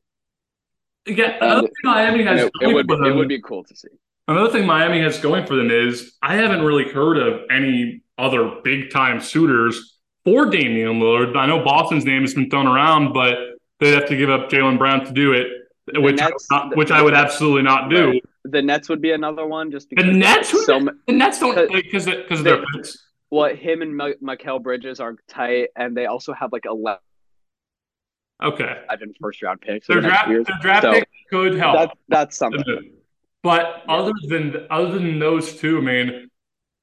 Yeah, 1.07 1.37
another 1.41 1.59
And- 1.61 1.66
thing 1.68 1.73
Miami 1.85 2.25
has 2.25 2.41
it, 2.43 2.53
would 2.75 2.87
be, 2.87 2.95
it 2.95 3.14
would 3.14 3.29
be 3.29 3.41
cool 3.41 3.64
to 3.64 3.77
see. 3.77 3.89
Another 4.29 4.51
thing 4.51 4.66
Miami 4.66 5.01
has 5.01 5.18
going 5.18 5.47
for 5.47 5.57
them 5.57 5.70
is 5.70 6.14
I 6.23 6.37
haven't 6.37 6.62
really 6.62 6.89
heard 6.89 7.18
of 7.18 7.41
any 7.51 8.03
other 8.18 8.61
big 8.62 8.91
time 8.91 9.20
suitors 9.20 9.99
for 10.25 10.47
Damian 10.49 11.01
Lillard. 11.01 11.37
I 11.37 11.47
know 11.47 11.64
Boston's 11.64 12.05
name 12.05 12.20
has 12.23 12.33
been 12.35 12.49
thrown 12.49 12.68
around, 12.68 13.12
but 13.14 13.35
they'd 13.81 13.95
have 13.95 14.07
to 14.07 14.16
give 14.16 14.31
up 14.31 14.49
Jaylen 14.49 14.79
Brown 14.79 15.05
to 15.07 15.12
do 15.12 15.33
it, 15.33 15.49
which 15.95 16.20
I, 16.20 16.31
not- 16.53 16.77
which 16.77 16.93
I 16.93 17.03
would 17.03 17.14
absolutely 17.14 17.62
not 17.62 17.91
do. 17.91 18.11
Right. 18.11 18.23
The 18.45 18.62
Nets 18.62 18.89
would 18.89 19.01
be 19.01 19.11
another 19.12 19.45
one, 19.47 19.70
just 19.73 19.89
The 19.91 19.97
because 19.97 20.16
Nets, 20.16 20.66
So 20.66 20.81
the 21.07 21.12
Nets 21.12 21.41
don't 21.41 21.55
Cause- 21.55 21.68
because 21.73 22.07
because 22.07 22.39
of 22.41 22.45
their 22.45 22.59
they- 22.59 22.64
picks. 22.77 22.97
What 23.33 23.57
him 23.57 23.80
and 23.80 23.97
Ma- 23.97 24.11
Mikal 24.22 24.62
Bridges 24.62 25.01
are 25.01 25.16
tight, 25.26 25.70
and 25.74 25.97
they 25.97 26.05
also 26.05 26.35
have 26.35 26.53
like 26.53 26.66
11 26.66 26.99
Okay, 28.43 28.76
first 29.22 29.41
round 29.43 29.62
picks. 29.62 29.87
their 29.87 30.03
the 30.03 30.09
draft 30.09 30.28
years. 30.28 30.47
their 30.47 30.59
draft 30.61 30.83
So, 30.83 30.93
pick 30.93 31.09
could 31.30 31.55
help. 31.55 31.76
That's 31.78 31.95
that's 32.09 32.37
something. 32.37 32.93
But 33.43 33.85
other 33.89 34.12
than 34.28 34.66
other 34.70 34.99
than 34.99 35.18
those 35.18 35.57
two, 35.57 35.78
I 35.78 35.80
mean, 35.80 36.28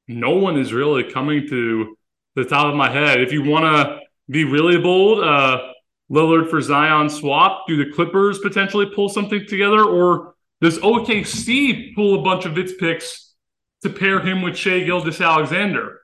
no 0.07 0.37
one 0.37 0.57
is 0.57 0.73
really 0.73 1.03
coming 1.03 1.47
to 1.49 1.95
the 2.33 2.45
top 2.45 2.65
of 2.65 2.73
my 2.73 2.89
head. 2.89 3.21
If 3.21 3.31
you 3.31 3.43
want 3.43 3.65
to 3.65 3.99
be 4.27 4.43
really 4.43 4.79
bold, 4.81 5.23
uh, 5.23 5.61
Lillard 6.09 6.49
for 6.49 6.61
Zion 6.61 7.11
swap. 7.11 7.65
Do 7.67 7.77
the 7.77 7.91
Clippers 7.91 8.39
potentially 8.39 8.87
pull 8.95 9.07
something 9.07 9.45
together, 9.45 9.83
or 9.83 10.33
does 10.61 10.79
OKC 10.79 11.93
pull 11.93 12.19
a 12.19 12.23
bunch 12.23 12.47
of 12.47 12.57
its 12.57 12.73
picks 12.73 13.35
to 13.83 13.89
pair 13.91 14.19
him 14.19 14.41
with 14.41 14.57
Shai 14.57 14.79
Gilgeous-Alexander? 14.79 15.98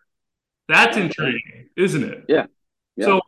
That's 0.67 0.97
intriguing, 0.97 1.69
isn't 1.75 2.03
it? 2.03 2.25
Yeah. 2.27 2.45
Yeah. 2.95 3.05
So 3.05 3.21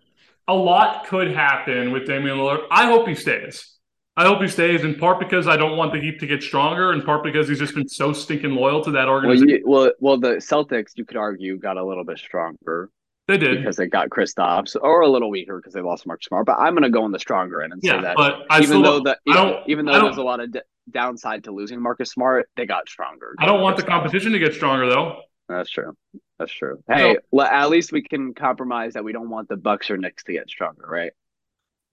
a 0.47 0.53
lot 0.53 1.05
could 1.07 1.31
happen 1.31 1.91
with 1.91 2.05
Damian 2.07 2.38
Lillard. 2.38 2.65
I 2.71 2.85
hope 2.85 3.07
he 3.07 3.15
stays. 3.15 3.73
I 4.15 4.25
hope 4.25 4.41
he 4.41 4.47
stays 4.47 4.83
in 4.83 4.95
part 4.95 5.19
because 5.19 5.47
I 5.47 5.57
don't 5.57 5.77
want 5.77 5.93
the 5.93 5.99
Heat 5.99 6.19
to 6.21 6.25
get 6.27 6.41
stronger, 6.41 6.91
in 6.93 7.03
part 7.03 7.23
because 7.23 7.47
he's 7.47 7.59
just 7.59 7.75
been 7.75 7.88
so 7.88 8.13
stinking 8.13 8.51
loyal 8.55 8.83
to 8.83 8.91
that 8.91 9.05
Well, 9.05 9.13
organization. 9.15 9.49
you, 9.49 9.63
well, 9.63 9.91
well, 9.99 10.17
the 10.17 10.38
Celtics, 10.38 10.93
you 10.95 11.05
could 11.05 11.17
argue, 11.17 11.57
got 11.59 11.77
a 11.77 11.85
little 11.85 12.03
bit 12.03 12.17
stronger 12.17 12.89
they 13.27 13.38
did, 13.38 13.59
because 13.59 13.75
they 13.75 13.85
got 13.85 14.09
Kristaps, 14.09 14.75
or 14.81 15.01
a 15.01 15.07
little 15.07 15.29
weaker 15.29 15.57
because 15.57 15.73
they 15.73 15.81
lost 15.81 16.07
Mark 16.07 16.23
Smart. 16.23 16.47
But 16.47 16.57
I'm 16.57 16.73
going 16.73 16.83
to 16.83 16.89
go 16.89 17.03
on 17.03 17.11
the 17.11 17.19
stronger 17.19 17.61
end 17.61 17.73
and 17.73 17.83
say 17.83 18.01
that 18.01 18.15
But 18.15 18.45
I 18.49 18.57
even 18.59 18.67
still 18.69 18.81
though 18.81 18.99
the 19.01 19.11
I 19.11 19.17
even, 19.27 19.43
don't- 19.43 19.69
even 19.69 19.85
though 19.85 20.01
there's 20.01 20.17
a 20.17 20.23
lot 20.23 20.39
of 20.39 20.51
d- 20.51 20.61
downside 20.89 21.43
to 21.43 21.51
losing 21.51 21.79
Marcus 21.79 22.09
Smart, 22.09 22.49
they 22.55 22.65
got 22.65 22.89
stronger. 22.89 23.35
I 23.38 23.45
don't 23.45 23.61
want 23.61 23.77
the 23.77 23.83
competition 23.83 24.31
to 24.31 24.39
get 24.39 24.53
stronger 24.55 24.89
though. 24.89 25.17
That's 25.47 25.69
true. 25.69 25.95
That's 26.39 26.51
true. 26.51 26.83
Hey, 26.88 27.17
le- 27.31 27.49
at 27.49 27.69
least 27.69 27.91
we 27.91 28.03
can 28.03 28.33
compromise 28.33 28.93
that 28.93 29.03
we 29.03 29.11
don't 29.11 29.29
want 29.29 29.49
the 29.49 29.57
Bucks 29.57 29.89
or 29.89 29.97
Knicks 29.97 30.23
to 30.25 30.33
get 30.33 30.49
stronger, 30.49 30.85
right? 30.88 31.11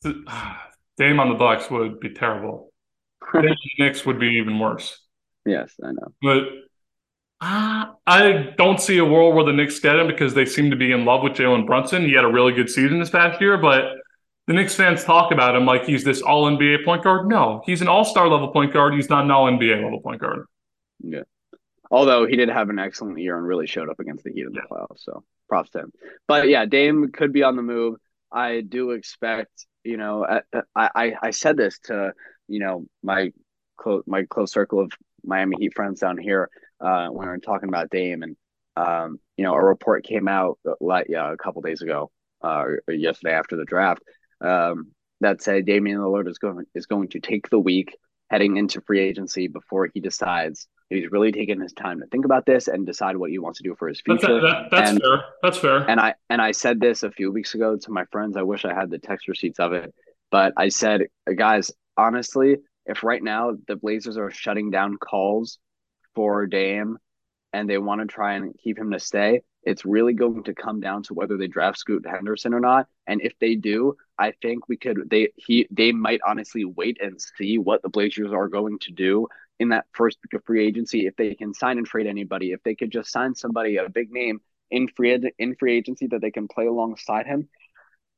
Dame 0.03 0.24
on 1.20 1.30
the 1.30 1.34
Bucks 1.34 1.70
would 1.70 2.01
be 2.01 2.11
terrible. 2.11 2.72
Dame 3.32 3.45
the 3.45 3.57
Knicks 3.78 4.05
would 4.05 4.18
be 4.18 4.38
even 4.38 4.59
worse. 4.59 5.01
Yes, 5.47 5.74
I 5.82 5.92
know. 5.92 6.14
But 6.20 6.42
uh, 7.40 7.86
I 8.07 8.55
don't 8.57 8.80
see 8.80 8.99
a 8.99 9.05
world 9.05 9.34
where 9.34 9.45
the 9.45 9.53
Knicks 9.53 9.80
get 9.80 9.97
him 9.97 10.07
because 10.07 10.34
they 10.34 10.47
seem 10.47 10.70
to 10.70 10.76
be 10.76 10.92
in 10.92 11.05
love 11.05 11.22
with 11.22 11.32
Jalen 11.32 11.66
Brunson. 11.66 12.07
He 12.07 12.14
had 12.14 12.24
a 12.24 12.28
really 12.28 12.53
good 12.53 12.70
season 12.70 12.99
this 12.99 13.11
past 13.11 13.40
year, 13.40 13.59
but 13.59 13.92
the 14.47 14.53
Knicks 14.53 14.74
fans 14.74 15.05
talk 15.05 15.32
about 15.32 15.57
him 15.57 15.64
like 15.64 15.84
he's 15.84 16.05
this 16.05 16.20
all 16.22 16.51
NBA 16.51 16.84
point 16.84 17.03
guard. 17.03 17.28
No, 17.28 17.62
he's 17.64 17.80
an 17.80 17.88
all 17.88 18.05
star 18.05 18.28
level 18.28 18.49
point 18.49 18.72
guard. 18.72 18.95
He's 18.95 19.09
not 19.09 19.24
an 19.24 19.30
all 19.30 19.51
NBA 19.51 19.82
level 19.82 20.01
point 20.01 20.20
guard. 20.20 20.45
Although 21.95 22.26
he 22.26 22.34
did 22.34 22.49
have 22.49 22.70
an 22.70 22.80
excellent 22.80 23.20
year 23.20 23.38
and 23.38 23.47
really 23.47 23.68
showed 23.68 23.88
up 23.88 24.01
against 24.01 24.24
the 24.24 24.32
Heat 24.32 24.47
in 24.47 24.53
the 24.53 24.62
playoffs, 24.68 25.05
so 25.05 25.22
props 25.49 25.70
to 25.70 25.78
him. 25.78 25.92
But 26.26 26.49
yeah, 26.49 26.66
Dame 26.66 27.12
could 27.12 27.32
be 27.32 27.45
on 27.45 27.55
the 27.55 27.62
move. 27.62 27.99
I 28.32 28.62
do 28.62 28.90
expect, 28.90 29.64
you 29.84 29.97
know, 29.97 30.26
I 30.53 30.64
I, 30.74 31.14
I 31.22 31.30
said 31.30 31.57
this 31.57 31.78
to 31.84 32.12
you 32.49 32.59
know 32.59 32.86
my 33.05 33.32
close 33.76 34.03
my 34.09 34.24
close 34.24 34.51
circle 34.51 34.80
of 34.80 34.90
Miami 35.22 35.55
Heat 35.61 35.74
friends 35.76 36.01
down 36.01 36.18
here 36.18 36.51
uh, 36.80 37.07
when 37.11 37.28
we 37.28 37.30
were 37.30 37.38
talking 37.38 37.68
about 37.68 37.90
Dame, 37.90 38.24
and 38.24 38.36
um, 38.76 39.20
you 39.36 39.45
know, 39.45 39.55
a 39.55 39.64
report 39.64 40.03
came 40.03 40.26
out 40.26 40.59
like 40.80 41.07
yeah, 41.09 41.32
a 41.32 41.36
couple 41.36 41.62
days 41.62 41.80
ago, 41.80 42.11
uh, 42.42 42.64
yesterday 42.88 43.34
after 43.34 43.55
the 43.57 43.64
draft, 43.64 44.03
um, 44.40 44.90
that 45.20 45.42
said 45.42 45.64
Damian 45.64 46.01
Lillard 46.01 46.28
is 46.28 46.38
going 46.38 46.64
is 46.74 46.86
going 46.86 47.11
to 47.11 47.20
take 47.20 47.49
the 47.51 47.61
week 47.61 47.97
heading 48.30 48.57
into 48.57 48.80
free 48.80 48.99
agency 48.99 49.47
before 49.47 49.88
he 49.95 50.01
decides 50.01 50.66
he's 50.91 51.11
really 51.11 51.32
taken 51.32 51.61
his 51.61 51.72
time 51.72 52.01
to 52.01 52.07
think 52.07 52.24
about 52.24 52.47
this 52.47 52.68
and 52.68 52.87
decide 52.87 53.16
what 53.16 53.30
he 53.30 53.39
wants 53.39 53.59
to 53.59 53.62
do 53.62 53.74
for 53.78 53.89
his 53.89 54.01
future. 54.01 54.41
that, 54.41 54.68
that's 54.70 54.91
And- 54.91 55.01
fair. 55.03 55.24
That's 55.43 55.59
fair. 55.59 55.78
And 55.89 55.99
I 56.01 56.14
and 56.30 56.41
I 56.43 56.53
said 56.53 56.80
this 56.80 57.03
a 57.03 57.11
few 57.11 57.32
weeks 57.32 57.55
ago 57.55 57.76
to 57.76 57.91
my 57.91 58.05
friends. 58.12 58.37
I 58.37 58.43
wish 58.43 58.64
I 58.64 58.74
had 58.74 58.91
the 58.91 58.99
text 58.99 59.28
receipts 59.28 59.59
of 59.61 59.72
it, 59.72 59.95
but 60.30 60.53
I 60.57 60.68
said, 60.68 61.03
guys, 61.37 61.70
honestly, 61.97 62.59
if 62.87 63.03
right 63.03 63.22
now 63.22 63.53
the 63.66 63.76
Blazers 63.76 64.16
are 64.18 64.30
shutting 64.30 64.70
down 64.70 64.97
calls 64.99 65.59
for 66.14 66.47
Dame 66.47 66.99
and 67.53 67.68
they 67.68 67.78
want 67.78 68.01
to 68.01 68.07
try 68.07 68.35
and 68.35 68.55
keep 68.62 68.78
him 68.78 68.91
to 68.91 68.99
stay, 69.01 69.41
it's 69.62 69.85
really 69.87 70.12
going 70.12 70.43
to 70.45 70.55
come 70.55 70.80
down 70.80 71.03
to 71.05 71.14
whether 71.14 71.37
they 71.39 71.47
draft 71.47 71.78
Scoot 71.78 72.05
Henderson 72.07 72.53
or 72.53 72.61
not. 72.61 72.87
And 73.07 73.22
if 73.22 73.32
they 73.41 73.55
do, 73.55 73.97
I 74.18 74.32
think 74.43 74.68
we 74.68 74.76
could 74.76 75.09
they 75.11 75.30
he 75.37 75.66
they 75.70 75.93
might 75.93 76.20
honestly 76.26 76.64
wait 76.66 76.99
and 77.01 77.18
see 77.20 77.57
what 77.59 77.82
the 77.82 77.89
Blazers 77.89 78.32
are 78.32 78.49
going 78.49 78.78
to 78.80 78.93
do 78.93 79.26
in 79.59 79.71
that 79.71 79.87
first 79.93 80.19
week 80.25 80.39
of 80.39 80.45
free 80.45 80.67
agency. 80.67 81.07
If 81.07 81.17
they 81.17 81.35
can 81.35 81.55
sign 81.55 81.79
and 81.79 81.87
trade 81.87 82.07
anybody, 82.07 82.53
if 82.53 82.63
they 82.63 82.75
could 82.75 82.91
just 82.91 83.11
sign 83.11 83.35
somebody 83.35 83.77
a 83.77 83.89
big 83.89 84.11
name 84.11 84.41
in 84.71 84.89
free 84.89 85.19
in 85.39 85.55
free 85.57 85.77
agency 85.77 86.07
that 86.09 86.21
they 86.21 86.31
can 86.31 86.49
play 86.49 86.67
alongside 86.67 87.27
him. 87.27 87.49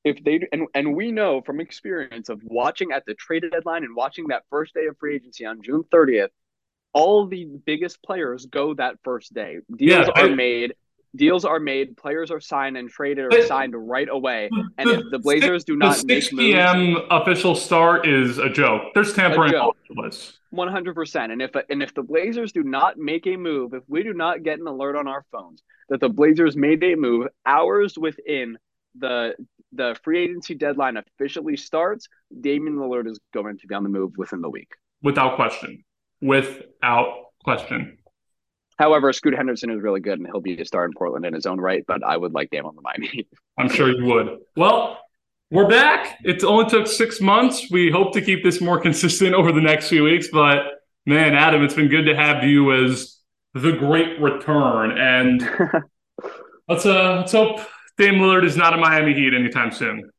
If 0.04 0.22
they 0.22 0.40
and 0.52 0.68
and 0.74 0.94
we 0.94 1.12
know 1.12 1.42
from 1.42 1.60
experience 1.60 2.28
of 2.28 2.40
watching 2.44 2.92
at 2.92 3.04
the 3.06 3.14
trade 3.14 3.44
deadline 3.50 3.84
and 3.84 3.96
watching 3.96 4.28
that 4.28 4.44
first 4.50 4.74
day 4.74 4.86
of 4.86 4.96
free 4.98 5.16
agency 5.16 5.44
on 5.44 5.62
June 5.62 5.84
30th, 5.90 6.30
all 6.92 7.26
the 7.26 7.44
biggest 7.66 8.02
players 8.02 8.46
go 8.46 8.74
that 8.74 8.96
first 9.04 9.34
day. 9.34 9.58
Deals 9.74 10.08
Yeah, 10.08 10.22
are 10.22 10.28
made. 10.28 10.74
Deals 11.16 11.44
are 11.44 11.58
made. 11.58 11.96
Players 11.96 12.30
are 12.30 12.40
signed 12.40 12.76
and 12.76 12.88
traded 12.88 13.24
or 13.26 13.28
But- 13.30 13.48
signed 13.48 13.74
right 13.76 14.08
away. 14.10 14.50
And 14.78 14.90
if 14.90 15.02
the 15.10 15.18
Blazers 15.18 15.64
do 15.64 15.74
not 15.76 15.96
the 15.96 16.06
make 16.06 16.22
6 16.22 16.32
moves, 16.34 16.44
p.m. 16.44 16.96
official 17.10 17.54
start 17.54 18.06
is 18.06 18.38
a 18.38 18.48
joke. 18.48 18.82
There's 18.94 19.14
tampering 19.14 19.52
joke. 19.52 19.62
all 19.62 19.76
over 19.98 20.08
this. 20.08 20.38
One 20.50 20.68
hundred 20.68 20.94
percent. 20.94 21.32
And 21.32 21.42
if 21.42 21.50
and 21.68 21.82
if 21.82 21.92
the 21.94 22.02
Blazers 22.02 22.52
do 22.52 22.62
not 22.62 22.96
make 22.98 23.26
a 23.26 23.36
move, 23.36 23.74
if 23.74 23.82
we 23.88 24.02
do 24.02 24.14
not 24.14 24.42
get 24.42 24.58
an 24.58 24.66
alert 24.66 24.96
on 24.96 25.06
our 25.08 25.24
phones 25.32 25.62
that 25.88 26.00
the 26.00 26.08
Blazers 26.08 26.56
made 26.56 26.82
a 26.84 26.94
move 26.94 27.28
hours 27.44 27.98
within 27.98 28.56
the 28.98 29.34
the 29.72 29.96
free 30.02 30.20
agency 30.24 30.54
deadline 30.54 30.96
officially 30.96 31.56
starts, 31.56 32.08
Damian 32.40 32.76
Lillard 32.76 33.06
is 33.08 33.18
going 33.34 33.58
to 33.58 33.66
be 33.66 33.74
on 33.74 33.82
the 33.82 33.88
move 33.90 34.12
within 34.16 34.40
the 34.40 34.48
week. 34.48 34.70
Without 35.02 35.36
question. 35.36 35.84
Without 36.22 37.26
question. 37.44 37.98
However, 38.78 39.12
Scoot 39.12 39.34
Henderson 39.34 39.70
is 39.70 39.80
really 39.80 40.00
good 40.00 40.18
and 40.18 40.26
he'll 40.26 40.40
be 40.40 40.60
a 40.60 40.64
star 40.64 40.84
in 40.84 40.92
Portland 40.92 41.24
in 41.24 41.32
his 41.32 41.46
own 41.46 41.58
right, 41.58 41.84
but 41.86 42.02
I 42.04 42.16
would 42.16 42.32
like 42.32 42.50
Dame 42.50 42.66
on 42.66 42.76
the 42.76 42.82
Miami. 42.82 43.26
I'm 43.58 43.68
sure 43.68 43.88
you 43.88 44.04
would. 44.04 44.38
Well, 44.54 44.98
we're 45.50 45.68
back. 45.68 46.18
It 46.24 46.44
only 46.44 46.68
took 46.68 46.86
six 46.86 47.20
months. 47.20 47.70
We 47.70 47.90
hope 47.90 48.12
to 48.14 48.20
keep 48.20 48.42
this 48.42 48.60
more 48.60 48.80
consistent 48.80 49.34
over 49.34 49.52
the 49.52 49.60
next 49.60 49.88
few 49.88 50.04
weeks. 50.04 50.28
But 50.30 50.64
man, 51.06 51.34
Adam, 51.34 51.62
it's 51.62 51.74
been 51.74 51.88
good 51.88 52.04
to 52.04 52.14
have 52.16 52.44
you 52.44 52.72
as 52.84 53.18
the 53.54 53.72
great 53.72 54.20
return. 54.20 54.98
And 54.98 55.40
let's 56.68 56.84
uh 56.84 57.16
let's 57.18 57.32
hope 57.32 57.60
Dame 57.96 58.16
Lillard 58.16 58.44
is 58.44 58.56
not 58.56 58.74
a 58.74 58.76
Miami 58.76 59.14
Heat 59.14 59.32
anytime 59.32 59.72
soon. 59.72 60.10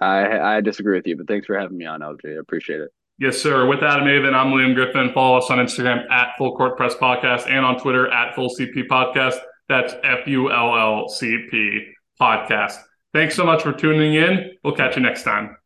I 0.00 0.56
I 0.56 0.60
disagree 0.60 0.96
with 0.96 1.06
you, 1.06 1.16
but 1.16 1.26
thanks 1.26 1.46
for 1.46 1.58
having 1.58 1.76
me 1.76 1.86
on, 1.86 2.00
LJ. 2.00 2.36
I 2.36 2.40
appreciate 2.40 2.80
it. 2.80 2.90
Yes, 3.20 3.38
sir. 3.38 3.66
With 3.66 3.82
Adam 3.82 4.06
Avin, 4.06 4.32
I'm 4.32 4.52
Liam 4.52 4.74
Griffin. 4.76 5.10
Follow 5.12 5.38
us 5.38 5.50
on 5.50 5.58
Instagram 5.58 6.08
at 6.08 6.36
Full 6.38 6.56
Court 6.56 6.76
Press 6.76 6.94
Podcast 6.94 7.50
and 7.50 7.66
on 7.66 7.76
Twitter 7.76 8.08
at 8.12 8.36
Full 8.36 8.48
CP 8.48 8.86
Podcast. 8.88 9.34
That's 9.68 9.92
F 10.04 10.28
U 10.28 10.52
L 10.52 10.78
L 10.78 11.08
C 11.08 11.46
P 11.50 11.84
Podcast. 12.20 12.76
Thanks 13.12 13.34
so 13.34 13.44
much 13.44 13.62
for 13.62 13.72
tuning 13.72 14.14
in. 14.14 14.52
We'll 14.62 14.76
catch 14.76 14.94
you 14.94 15.02
next 15.02 15.24
time. 15.24 15.57